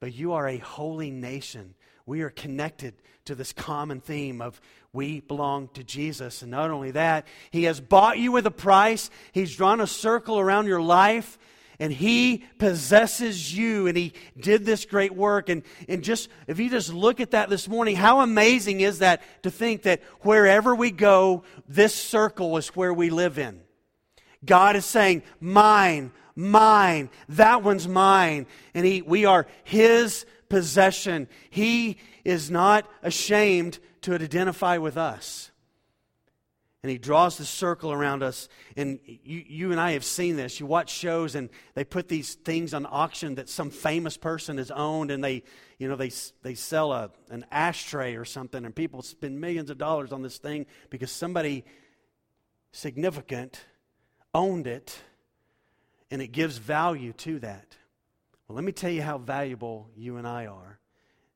but 0.00 0.12
you 0.12 0.32
are 0.32 0.48
a 0.48 0.56
holy 0.56 1.12
nation. 1.12 1.76
We 2.06 2.22
are 2.22 2.30
connected 2.30 2.94
to 3.26 3.36
this 3.36 3.52
common 3.52 4.00
theme 4.00 4.42
of 4.42 4.60
we 4.92 5.20
belong 5.20 5.68
to 5.74 5.84
Jesus. 5.84 6.42
And 6.42 6.50
not 6.50 6.72
only 6.72 6.90
that, 6.90 7.24
He 7.52 7.64
has 7.64 7.80
bought 7.80 8.18
you 8.18 8.32
with 8.32 8.46
a 8.46 8.50
price, 8.50 9.10
He's 9.30 9.54
drawn 9.54 9.80
a 9.80 9.86
circle 9.86 10.40
around 10.40 10.66
your 10.66 10.82
life. 10.82 11.38
And 11.80 11.90
he 11.90 12.44
possesses 12.58 13.56
you, 13.56 13.86
and 13.86 13.96
he 13.96 14.12
did 14.38 14.66
this 14.66 14.84
great 14.84 15.14
work. 15.14 15.48
And, 15.48 15.62
and 15.88 16.04
just, 16.04 16.28
if 16.46 16.60
you 16.60 16.68
just 16.68 16.92
look 16.92 17.20
at 17.20 17.30
that 17.30 17.48
this 17.48 17.66
morning, 17.66 17.96
how 17.96 18.20
amazing 18.20 18.82
is 18.82 18.98
that 18.98 19.22
to 19.44 19.50
think 19.50 19.82
that 19.82 20.02
wherever 20.20 20.74
we 20.74 20.90
go, 20.90 21.42
this 21.66 21.94
circle 21.94 22.58
is 22.58 22.68
where 22.68 22.92
we 22.92 23.08
live 23.08 23.38
in. 23.38 23.62
God 24.44 24.76
is 24.76 24.84
saying, 24.84 25.22
Mine, 25.40 26.12
mine, 26.36 27.08
that 27.30 27.62
one's 27.62 27.88
mine. 27.88 28.46
And 28.74 28.84
he, 28.84 29.00
we 29.00 29.24
are 29.24 29.46
his 29.64 30.26
possession. 30.50 31.28
He 31.48 31.96
is 32.24 32.50
not 32.50 32.86
ashamed 33.02 33.78
to 34.02 34.14
identify 34.14 34.76
with 34.76 34.98
us. 34.98 35.50
And 36.82 36.90
he 36.90 36.96
draws 36.96 37.36
the 37.36 37.44
circle 37.44 37.92
around 37.92 38.22
us. 38.22 38.48
And 38.76 39.00
you, 39.04 39.44
you 39.46 39.70
and 39.70 39.80
I 39.80 39.92
have 39.92 40.04
seen 40.04 40.36
this. 40.36 40.60
You 40.60 40.66
watch 40.66 40.90
shows 40.90 41.34
and 41.34 41.50
they 41.74 41.84
put 41.84 42.08
these 42.08 42.36
things 42.36 42.72
on 42.72 42.86
auction 42.86 43.34
that 43.34 43.50
some 43.50 43.70
famous 43.70 44.16
person 44.16 44.56
has 44.56 44.70
owned 44.70 45.10
and 45.10 45.22
they, 45.22 45.42
you 45.78 45.88
know, 45.88 45.96
they, 45.96 46.10
they 46.42 46.54
sell 46.54 46.92
a, 46.92 47.10
an 47.28 47.44
ashtray 47.50 48.14
or 48.14 48.24
something 48.24 48.64
and 48.64 48.74
people 48.74 49.02
spend 49.02 49.40
millions 49.40 49.68
of 49.68 49.76
dollars 49.76 50.10
on 50.10 50.22
this 50.22 50.38
thing 50.38 50.64
because 50.88 51.10
somebody 51.10 51.64
significant 52.72 53.60
owned 54.32 54.66
it 54.66 55.02
and 56.10 56.22
it 56.22 56.28
gives 56.28 56.56
value 56.56 57.12
to 57.12 57.38
that. 57.40 57.76
Well, 58.48 58.56
let 58.56 58.64
me 58.64 58.72
tell 58.72 58.90
you 58.90 59.02
how 59.02 59.18
valuable 59.18 59.90
you 59.96 60.16
and 60.16 60.26
I 60.26 60.46
are. 60.46 60.78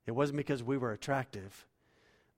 It 0.06 0.12
wasn't 0.12 0.36
because 0.36 0.62
we 0.62 0.76
were 0.76 0.92
attractive. 0.92 1.66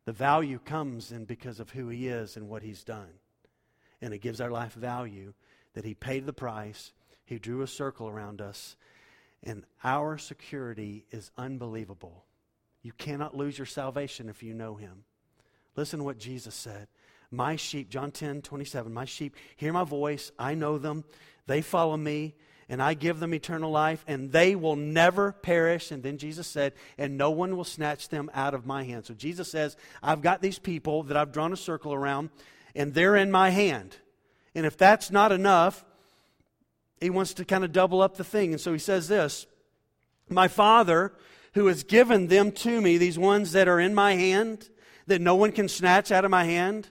The 0.06 0.12
value 0.12 0.58
comes 0.64 1.12
in 1.12 1.24
because 1.24 1.60
of 1.60 1.70
who 1.70 1.88
He 1.88 2.08
is 2.08 2.36
and 2.36 2.48
what 2.48 2.62
He's 2.62 2.84
done. 2.84 3.10
And 4.00 4.14
it 4.14 4.22
gives 4.22 4.40
our 4.40 4.50
life 4.50 4.72
value 4.72 5.34
that 5.74 5.84
He 5.84 5.94
paid 5.94 6.24
the 6.24 6.32
price, 6.32 6.92
He 7.24 7.38
drew 7.38 7.60
a 7.60 7.66
circle 7.66 8.08
around 8.08 8.40
us, 8.40 8.76
and 9.42 9.64
our 9.84 10.16
security 10.16 11.04
is 11.10 11.30
unbelievable. 11.36 12.24
You 12.82 12.92
cannot 12.92 13.36
lose 13.36 13.58
your 13.58 13.66
salvation 13.66 14.28
if 14.28 14.42
you 14.42 14.54
know 14.54 14.76
Him. 14.76 15.04
Listen 15.74 15.98
to 15.98 16.04
what 16.04 16.18
Jesus 16.18 16.54
said. 16.54 16.88
My 17.30 17.56
sheep, 17.56 17.90
John 17.90 18.12
10, 18.12 18.42
27, 18.42 18.92
my 18.92 19.04
sheep 19.04 19.34
hear 19.56 19.72
my 19.72 19.84
voice. 19.84 20.30
I 20.38 20.54
know 20.54 20.78
them. 20.78 21.04
They 21.46 21.60
follow 21.60 21.96
me 21.96 22.34
and 22.68 22.82
I 22.82 22.94
give 22.94 23.20
them 23.20 23.32
eternal 23.32 23.70
life, 23.70 24.04
and 24.08 24.32
they 24.32 24.56
will 24.56 24.74
never 24.74 25.32
perish. 25.32 25.92
And 25.92 26.02
then 26.02 26.18
Jesus 26.18 26.48
said, 26.48 26.72
and 26.98 27.16
no 27.16 27.30
one 27.30 27.56
will 27.56 27.64
snatch 27.64 28.08
them 28.08 28.28
out 28.34 28.54
of 28.54 28.66
my 28.66 28.82
hand. 28.82 29.06
So 29.06 29.14
Jesus 29.14 29.50
says, 29.50 29.76
I've 30.02 30.20
got 30.20 30.42
these 30.42 30.58
people 30.58 31.04
that 31.04 31.16
I've 31.16 31.32
drawn 31.32 31.52
a 31.52 31.56
circle 31.56 31.94
around, 31.94 32.30
and 32.74 32.92
they're 32.92 33.16
in 33.16 33.30
my 33.30 33.50
hand. 33.50 33.96
And 34.54 34.66
if 34.66 34.76
that's 34.76 35.10
not 35.10 35.30
enough, 35.30 35.84
he 37.00 37.10
wants 37.10 37.34
to 37.34 37.44
kind 37.44 37.62
of 37.62 37.72
double 37.72 38.02
up 38.02 38.16
the 38.16 38.24
thing. 38.24 38.52
And 38.52 38.60
so 38.60 38.72
he 38.72 38.78
says 38.78 39.06
this 39.06 39.46
My 40.28 40.48
Father, 40.48 41.12
who 41.54 41.66
has 41.66 41.84
given 41.84 42.26
them 42.26 42.50
to 42.52 42.80
me, 42.80 42.98
these 42.98 43.18
ones 43.18 43.52
that 43.52 43.68
are 43.68 43.78
in 43.78 43.94
my 43.94 44.14
hand, 44.14 44.68
that 45.06 45.20
no 45.20 45.36
one 45.36 45.52
can 45.52 45.68
snatch 45.68 46.10
out 46.10 46.24
of 46.24 46.30
my 46.32 46.44
hand, 46.44 46.88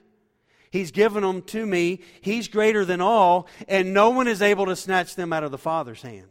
He's 0.76 0.90
given 0.90 1.22
them 1.22 1.40
to 1.42 1.64
me. 1.64 2.00
He's 2.20 2.48
greater 2.48 2.84
than 2.84 3.00
all, 3.00 3.48
and 3.66 3.94
no 3.94 4.10
one 4.10 4.28
is 4.28 4.42
able 4.42 4.66
to 4.66 4.76
snatch 4.76 5.14
them 5.14 5.32
out 5.32 5.42
of 5.42 5.50
the 5.50 5.56
Father's 5.56 6.02
hand. 6.02 6.28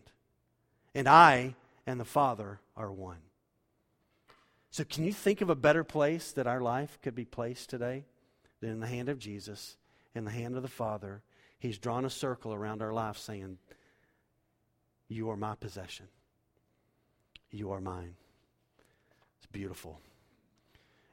And 0.93 1.09
I 1.09 1.55
and 1.87 1.99
the 1.99 2.05
Father 2.05 2.59
are 2.77 2.91
one. 2.91 3.17
So, 4.69 4.83
can 4.83 5.03
you 5.03 5.13
think 5.13 5.41
of 5.41 5.49
a 5.49 5.55
better 5.55 5.83
place 5.83 6.31
that 6.33 6.45
our 6.45 6.61
life 6.61 6.99
could 7.01 7.15
be 7.15 7.25
placed 7.25 7.71
today 7.71 8.05
than 8.61 8.69
in 8.69 8.79
the 8.81 8.87
hand 8.87 9.09
of 9.09 9.17
Jesus, 9.17 9.77
in 10.13 10.25
the 10.25 10.31
hand 10.31 10.55
of 10.55 10.61
the 10.61 10.67
Father? 10.67 11.23
He's 11.57 11.79
drawn 11.79 12.05
a 12.05 12.09
circle 12.11 12.53
around 12.53 12.83
our 12.83 12.93
life 12.93 13.17
saying, 13.17 13.57
You 15.07 15.31
are 15.31 15.37
my 15.37 15.55
possession. 15.55 16.05
You 17.49 17.71
are 17.71 17.81
mine. 17.81 18.13
It's 19.37 19.47
beautiful. 19.47 20.01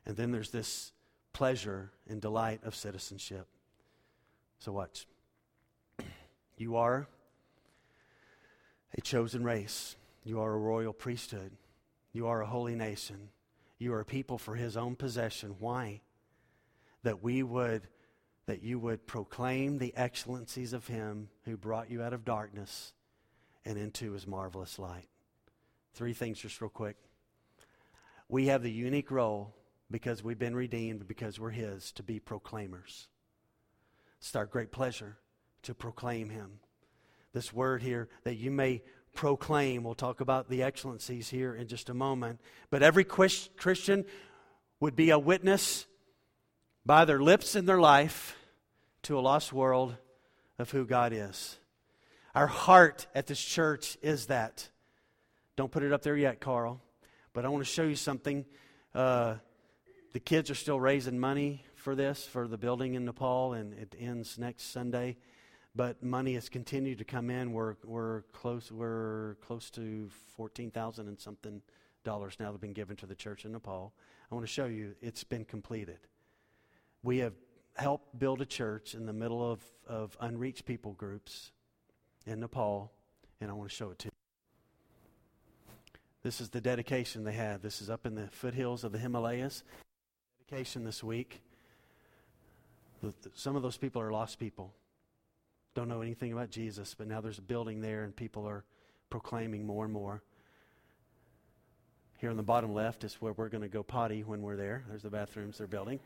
And 0.05 0.16
then 0.16 0.33
there's 0.33 0.51
this 0.51 0.93
pleasure 1.33 1.91
and 2.09 2.20
delight 2.20 2.61
of 2.64 2.74
citizenship. 2.74 3.47
So, 4.59 4.72
watch. 4.72 5.07
You 6.57 6.76
are 6.76 7.09
a 8.97 9.01
chosen 9.01 9.43
race, 9.43 9.97
you 10.22 10.41
are 10.41 10.53
a 10.53 10.59
royal 10.59 10.93
priesthood, 10.93 11.53
you 12.12 12.26
are 12.26 12.43
a 12.43 12.47
holy 12.47 12.74
nation, 12.74 13.30
you 13.78 13.93
are 13.95 14.01
a 14.01 14.05
people 14.05 14.39
for 14.39 14.55
his 14.55 14.76
own 14.76 14.95
possession. 14.95 15.57
Why? 15.59 16.03
That 17.03 17.22
we 17.22 17.43
would. 17.43 17.89
That 18.47 18.62
you 18.62 18.78
would 18.80 19.07
proclaim 19.07 19.78
the 19.78 19.97
excellencies 19.97 20.72
of 20.72 20.89
Him 20.89 21.28
who 21.45 21.57
brought 21.57 21.91
you 21.91 22.03
out 22.03 22.12
of 22.12 22.24
darkness 22.24 22.93
and 23.64 23.78
into 23.78 24.12
His 24.12 24.26
marvelous 24.26 24.80
light. 24.80 25.09
Three 25.95 26.12
things, 26.12 26.41
just 26.41 26.61
real 26.61 26.68
quick. 26.68 26.97
We 28.28 28.47
have 28.47 28.62
the 28.62 28.70
unique 28.70 29.12
role 29.12 29.55
because 29.93 30.24
we've 30.24 30.38
been 30.38 30.57
redeemed, 30.57 31.07
because 31.07 31.38
we're 31.38 31.51
His, 31.51 31.93
to 31.93 32.03
be 32.03 32.18
proclaimers. 32.18 33.07
It's 34.18 34.34
our 34.34 34.47
great 34.47 34.72
pleasure 34.72 35.18
to 35.62 35.74
proclaim 35.74 36.30
Him. 36.30 36.59
This 37.32 37.53
word 37.53 37.82
here, 37.82 38.09
that 38.24 38.34
you 38.34 38.51
may 38.51 38.82
proclaim, 39.14 39.84
we'll 39.84 39.95
talk 39.95 40.20
about 40.20 40.49
the 40.49 40.62
excellencies 40.62 41.28
here 41.28 41.55
in 41.55 41.68
just 41.68 41.88
a 41.88 41.95
moment. 41.95 42.40
But 42.70 42.82
every 42.82 43.05
Christian 43.05 44.05
would 44.80 44.97
be 44.97 45.11
a 45.11 45.18
witness 45.18 45.86
by 46.84 47.05
their 47.05 47.20
lips 47.20 47.55
and 47.55 47.68
their 47.68 47.80
life 47.80 48.36
to 49.03 49.18
a 49.18 49.20
lost 49.20 49.53
world 49.53 49.95
of 50.59 50.70
who 50.70 50.86
God 50.86 51.12
is. 51.12 51.59
Our 52.34 52.47
heart 52.47 53.07
at 53.14 53.26
this 53.26 53.43
church 53.43 53.99
is 54.03 54.26
that. 54.26 54.68
Don't 55.57 55.70
put 55.70 55.82
it 55.82 55.93
up 55.93 56.03
there 56.03 56.16
yet, 56.16 56.40
Carl. 56.40 56.80
But 57.34 57.45
I 57.45 57.49
want 57.49 57.64
to 57.64 57.70
show 57.70 57.82
you 57.82 57.97
something. 57.97 58.47
Uh, 58.95 59.34
the 60.13 60.21
kids 60.21 60.51
are 60.51 60.55
still 60.55 60.79
raising 60.79 61.19
money 61.19 61.65
for 61.75 61.95
this, 61.95 62.25
for 62.25 62.47
the 62.47 62.59
building 62.59 62.95
in 62.95 63.05
Nepal, 63.05 63.55
and 63.55 63.73
it 63.73 63.95
ends 63.99 64.39
next 64.39 64.73
Sunday. 64.73 65.17
But 65.75 66.03
money 66.03 66.35
has 66.35 66.51
continued 66.51 66.99
to 66.99 67.05
come 67.05 67.31
in. 67.31 67.53
We're, 67.53 67.77
we're, 67.83 68.23
close, 68.33 68.71
we're 68.71 69.37
close 69.41 69.71
to 69.71 70.11
14000 70.37 71.09
and 71.09 71.19
something 71.19 71.63
dollars 72.05 72.37
now 72.39 72.47
that 72.47 72.53
have 72.53 72.61
been 72.61 72.75
given 72.75 72.97
to 72.97 73.07
the 73.07 73.15
church 73.15 73.47
in 73.47 73.53
Nepal. 73.53 73.95
I 74.31 74.35
want 74.35 74.47
to 74.47 74.53
show 74.53 74.67
you 74.67 74.95
it's 75.01 75.25
been 75.25 75.47
completed. 75.47 75.99
We 77.03 77.19
have 77.19 77.33
helped 77.77 78.19
build 78.19 78.43
a 78.43 78.47
church 78.47 78.95
in 78.95 79.07
the 79.07 79.13
middle 79.15 79.51
of, 79.51 79.63
of 79.89 80.17
unreached 80.21 80.67
people 80.67 80.93
groups 80.93 81.53
in 82.27 82.41
Nepal, 82.41 82.93
and 83.41 83.51
I 83.51 83.55
want 83.55 83.71
to 83.71 83.75
show 83.75 83.91
it 83.91 83.99
to 84.01 84.07
you. 84.07 84.13
This 86.23 86.41
is 86.41 86.51
the 86.51 86.61
dedication 86.61 87.25
they 87.25 87.33
had. 87.33 87.63
This 87.63 87.81
is 87.81 87.89
up 87.89 88.07
in 88.07 88.15
the 88.15 88.29
foothills 88.29 88.85
of 88.85 88.93
the 88.93 88.99
Himalayas. 88.99 89.65
Dedication 90.53 90.84
this 90.84 91.03
week. 91.03 91.40
Some 93.32 93.57
of 93.57 93.62
those 93.62 93.78
people 93.78 94.03
are 94.03 94.12
lost 94.12 94.38
people. 94.38 94.74
Don't 95.74 95.88
know 95.88 96.03
anything 96.03 96.30
about 96.30 96.50
Jesus, 96.50 96.92
but 96.92 97.07
now 97.07 97.22
there's 97.22 97.38
a 97.38 97.42
building 97.42 97.80
there 97.80 98.05
and 98.05 98.14
people 98.14 98.46
are 98.46 98.62
proclaiming 99.09 99.64
more 99.64 99.86
and 99.86 99.94
more. 99.94 100.22
Here 102.18 102.28
on 102.28 102.36
the 102.36 102.42
bottom 102.42 102.74
left 102.74 103.03
is 103.03 103.14
where 103.14 103.32
we're 103.32 103.48
going 103.48 103.62
to 103.62 103.68
go 103.68 103.82
potty 103.82 104.24
when 104.24 104.42
we're 104.42 104.57
there. 104.57 104.84
There's 104.90 105.00
the 105.00 105.09
bathrooms 105.09 105.57
they're 105.57 105.66
building. 105.66 106.00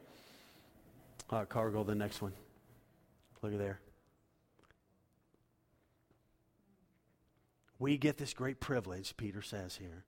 Right, 1.33 1.49
cargo, 1.49 1.83
the 1.83 1.97
next 1.97 2.23
one. 2.23 2.33
Look 3.43 3.53
at 3.53 3.59
there. 3.59 3.81
We 7.81 7.99
get 7.99 8.17
this 8.17 8.33
great 8.33 8.61
privilege, 8.61 9.17
Peter 9.17 9.43
says 9.43 9.75
here, 9.75 10.05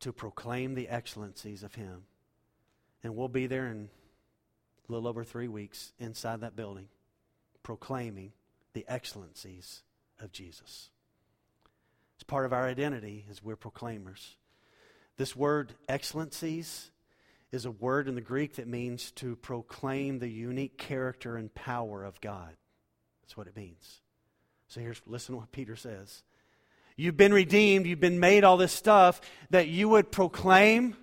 to 0.00 0.12
proclaim 0.12 0.74
the 0.74 0.88
excellencies 0.88 1.62
of 1.62 1.76
Him. 1.76 2.02
And 3.02 3.16
we'll 3.16 3.28
be 3.28 3.46
there 3.46 3.66
in 3.66 3.88
a 4.88 4.92
little 4.92 5.08
over 5.08 5.24
three 5.24 5.48
weeks 5.48 5.92
inside 5.98 6.40
that 6.40 6.56
building, 6.56 6.88
proclaiming 7.62 8.32
the 8.72 8.84
excellencies 8.88 9.82
of 10.20 10.32
Jesus. 10.32 10.90
It's 12.14 12.24
part 12.24 12.46
of 12.46 12.52
our 12.52 12.66
identity 12.66 13.26
as 13.30 13.42
we're 13.42 13.56
proclaimers. 13.56 14.36
This 15.16 15.34
word, 15.34 15.74
excellencies, 15.88 16.90
is 17.50 17.64
a 17.64 17.70
word 17.70 18.08
in 18.08 18.14
the 18.14 18.20
Greek 18.20 18.56
that 18.56 18.66
means 18.66 19.10
to 19.12 19.36
proclaim 19.36 20.18
the 20.18 20.28
unique 20.28 20.78
character 20.78 21.36
and 21.36 21.54
power 21.54 22.04
of 22.04 22.20
God. 22.20 22.56
That's 23.22 23.36
what 23.36 23.46
it 23.46 23.56
means. 23.56 24.00
So 24.68 24.80
here's 24.80 25.02
listen 25.06 25.34
to 25.34 25.40
what 25.40 25.52
Peter 25.52 25.76
says. 25.76 26.22
You've 26.96 27.16
been 27.16 27.34
redeemed, 27.34 27.86
you've 27.86 28.00
been 28.00 28.20
made 28.20 28.44
all 28.44 28.56
this 28.56 28.72
stuff 28.72 29.20
that 29.50 29.68
you 29.68 29.88
would 29.88 30.10
proclaim 30.10 30.96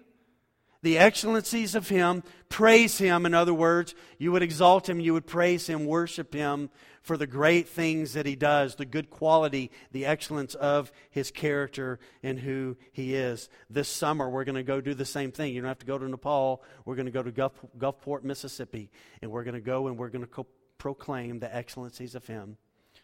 the 0.81 0.97
excellencies 0.97 1.75
of 1.75 1.89
him, 1.89 2.23
praise 2.47 2.97
him 2.97 3.25
in 3.25 3.33
other 3.33 3.53
words, 3.53 3.95
you 4.17 4.31
would 4.31 4.43
exalt 4.43 4.87
him, 4.87 4.99
you 4.99 5.13
would 5.13 5.27
praise 5.27 5.67
him, 5.67 5.85
worship 5.85 6.33
him 6.33 6.69
for 7.01 7.17
the 7.17 7.27
great 7.27 7.67
things 7.67 8.13
that 8.13 8.25
he 8.25 8.35
does, 8.35 8.75
the 8.75 8.85
good 8.85 9.09
quality, 9.09 9.71
the 9.91 10.05
excellence 10.05 10.55
of 10.55 10.91
his 11.09 11.31
character 11.31 11.99
and 12.23 12.39
who 12.39 12.77
he 12.91 13.15
is. 13.15 13.49
This 13.69 13.89
summer, 13.89 14.29
we're 14.29 14.43
going 14.43 14.55
to 14.55 14.63
go 14.63 14.79
do 14.79 14.93
the 14.93 15.05
same 15.05 15.31
thing. 15.31 15.53
You 15.53 15.61
don't 15.61 15.67
have 15.67 15.79
to 15.79 15.85
go 15.85 15.97
to 15.97 16.07
Nepal. 16.07 16.63
We're 16.85 16.95
going 16.95 17.07
to 17.07 17.11
go 17.11 17.23
to 17.23 17.31
Gulf, 17.31 17.53
Gulfport, 17.77 18.23
Mississippi, 18.23 18.89
and 19.21 19.31
we're 19.31 19.43
going 19.43 19.55
to 19.55 19.61
go 19.61 19.87
and 19.87 19.97
we're 19.97 20.09
going 20.09 20.23
to 20.23 20.27
co- 20.27 20.47
proclaim 20.77 21.39
the 21.39 21.53
excellencies 21.53 22.15
of 22.15 22.25
him 22.27 22.57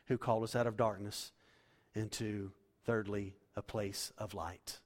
who 0.08 0.18
called 0.18 0.44
us 0.44 0.56
out 0.56 0.68
of 0.68 0.78
darkness 0.78 1.32
into, 1.94 2.52
thirdly, 2.86 3.34
a 3.56 3.62
place 3.62 4.12
of 4.18 4.34
light. 4.34 4.80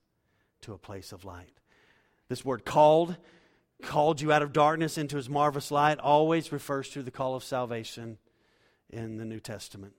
To 0.62 0.74
a 0.74 0.78
place 0.78 1.12
of 1.12 1.24
light. 1.24 1.59
This 2.30 2.46
word 2.46 2.64
called, 2.64 3.18
called 3.82 4.22
you 4.22 4.32
out 4.32 4.42
of 4.42 4.54
darkness 4.54 4.98
into 4.98 5.18
his 5.18 5.30
marvelous 5.30 5.72
light, 5.72 6.00
always 6.00 6.52
refers 6.52 6.90
to 6.92 7.04
the 7.04 7.12
call 7.12 7.36
of 7.36 7.44
salvation 7.44 8.18
in 8.90 9.18
the 9.18 9.26
New 9.26 9.40
Testament. 9.40 9.94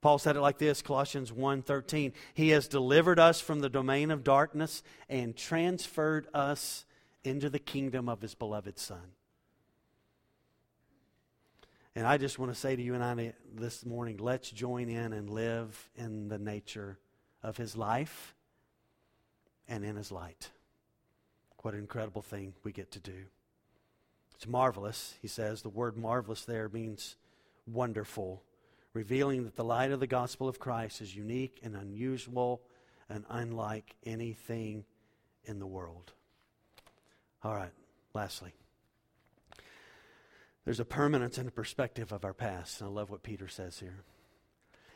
Paul 0.00 0.18
said 0.18 0.36
it 0.36 0.40
like 0.40 0.58
this, 0.58 0.82
Colossians 0.82 1.32
1:13, 1.32 2.12
he 2.34 2.50
has 2.50 2.68
delivered 2.68 3.18
us 3.18 3.40
from 3.40 3.60
the 3.60 3.70
domain 3.70 4.10
of 4.10 4.22
darkness 4.22 4.82
and 5.08 5.34
transferred 5.34 6.28
us 6.34 6.84
into 7.22 7.48
the 7.48 7.58
kingdom 7.58 8.08
of 8.08 8.20
his 8.20 8.34
beloved 8.34 8.78
son. 8.78 9.14
And 11.94 12.06
I 12.06 12.18
just 12.18 12.38
want 12.38 12.52
to 12.52 12.58
say 12.58 12.74
to 12.74 12.82
you 12.82 12.94
and 12.94 13.02
I 13.02 13.32
this 13.54 13.86
morning, 13.86 14.18
let's 14.18 14.50
join 14.50 14.88
in 14.88 15.12
and 15.12 15.30
live 15.30 15.90
in 15.94 16.28
the 16.28 16.38
nature 16.38 16.98
of 17.42 17.56
his 17.56 17.76
life 17.76 18.34
and 19.68 19.84
in 19.84 19.96
his 19.96 20.12
light. 20.12 20.50
What 21.64 21.72
an 21.72 21.80
incredible 21.80 22.20
thing 22.20 22.52
we 22.62 22.72
get 22.72 22.90
to 22.90 23.00
do. 23.00 23.24
It's 24.34 24.46
marvelous, 24.46 25.14
he 25.22 25.28
says. 25.28 25.62
The 25.62 25.70
word 25.70 25.96
marvelous 25.96 26.44
there 26.44 26.68
means 26.68 27.16
wonderful, 27.66 28.42
revealing 28.92 29.44
that 29.44 29.56
the 29.56 29.64
light 29.64 29.90
of 29.90 29.98
the 29.98 30.06
gospel 30.06 30.46
of 30.46 30.58
Christ 30.58 31.00
is 31.00 31.16
unique 31.16 31.60
and 31.62 31.74
unusual 31.74 32.60
and 33.08 33.24
unlike 33.30 33.94
anything 34.04 34.84
in 35.46 35.58
the 35.58 35.66
world. 35.66 36.12
All 37.42 37.54
right, 37.54 37.72
lastly. 38.12 38.52
There's 40.66 40.80
a 40.80 40.84
permanence 40.84 41.38
and 41.38 41.48
a 41.48 41.50
perspective 41.50 42.12
of 42.12 42.26
our 42.26 42.34
past. 42.34 42.82
And 42.82 42.90
I 42.90 42.92
love 42.92 43.08
what 43.08 43.22
Peter 43.22 43.48
says 43.48 43.78
here. 43.78 44.04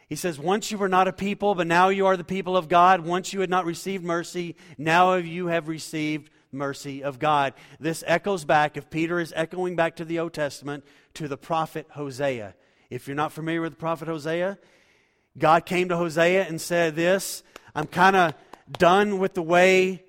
He 0.07 0.17
says, 0.17 0.39
Once 0.39 0.71
you 0.71 0.77
were 0.77 0.89
not 0.91 1.09
a 1.09 1.15
people, 1.15 1.55
but 1.55 1.67
now 1.67 1.89
you 1.89 2.05
are 2.05 2.17
the 2.19 2.25
people 2.25 2.59
of 2.59 2.69
God. 2.69 3.01
Once 3.01 3.33
you 3.33 3.41
had 3.41 3.49
not 3.49 3.65
received 3.65 4.05
mercy, 4.05 4.55
now 4.77 5.15
you 5.15 5.47
have 5.47 5.69
received 5.69 6.31
mercy 6.53 7.03
of 7.03 7.19
God. 7.19 7.55
This 7.79 8.05
echoes 8.07 8.45
back, 8.45 8.77
if 8.77 8.91
Peter 8.91 9.21
is 9.21 9.33
echoing 9.37 9.77
back 9.77 9.97
to 9.97 10.05
the 10.05 10.19
Old 10.19 10.33
Testament, 10.33 10.85
to 11.15 11.29
the 11.29 11.37
prophet 11.37 11.87
Hosea. 11.91 12.55
If 12.91 13.07
you're 13.07 13.17
not 13.17 13.33
familiar 13.33 13.61
with 13.61 13.73
the 13.73 13.79
prophet 13.79 14.09
Hosea, 14.09 14.59
God 15.37 15.67
came 15.67 15.89
to 15.91 15.97
Hosea 15.97 16.47
and 16.47 16.61
said, 16.61 16.97
This, 16.97 17.43
I'm 17.75 17.87
kind 17.87 18.17
of 18.17 18.35
done 18.71 19.19
with 19.19 19.35
the 19.35 19.43
way 19.43 20.05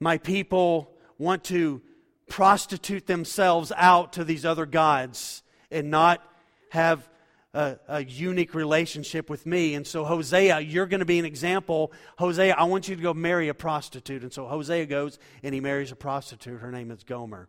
my 0.00 0.18
people 0.18 0.90
want 1.18 1.44
to 1.44 1.82
prostitute 2.28 3.06
themselves 3.06 3.72
out 3.76 4.14
to 4.14 4.24
these 4.24 4.44
other 4.44 4.66
gods 4.66 5.42
and 5.70 5.90
not 5.90 6.22
have 6.70 7.08
a, 7.54 7.78
a, 7.88 8.04
unique 8.04 8.54
relationship 8.54 9.30
with 9.30 9.46
me. 9.46 9.74
And 9.74 9.86
so, 9.86 10.04
Hosea, 10.04 10.60
you're 10.60 10.86
going 10.86 11.00
to 11.00 11.06
be 11.06 11.18
an 11.18 11.24
example. 11.24 11.92
Hosea, 12.18 12.54
I 12.54 12.64
want 12.64 12.88
you 12.88 12.96
to 12.96 13.02
go 13.02 13.14
marry 13.14 13.48
a 13.48 13.54
prostitute. 13.54 14.22
And 14.22 14.32
so, 14.32 14.46
Hosea 14.46 14.86
goes 14.86 15.18
and 15.42 15.54
he 15.54 15.60
marries 15.60 15.92
a 15.92 15.96
prostitute. 15.96 16.60
Her 16.60 16.72
name 16.72 16.90
is 16.90 17.04
Gomer. 17.04 17.48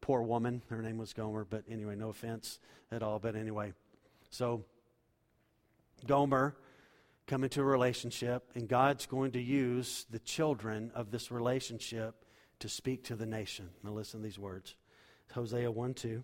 Poor 0.00 0.22
woman. 0.22 0.62
Her 0.68 0.82
name 0.82 0.98
was 0.98 1.14
Gomer. 1.14 1.44
But 1.44 1.64
anyway, 1.68 1.96
no 1.96 2.10
offense 2.10 2.60
at 2.92 3.02
all. 3.02 3.18
But 3.18 3.34
anyway, 3.34 3.72
so 4.30 4.64
Gomer 6.06 6.54
come 7.26 7.44
into 7.44 7.60
a 7.60 7.64
relationship, 7.64 8.50
and 8.54 8.68
God's 8.68 9.06
going 9.06 9.32
to 9.32 9.40
use 9.40 10.06
the 10.10 10.18
children 10.18 10.90
of 10.94 11.10
this 11.10 11.30
relationship 11.30 12.24
to 12.60 12.68
speak 12.68 13.04
to 13.04 13.16
the 13.16 13.26
nation. 13.26 13.68
Now, 13.82 13.92
listen 13.92 14.20
to 14.20 14.24
these 14.24 14.38
words 14.38 14.76
Hosea 15.32 15.70
1 15.70 15.94
2. 15.94 16.22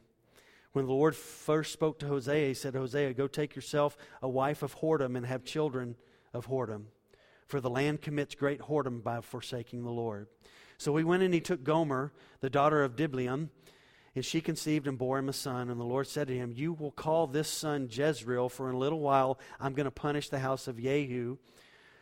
When 0.74 0.86
the 0.86 0.92
Lord 0.92 1.14
first 1.14 1.72
spoke 1.72 2.00
to 2.00 2.08
Hosea, 2.08 2.48
he 2.48 2.54
said, 2.54 2.74
Hosea, 2.74 3.14
go 3.14 3.28
take 3.28 3.54
yourself 3.54 3.96
a 4.20 4.28
wife 4.28 4.60
of 4.60 4.74
whoredom 4.80 5.16
and 5.16 5.24
have 5.24 5.44
children 5.44 5.94
of 6.32 6.48
whoredom. 6.48 6.86
For 7.46 7.60
the 7.60 7.70
land 7.70 8.02
commits 8.02 8.34
great 8.34 8.62
whoredom 8.62 9.00
by 9.00 9.20
forsaking 9.20 9.84
the 9.84 9.92
Lord. 9.92 10.26
So 10.76 10.96
he 10.96 11.04
went 11.04 11.22
and 11.22 11.32
he 11.32 11.40
took 11.40 11.62
Gomer, 11.62 12.12
the 12.40 12.50
daughter 12.50 12.82
of 12.82 12.96
Diblaim, 12.96 13.50
and 14.16 14.24
she 14.24 14.40
conceived 14.40 14.88
and 14.88 14.98
bore 14.98 15.18
him 15.20 15.28
a 15.28 15.32
son. 15.32 15.70
And 15.70 15.78
the 15.78 15.84
Lord 15.84 16.08
said 16.08 16.26
to 16.26 16.36
him, 16.36 16.52
You 16.56 16.72
will 16.72 16.90
call 16.90 17.28
this 17.28 17.48
son 17.48 17.88
Jezreel, 17.88 18.48
for 18.48 18.68
in 18.68 18.74
a 18.74 18.78
little 18.78 18.98
while 18.98 19.38
I'm 19.60 19.74
going 19.74 19.84
to 19.84 19.92
punish 19.92 20.28
the 20.28 20.40
house 20.40 20.66
of 20.66 20.82
Jehu 20.82 21.38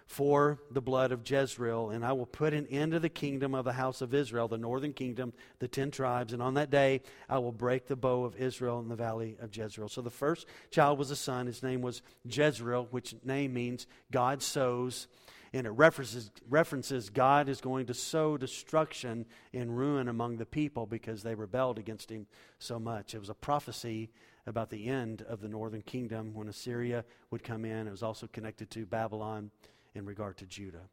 for 0.07 0.59
the 0.71 0.83
blood 0.83 1.13
of 1.13 1.29
Jezreel, 1.29 1.91
and 1.91 2.05
I 2.05 2.13
will 2.13 2.27
put 2.27 2.53
an 2.55 2.67
end 2.67 2.93
to 2.93 3.01
the 3.01 3.09
kingdom 3.09 3.55
of 3.55 3.65
the 3.65 3.73
house 3.73 4.01
of 4.03 4.15
Israel, 4.15 4.49
the 4.49 4.59
northern 4.59 4.93
kingdom, 4.93 5.33
the 5.59 5.69
ten 5.69 5.91
tribes, 5.91 6.33
and 6.33 6.43
on 6.43 6.55
that 6.55 6.71
day 6.71 7.03
I 7.29 7.39
will 7.39 7.53
break 7.53 7.87
the 7.87 7.97
bow 7.97 8.25
of 8.25 8.37
Israel 8.37 8.81
in 8.81 8.89
the 8.89 8.97
valley 8.97 9.37
of 9.41 9.57
Jezreel. 9.57 9.89
So 9.89 10.03
the 10.03 10.11
first 10.11 10.47
child 10.71 10.99
was 10.99 11.11
a 11.11 11.17
son. 11.17 11.47
His 11.47 11.63
name 11.63 11.83
was 11.83 12.03
Jezreel, 12.25 12.89
which 12.91 13.15
name 13.25 13.55
means 13.55 13.87
God 14.11 14.43
sows. 14.43 15.09
And 15.55 15.67
it 15.67 15.71
references, 15.71 16.31
references 16.49 17.11
God 17.11 17.51
is 17.51 17.61
going 17.61 17.85
to 17.87 17.95
sow 17.95 18.39
destruction 18.39 19.27
and 19.53 19.77
ruin 19.77 20.09
among 20.09 20.39
the 20.39 20.47
people 20.47 20.87
because 20.87 21.23
they 21.23 21.35
rebelled 21.35 21.79
against 21.79 22.11
him 22.11 22.27
so 22.59 22.79
much. 22.79 23.15
It 23.15 23.19
was 23.19 23.29
a 23.29 23.35
prophecy 23.35 24.09
about 24.47 24.71
the 24.71 24.87
end 24.87 25.23
of 25.23 25.41
the 25.41 25.49
northern 25.49 25.83
kingdom 25.83 26.33
when 26.33 26.49
Assyria 26.49 27.05
would 27.31 27.45
come 27.45 27.67
in. 27.67 27.87
It 27.87 27.91
was 27.91 28.03
also 28.03 28.27
connected 28.27 28.71
to 28.71 28.87
Babylon 28.87 29.51
in 29.95 30.07
regard 30.07 30.37
to 30.39 30.47
Judah. 30.47 30.89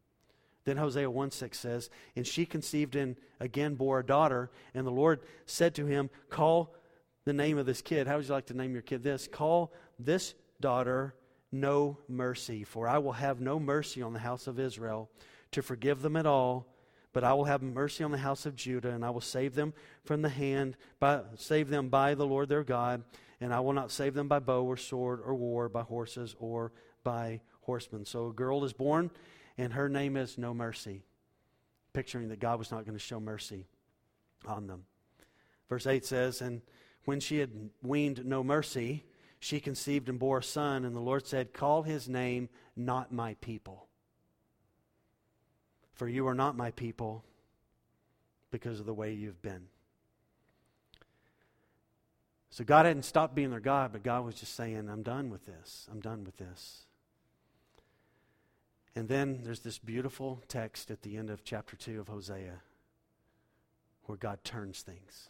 Then 0.66 0.78
Hosea 0.78 1.10
1 1.10 1.32
6 1.32 1.58
says, 1.58 1.90
And 2.16 2.28
she 2.28 2.46
conceived 2.46 2.96
and 2.96 3.16
again 3.40 3.76
bore 3.76 4.00
a 4.00 4.06
daughter, 4.06 4.52
and 4.74 4.86
the 4.86 4.92
Lord 4.92 5.22
said 5.46 5.74
to 5.76 5.86
him, 5.86 6.10
Call 6.30 6.76
the 7.26 7.34
name 7.34 7.58
of 7.58 7.66
this 7.66 7.82
kid. 7.82 8.08
How 8.08 8.18
would 8.18 8.28
you 8.28 8.34
like 8.34 8.48
to 8.48 8.54
name 8.54 8.74
your 8.74 8.82
kid 8.82 9.04
this? 9.04 9.28
Call 9.28 9.74
this 9.98 10.34
daughter 10.60 11.16
no 11.52 11.98
mercy, 12.08 12.64
for 12.64 12.88
I 12.88 13.00
will 13.00 13.14
have 13.14 13.42
no 13.42 13.60
mercy 13.60 14.02
on 14.02 14.14
the 14.14 14.20
house 14.20 14.48
of 14.48 14.60
Israel 14.60 15.10
to 15.52 15.62
forgive 15.62 16.02
them 16.02 16.16
at 16.16 16.26
all, 16.26 16.68
But 17.12 17.24
I 17.24 17.34
will 17.34 17.46
have 17.46 17.64
mercy 17.64 18.04
on 18.04 18.12
the 18.12 18.20
house 18.20 18.46
of 18.46 18.56
Judah, 18.56 18.92
and 18.92 19.04
I 19.04 19.10
will 19.10 19.22
save 19.22 19.56
them 19.56 19.74
from 20.04 20.22
the 20.22 20.30
hand, 20.30 20.78
by, 21.00 21.22
save 21.36 21.70
them 21.70 21.90
by 21.90 22.14
the 22.14 22.28
Lord 22.28 22.50
their 22.50 22.64
God, 22.64 23.04
and 23.42 23.52
I 23.52 23.62
will 23.62 23.74
not 23.74 23.90
save 23.90 24.14
them 24.14 24.28
by 24.28 24.38
bow 24.40 24.64
or 24.64 24.78
sword 24.78 25.20
or 25.26 25.34
war, 25.34 25.70
by 25.70 25.82
horses 25.82 26.36
or 26.40 26.72
by 27.04 27.42
horsemen. 27.70 28.04
So 28.04 28.30
a 28.30 28.34
girl 28.34 28.64
is 28.64 28.74
born, 28.74 29.12
and 29.60 29.74
her 29.74 29.88
name 29.88 30.18
is 30.18 30.40
No 30.40 30.56
Mercy, 30.56 31.04
picturing 31.94 32.30
that 32.30 32.40
God 32.40 32.58
was 32.58 32.72
not 32.72 32.84
going 32.84 32.98
to 32.98 33.04
show 33.04 33.20
mercy 33.20 33.68
on 34.48 34.66
them. 34.66 34.86
Verse 35.70 35.86
8 35.86 36.04
says, 36.04 36.42
And 36.42 36.64
when 37.06 37.20
she 37.20 37.38
had 37.38 37.52
weaned 37.84 38.26
no 38.26 38.44
mercy, 38.44 39.04
she 39.40 39.60
conceived 39.60 40.10
and 40.10 40.18
bore 40.18 40.40
a 40.40 40.44
son, 40.44 40.84
and 40.84 40.96
the 40.96 41.00
Lord 41.00 41.28
said, 41.28 41.54
Call 41.54 41.84
his 41.84 42.10
name 42.10 42.50
not 42.76 43.12
my 43.12 43.36
people. 43.36 43.86
For 45.94 46.08
you 46.08 46.28
are 46.28 46.34
not 46.34 46.58
my 46.58 46.72
people 46.72 47.24
because 48.50 48.80
of 48.80 48.88
the 48.88 48.94
way 48.96 49.14
you've 49.14 49.44
been. 49.44 49.68
So 52.50 52.64
God 52.64 52.88
hadn't 52.88 53.04
stopped 53.04 53.36
being 53.36 53.52
their 53.52 53.60
God, 53.60 53.92
but 53.92 54.04
God 54.04 54.26
was 54.26 54.36
just 54.36 54.56
saying, 54.56 54.90
I'm 54.90 55.04
done 55.04 55.30
with 55.30 55.46
this. 55.46 55.88
I'm 55.92 56.00
done 56.00 56.24
with 56.24 56.38
this. 56.38 56.88
And 58.96 59.08
then 59.08 59.42
there's 59.44 59.62
this 59.62 59.78
beautiful 59.80 60.42
text 60.48 60.92
at 60.92 61.02
the 61.02 61.18
end 61.18 61.30
of 61.30 61.44
chapter 61.44 61.76
2 61.76 62.00
of 62.00 62.08
Hosea 62.08 62.62
where 64.06 64.18
God 64.18 64.44
turns 64.44 64.82
things. 64.82 65.30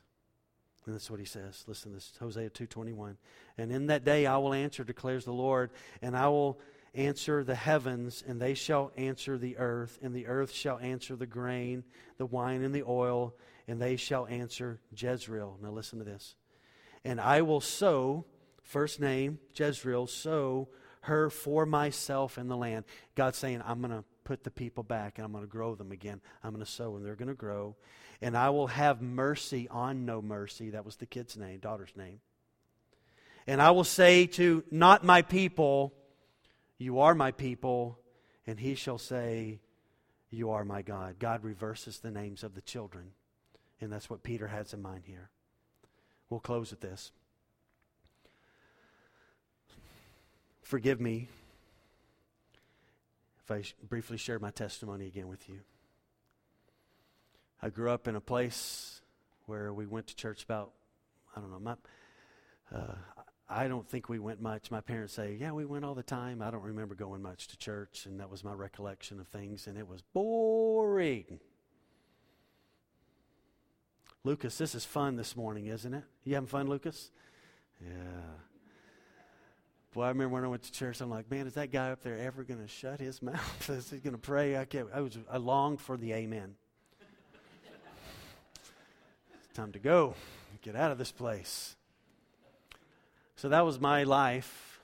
And 0.86 0.96
that's 0.96 1.12
what 1.12 1.20
he 1.20 1.26
says. 1.26 1.66
Listen 1.68 1.92
to 1.92 1.98
this 1.98 2.14
Hosea 2.20 2.50
2:21. 2.50 3.18
And 3.58 3.72
in 3.72 3.88
that 3.88 4.04
day 4.04 4.26
I 4.26 4.38
will 4.38 4.54
answer 4.54 4.84
declares 4.84 5.26
the 5.26 5.34
Lord, 5.34 5.70
and 6.02 6.16
I 6.18 6.30
will 6.30 6.60
answer 6.96 7.44
the 7.44 7.56
heavens, 7.56 8.24
and 8.26 8.42
they 8.42 8.54
shall 8.54 8.92
answer 8.96 9.38
the 9.38 9.58
earth, 9.58 10.00
and 10.02 10.16
the 10.16 10.26
earth 10.26 10.52
shall 10.52 10.80
answer 10.80 11.16
the 11.16 11.28
grain, 11.28 11.84
the 12.18 12.26
wine, 12.26 12.64
and 12.64 12.74
the 12.74 12.84
oil, 12.84 13.36
and 13.68 13.82
they 13.82 13.98
shall 13.98 14.26
answer 14.28 14.80
Jezreel. 14.96 15.60
Now 15.62 15.70
listen 15.70 16.00
to 16.00 16.06
this. 16.06 16.36
And 17.04 17.22
I 17.22 17.42
will 17.42 17.62
sow, 17.62 18.26
first 18.64 19.00
name, 19.00 19.40
Jezreel, 19.54 20.08
sow 20.08 20.70
her 21.02 21.30
for 21.30 21.66
myself 21.66 22.38
in 22.38 22.48
the 22.48 22.58
land. 22.58 22.86
God's 23.16 23.38
saying, 23.38 23.62
I'm 23.66 23.80
going 23.82 23.92
to 23.92 24.04
put 24.24 24.44
the 24.44 24.52
people 24.52 24.84
back 24.84 25.18
and 25.18 25.26
I'm 25.26 25.32
going 25.32 25.44
to 25.44 25.50
grow 25.50 25.76
them 25.76 25.92
again. 25.92 26.22
I'm 26.44 26.52
going 26.52 26.66
to 26.66 26.72
sow 26.72 26.96
and 26.96 27.06
they're 27.06 27.16
going 27.16 27.30
to 27.30 27.34
grow. 27.34 27.76
And 28.22 28.36
I 28.36 28.50
will 28.50 28.68
have 28.68 29.02
mercy 29.02 29.68
on 29.70 30.06
no 30.06 30.22
mercy. 30.22 30.72
That 30.72 30.86
was 30.86 30.98
the 30.98 31.06
kid's 31.06 31.38
name, 31.38 31.60
daughter's 31.60 31.96
name. 31.96 32.20
And 33.48 33.62
I 33.62 33.72
will 33.72 33.84
say 33.84 34.28
to 34.28 34.64
not 34.70 35.04
my 35.04 35.22
people, 35.22 35.94
you 36.78 37.00
are 37.00 37.16
my 37.16 37.32
people, 37.32 37.98
and 38.46 38.60
he 38.60 38.76
shall 38.76 38.98
say, 38.98 39.62
You 40.30 40.52
are 40.52 40.64
my 40.64 40.82
God. 40.82 41.16
God 41.18 41.44
reverses 41.44 42.00
the 42.00 42.12
names 42.12 42.44
of 42.44 42.54
the 42.54 42.62
children. 42.62 43.12
And 43.82 43.92
that's 43.92 44.10
what 44.10 44.24
Peter 44.24 44.48
has 44.48 44.74
in 44.74 44.82
mind 44.82 45.04
here. 45.06 45.30
We'll 46.30 46.40
close 46.40 46.72
with 46.72 46.82
this. 46.82 47.12
Forgive 50.70 51.02
me 51.02 51.28
if 53.44 53.50
I 53.50 53.64
briefly 53.88 54.18
share 54.18 54.38
my 54.38 54.52
testimony 54.52 55.08
again 55.08 55.28
with 55.28 55.50
you. 55.50 55.62
I 57.60 57.70
grew 57.70 57.90
up 57.90 58.08
in 58.08 58.16
a 58.16 58.22
place 58.22 59.02
where 59.48 59.74
we 59.74 59.88
went 59.88 60.06
to 60.10 60.16
church 60.16 60.44
about, 60.44 60.70
I 61.36 61.40
don't 61.40 61.50
know, 61.50 61.60
my, 61.60 61.76
uh, 62.72 62.94
I 63.50 63.68
don't 63.68 63.90
think 63.90 64.10
we 64.10 64.20
went 64.20 64.44
much. 64.44 64.70
My 64.70 64.80
parents 64.80 65.14
say, 65.14 65.36
yeah, 65.40 65.54
we 65.54 65.66
went 65.66 65.86
all 65.86 65.96
the 65.96 66.04
time. 66.04 66.40
I 66.40 66.52
don't 66.52 66.62
remember 66.62 66.94
going 66.94 67.24
much 67.24 67.48
to 67.48 67.58
church, 67.58 68.06
and 68.06 68.20
that 68.20 68.30
was 68.30 68.44
my 68.44 68.54
recollection 68.54 69.20
of 69.20 69.28
things, 69.28 69.66
and 69.66 69.76
it 69.76 69.88
was 69.88 70.04
boring. 70.14 71.40
Lucas, 74.24 74.56
this 74.60 74.76
is 74.76 74.86
fun 74.86 75.16
this 75.16 75.36
morning, 75.36 75.66
isn't 75.66 75.96
it? 75.96 76.04
You 76.26 76.36
having 76.36 76.48
fun, 76.48 76.68
Lucas? 76.68 77.10
Yeah. 77.84 77.90
Boy, 79.94 80.04
I 80.04 80.10
remember 80.10 80.36
when 80.36 80.44
I 80.44 80.48
went 80.48 80.64
to 80.64 80.72
church, 80.72 81.02
I'm 81.02 81.10
like, 81.10 81.32
man, 81.32 81.48
is 81.48 81.56
that 81.56 81.72
guy 81.72 81.92
up 81.92 82.04
there 82.04 82.18
ever 82.18 82.44
going 82.44 82.62
to 82.62 82.68
shut 82.68 83.00
his 83.00 83.22
mouth? 83.24 83.70
is 83.70 83.90
he 83.90 83.98
going 83.98 84.14
to 84.14 84.20
pray? 84.20 84.56
I, 84.56 84.66
kept, 84.66 84.94
I, 84.94 85.02
was, 85.02 85.18
I 85.32 85.38
longed 85.38 85.82
for 85.82 85.98
the 85.98 86.14
amen. 86.14 86.56
it's 89.34 89.54
time 89.56 89.72
to 89.72 89.80
go. 89.80 90.14
Get 90.62 90.76
out 90.76 90.92
of 90.92 90.98
this 90.98 91.12
place. 91.12 91.76
So 93.38 93.50
that 93.50 93.66
was 93.66 93.80
my 93.80 94.04
life 94.04 94.82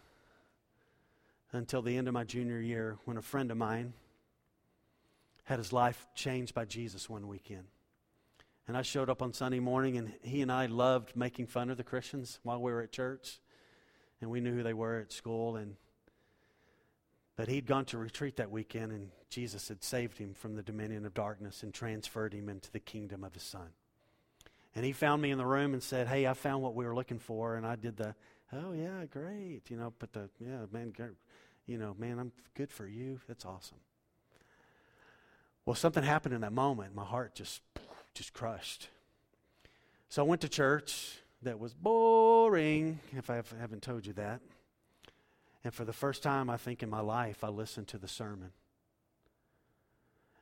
until 1.52 1.82
the 1.82 1.98
end 1.98 2.08
of 2.08 2.14
my 2.14 2.24
junior 2.24 2.60
year 2.60 2.98
when 3.06 3.18
a 3.18 3.22
friend 3.22 3.52
of 3.52 3.58
mine 3.58 3.94
had 5.44 5.60
his 5.60 5.72
life 5.72 6.08
changed 6.16 6.56
by 6.56 6.66
Jesus 6.66 7.10
one 7.10 7.28
weekend. 7.28 7.66
And 8.68 8.76
I 8.76 8.82
showed 8.82 9.10
up 9.10 9.22
on 9.22 9.34
Sunday 9.34 9.60
morning, 9.60 9.98
and 9.98 10.14
he 10.24 10.42
and 10.42 10.52
I 10.52 10.66
loved 10.66 11.16
making 11.16 11.48
fun 11.48 11.70
of 11.70 11.78
the 11.78 11.84
Christians 11.84 12.40
while 12.42 12.60
we 12.60 12.72
were 12.72 12.82
at 12.82 12.92
church. 12.92 13.40
And 14.26 14.32
we 14.32 14.42
knew 14.42 14.56
who 14.56 14.64
they 14.64 14.74
were 14.74 15.02
at 15.02 15.12
school. 15.12 15.56
And, 15.56 15.76
but 17.36 17.48
he'd 17.48 17.68
gone 17.68 17.86
to 17.86 18.00
retreat 18.00 18.38
that 18.38 18.50
weekend, 18.50 18.92
and 18.92 19.12
Jesus 19.30 19.68
had 19.68 19.84
saved 19.84 20.18
him 20.18 20.34
from 20.34 20.56
the 20.56 20.64
dominion 20.64 21.06
of 21.06 21.14
darkness 21.14 21.62
and 21.62 21.72
transferred 21.72 22.34
him 22.34 22.50
into 22.50 22.72
the 22.72 22.80
kingdom 22.80 23.24
of 23.24 23.36
his 23.36 23.44
Son. 23.44 23.68
And 24.74 24.84
he 24.84 24.94
found 24.94 25.22
me 25.22 25.30
in 25.30 25.38
the 25.38 25.46
room 25.46 25.74
and 25.74 25.84
said, 25.84 26.08
Hey, 26.08 26.26
I 26.26 26.34
found 26.34 26.64
what 26.64 26.74
we 26.74 26.86
were 26.86 26.96
looking 26.96 27.20
for. 27.20 27.56
And 27.56 27.68
I 27.68 27.76
did 27.76 27.98
the 27.98 28.16
oh 28.52 28.74
yeah, 28.74 29.06
great. 29.06 29.62
You 29.70 29.78
know, 29.78 29.94
but 30.00 30.12
the 30.12 30.28
yeah, 30.40 30.66
man, 30.72 30.92
you 31.68 31.78
know, 31.78 31.96
man, 32.00 32.18
I'm 32.18 32.32
good 32.56 32.72
for 32.72 32.88
you. 32.88 33.20
That's 33.28 33.46
awesome. 33.46 33.78
Well, 35.68 35.76
something 35.76 36.04
happened 36.04 36.34
in 36.34 36.42
that 36.42 36.52
moment. 36.52 36.96
My 36.96 37.06
heart 37.06 37.36
just 37.36 37.62
just 38.16 38.34
crushed. 38.34 38.90
So 40.10 40.24
I 40.24 40.28
went 40.28 40.42
to 40.42 40.50
church 40.50 41.20
that 41.46 41.60
was 41.60 41.74
boring, 41.74 43.00
if 43.14 43.30
I 43.30 43.42
haven't 43.60 43.82
told 43.82 44.06
you 44.06 44.14
that. 44.14 44.42
And 45.64 45.74
for 45.74 45.86
the 45.86 45.94
first 45.94 46.22
time, 46.22 46.50
I 46.50 46.58
think 46.58 46.84
in 46.84 46.90
my 46.90 47.00
life, 47.00 47.44
I 47.44 47.48
listened 47.48 47.88
to 47.88 47.98
the 47.98 48.08
sermon. 48.08 48.52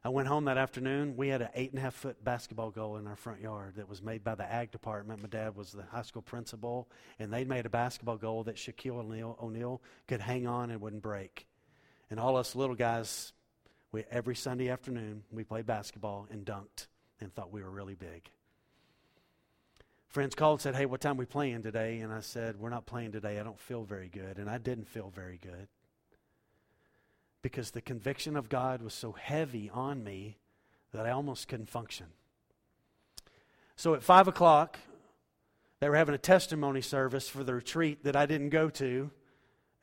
I 0.03 0.09
went 0.09 0.27
home 0.27 0.45
that 0.45 0.57
afternoon. 0.57 1.15
We 1.15 1.29
had 1.29 1.41
an 1.41 1.49
eight 1.55 1.69
and 1.69 1.79
a 1.79 1.81
half 1.81 1.93
foot 1.93 2.21
basketball 2.25 2.71
goal 2.71 2.97
in 2.97 3.07
our 3.07 3.15
front 3.15 3.39
yard 3.39 3.75
that 3.77 3.87
was 3.87 4.01
made 4.01 4.21
by 4.21 4.35
the 4.35 4.51
ag 4.51 4.71
department. 4.71 5.21
My 5.21 5.29
dad 5.29 5.55
was 5.55 5.71
the 5.71 5.83
high 5.83 6.01
school 6.01 6.21
principal, 6.21 6.89
and 7.19 7.31
they'd 7.31 7.47
made 7.47 7.65
a 7.65 7.69
basketball 7.69 8.17
goal 8.17 8.43
that 8.43 8.57
Shaquille 8.57 8.97
O'Neal, 8.97 9.37
O'Neal 9.41 9.81
could 10.07 10.19
hang 10.19 10.45
on 10.45 10.71
and 10.71 10.81
wouldn't 10.81 11.03
break. 11.03 11.47
And 12.09 12.19
all 12.19 12.35
us 12.35 12.53
little 12.53 12.75
guys, 12.75 13.31
we, 13.93 14.03
every 14.11 14.35
Sunday 14.35 14.69
afternoon, 14.69 15.23
we 15.31 15.45
played 15.45 15.65
basketball 15.65 16.27
and 16.29 16.45
dunked 16.45 16.87
and 17.21 17.33
thought 17.33 17.53
we 17.53 17.63
were 17.63 17.71
really 17.71 17.95
big. 17.95 18.29
Friends 20.13 20.35
called 20.35 20.59
and 20.59 20.61
said, 20.61 20.75
Hey, 20.75 20.85
what 20.85 21.01
time 21.01 21.17
we 21.17 21.25
playing 21.25 21.63
today? 21.63 21.97
And 22.01 22.13
I 22.13 22.19
said, 22.19 22.59
We're 22.59 22.69
not 22.69 22.85
playing 22.85 23.13
today. 23.13 23.39
I 23.39 23.43
don't 23.43 23.59
feel 23.59 23.83
very 23.83 24.09
good. 24.09 24.37
And 24.37 24.47
I 24.47 24.59
didn't 24.59 24.87
feel 24.87 25.11
very 25.13 25.39
good 25.41 25.67
because 27.41 27.71
the 27.71 27.81
conviction 27.81 28.37
of 28.37 28.47
God 28.47 28.83
was 28.83 28.93
so 28.93 29.13
heavy 29.13 29.71
on 29.73 30.03
me 30.03 30.37
that 30.93 31.07
I 31.07 31.09
almost 31.09 31.47
couldn't 31.47 31.67
function. 31.67 32.05
So 33.75 33.95
at 33.95 34.03
5 34.03 34.27
o'clock, 34.27 34.77
they 35.79 35.89
were 35.89 35.95
having 35.95 36.13
a 36.13 36.19
testimony 36.19 36.81
service 36.81 37.27
for 37.27 37.43
the 37.43 37.55
retreat 37.55 38.03
that 38.03 38.15
I 38.15 38.27
didn't 38.27 38.49
go 38.49 38.69
to, 38.69 39.09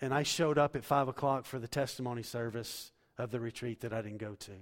and 0.00 0.14
I 0.14 0.22
showed 0.22 0.58
up 0.58 0.76
at 0.76 0.84
5 0.84 1.08
o'clock 1.08 1.44
for 1.44 1.58
the 1.58 1.66
testimony 1.66 2.22
service 2.22 2.92
of 3.18 3.32
the 3.32 3.40
retreat 3.40 3.80
that 3.80 3.92
I 3.92 4.00
didn't 4.00 4.18
go 4.18 4.36
to. 4.36 4.52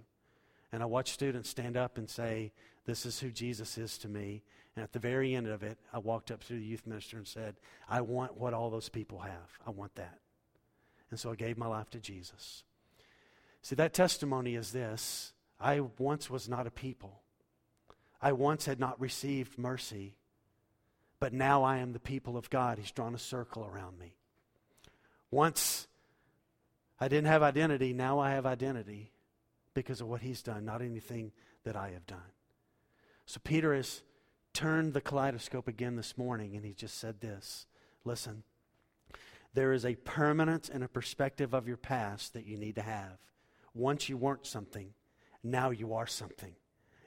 And 0.72 0.82
I 0.82 0.86
watched 0.86 1.12
students 1.12 1.50
stand 1.50 1.76
up 1.76 1.98
and 1.98 2.08
say, 2.08 2.52
This 2.86 3.04
is 3.04 3.20
who 3.20 3.30
Jesus 3.30 3.76
is 3.76 3.98
to 3.98 4.08
me. 4.08 4.44
And 4.78 4.84
at 4.84 4.92
the 4.92 5.00
very 5.00 5.34
end 5.34 5.48
of 5.48 5.64
it, 5.64 5.76
I 5.92 5.98
walked 5.98 6.30
up 6.30 6.44
to 6.44 6.52
the 6.52 6.64
youth 6.64 6.86
minister 6.86 7.16
and 7.16 7.26
said, 7.26 7.56
I 7.88 8.00
want 8.00 8.36
what 8.36 8.54
all 8.54 8.70
those 8.70 8.88
people 8.88 9.18
have. 9.18 9.58
I 9.66 9.70
want 9.70 9.92
that. 9.96 10.20
And 11.10 11.18
so 11.18 11.32
I 11.32 11.34
gave 11.34 11.58
my 11.58 11.66
life 11.66 11.90
to 11.90 11.98
Jesus. 11.98 12.62
See, 13.60 13.74
that 13.74 13.92
testimony 13.92 14.54
is 14.54 14.70
this 14.70 15.32
I 15.58 15.80
once 15.80 16.30
was 16.30 16.48
not 16.48 16.68
a 16.68 16.70
people. 16.70 17.22
I 18.22 18.30
once 18.30 18.66
had 18.66 18.78
not 18.78 19.00
received 19.00 19.58
mercy, 19.58 20.14
but 21.18 21.32
now 21.32 21.64
I 21.64 21.78
am 21.78 21.92
the 21.92 21.98
people 21.98 22.36
of 22.36 22.48
God. 22.48 22.78
He's 22.78 22.92
drawn 22.92 23.16
a 23.16 23.18
circle 23.18 23.64
around 23.66 23.98
me. 23.98 24.14
Once 25.28 25.88
I 27.00 27.08
didn't 27.08 27.26
have 27.26 27.42
identity, 27.42 27.92
now 27.92 28.20
I 28.20 28.30
have 28.30 28.46
identity 28.46 29.10
because 29.74 30.00
of 30.00 30.06
what 30.06 30.20
He's 30.20 30.40
done, 30.40 30.64
not 30.64 30.82
anything 30.82 31.32
that 31.64 31.74
I 31.74 31.88
have 31.90 32.06
done. 32.06 32.30
So 33.26 33.40
Peter 33.42 33.74
has 33.74 34.02
turned 34.58 34.92
the 34.92 35.00
kaleidoscope 35.00 35.68
again 35.68 35.94
this 35.94 36.18
morning, 36.18 36.56
and 36.56 36.64
he 36.64 36.72
just 36.72 36.98
said 36.98 37.20
this 37.20 37.68
Listen, 38.04 38.42
there 39.54 39.72
is 39.72 39.86
a 39.86 39.94
permanence 39.94 40.68
and 40.68 40.82
a 40.82 40.88
perspective 40.88 41.54
of 41.54 41.68
your 41.68 41.76
past 41.76 42.34
that 42.34 42.44
you 42.44 42.56
need 42.56 42.74
to 42.74 42.82
have. 42.82 43.18
Once 43.72 44.08
you 44.08 44.16
weren't 44.16 44.46
something, 44.46 44.94
now 45.44 45.70
you 45.70 45.94
are 45.94 46.08
something. 46.08 46.56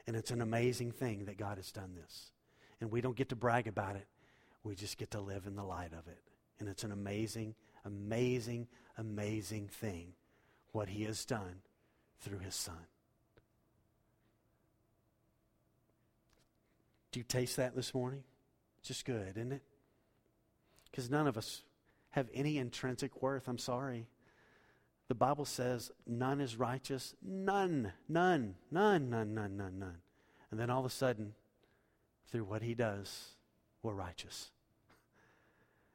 And 0.07 0.15
it's 0.15 0.31
an 0.31 0.41
amazing 0.41 0.93
thing 0.93 1.25
that 1.25 1.37
God 1.37 1.57
has 1.57 1.73
done 1.73 1.93
this. 1.93 2.31
And 2.79 2.89
we 2.89 3.01
don't 3.01 3.17
get 3.17 3.27
to 3.29 3.35
brag 3.35 3.67
about 3.67 3.97
it, 3.97 4.07
we 4.63 4.73
just 4.73 4.97
get 4.97 5.11
to 5.11 5.19
live 5.19 5.45
in 5.45 5.57
the 5.57 5.63
light 5.63 5.91
of 5.91 6.07
it. 6.07 6.23
And 6.61 6.69
it's 6.69 6.85
an 6.85 6.93
amazing, 6.93 7.55
amazing, 7.83 8.69
amazing 8.97 9.67
thing 9.67 10.13
what 10.71 10.87
He 10.87 11.03
has 11.03 11.25
done 11.25 11.63
through 12.21 12.39
His 12.39 12.55
Son. 12.55 12.87
Do 17.11 17.19
you 17.19 17.23
taste 17.23 17.57
that 17.57 17.75
this 17.75 17.93
morning? 17.93 18.23
Just 18.83 19.05
good, 19.05 19.37
isn't 19.37 19.51
it? 19.51 19.63
Because 20.89 21.09
none 21.09 21.27
of 21.27 21.37
us 21.37 21.63
have 22.11 22.27
any 22.33 22.57
intrinsic 22.57 23.21
worth. 23.21 23.47
I'm 23.47 23.57
sorry. 23.57 24.07
The 25.07 25.15
Bible 25.15 25.45
says 25.45 25.91
none 26.07 26.39
is 26.39 26.55
righteous. 26.55 27.15
None, 27.21 27.91
none, 28.07 28.55
none, 28.71 29.09
none, 29.09 29.33
none, 29.33 29.57
none, 29.57 29.79
none. 29.79 29.97
And 30.49 30.59
then 30.59 30.69
all 30.69 30.79
of 30.79 30.85
a 30.85 30.89
sudden, 30.89 31.33
through 32.29 32.45
what 32.45 32.61
he 32.61 32.73
does, 32.73 33.31
we're 33.83 33.93
righteous. 33.93 34.51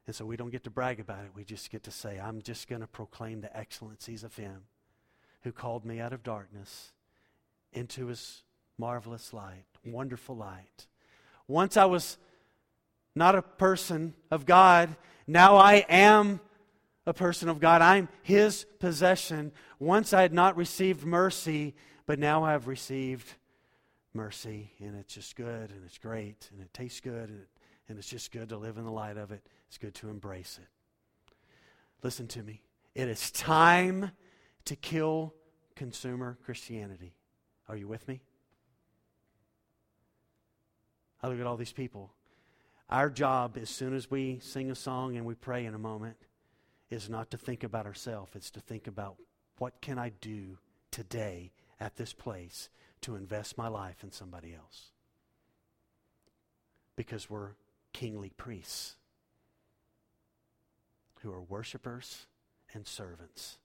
And 0.05 0.15
so 0.15 0.25
we 0.25 0.37
don't 0.37 0.51
get 0.51 0.63
to 0.63 0.69
brag 0.69 0.99
about 0.99 1.25
it. 1.25 1.31
We 1.35 1.43
just 1.43 1.69
get 1.69 1.83
to 1.83 1.91
say, 1.91 2.19
I'm 2.19 2.41
just 2.41 2.67
going 2.67 2.81
to 2.81 2.87
proclaim 2.87 3.41
the 3.41 3.55
excellencies 3.55 4.23
of 4.23 4.35
him 4.35 4.63
who 5.41 5.51
called 5.51 5.83
me 5.83 5.99
out 5.99 6.13
of 6.13 6.23
darkness 6.23 6.93
into 7.73 8.07
his 8.07 8.43
marvelous 8.77 9.33
light, 9.33 9.65
wonderful 9.83 10.35
light. 10.35 10.87
Once 11.47 11.77
I 11.77 11.85
was 11.85 12.17
not 13.15 13.35
a 13.35 13.41
person 13.41 14.13
of 14.29 14.45
God, 14.45 14.95
now 15.25 15.55
I 15.55 15.85
am 15.89 16.39
a 17.05 17.13
person 17.13 17.49
of 17.49 17.59
God. 17.59 17.81
I'm 17.81 18.09
His 18.21 18.65
possession. 18.79 19.51
Once 19.79 20.13
I 20.13 20.21
had 20.21 20.33
not 20.33 20.57
received 20.57 21.05
mercy, 21.05 21.73
but 22.05 22.19
now 22.19 22.43
I 22.43 22.51
have 22.51 22.67
received 22.67 23.33
mercy, 24.13 24.71
and 24.79 24.95
it's 24.95 25.13
just 25.13 25.35
good, 25.35 25.71
and 25.71 25.83
it's 25.85 25.97
great, 25.97 26.49
and 26.51 26.61
it 26.61 26.73
tastes 26.73 26.99
good, 26.99 27.29
and, 27.29 27.39
it, 27.41 27.47
and 27.87 27.97
it's 27.97 28.09
just 28.09 28.31
good 28.31 28.49
to 28.49 28.57
live 28.57 28.77
in 28.77 28.83
the 28.83 28.91
light 28.91 29.17
of 29.17 29.31
it. 29.31 29.41
It's 29.67 29.77
good 29.77 29.95
to 29.95 30.09
embrace 30.09 30.59
it. 30.61 30.67
Listen 32.03 32.27
to 32.27 32.43
me. 32.43 32.61
It 32.95 33.07
is 33.07 33.31
time 33.31 34.11
to 34.65 34.75
kill 34.75 35.33
consumer 35.75 36.37
Christianity. 36.43 37.13
Are 37.69 37.77
you 37.77 37.87
with 37.87 38.07
me? 38.07 38.21
I 41.21 41.27
look 41.27 41.39
at 41.39 41.45
all 41.45 41.57
these 41.57 41.73
people. 41.73 42.13
Our 42.89 43.09
job, 43.09 43.57
as 43.57 43.69
soon 43.69 43.95
as 43.95 44.09
we 44.09 44.39
sing 44.41 44.71
a 44.71 44.75
song 44.75 45.17
and 45.17 45.25
we 45.25 45.35
pray 45.35 45.65
in 45.65 45.73
a 45.73 45.79
moment, 45.79 46.17
is 46.89 47.09
not 47.09 47.31
to 47.31 47.37
think 47.37 47.63
about 47.63 47.85
ourselves, 47.85 48.31
it's 48.35 48.51
to 48.51 48.61
think 48.61 48.87
about 48.87 49.17
what 49.57 49.81
can 49.81 49.99
I 49.99 50.13
do 50.21 50.57
today 50.91 51.51
at 51.79 51.95
this 51.97 52.13
place 52.13 52.69
to 53.01 53.15
invest 53.15 53.57
my 53.57 53.67
life 53.67 54.03
in 54.03 54.11
somebody 54.11 54.53
else. 54.53 54.91
Because 56.95 57.29
we're 57.29 57.51
kingly 57.93 58.31
priests 58.37 58.95
who 61.21 61.31
are 61.31 61.41
worshipers 61.41 62.27
and 62.73 62.87
servants 62.87 63.57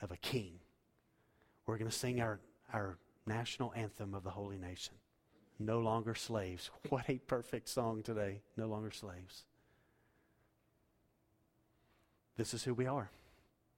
of 0.00 0.10
a 0.10 0.16
king. 0.16 0.58
We're 1.66 1.78
going 1.78 1.90
to 1.90 1.96
sing 1.96 2.20
our, 2.20 2.40
our 2.72 2.98
national 3.26 3.72
anthem 3.74 4.14
of 4.14 4.24
the 4.24 4.30
holy 4.30 4.58
nation. 4.58 4.94
No 5.64 5.78
longer 5.78 6.14
slaves. 6.14 6.70
What 6.88 7.08
a 7.08 7.18
perfect 7.18 7.68
song 7.68 8.02
today. 8.02 8.40
No 8.56 8.66
longer 8.66 8.90
slaves. 8.90 9.44
This 12.36 12.52
is 12.52 12.64
who 12.64 12.74
we 12.74 12.86
are. 12.86 13.10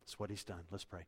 It's 0.03 0.19
what 0.19 0.31
he's 0.31 0.45
done. 0.45 0.65
Let's 0.71 0.85
pray. 0.85 1.03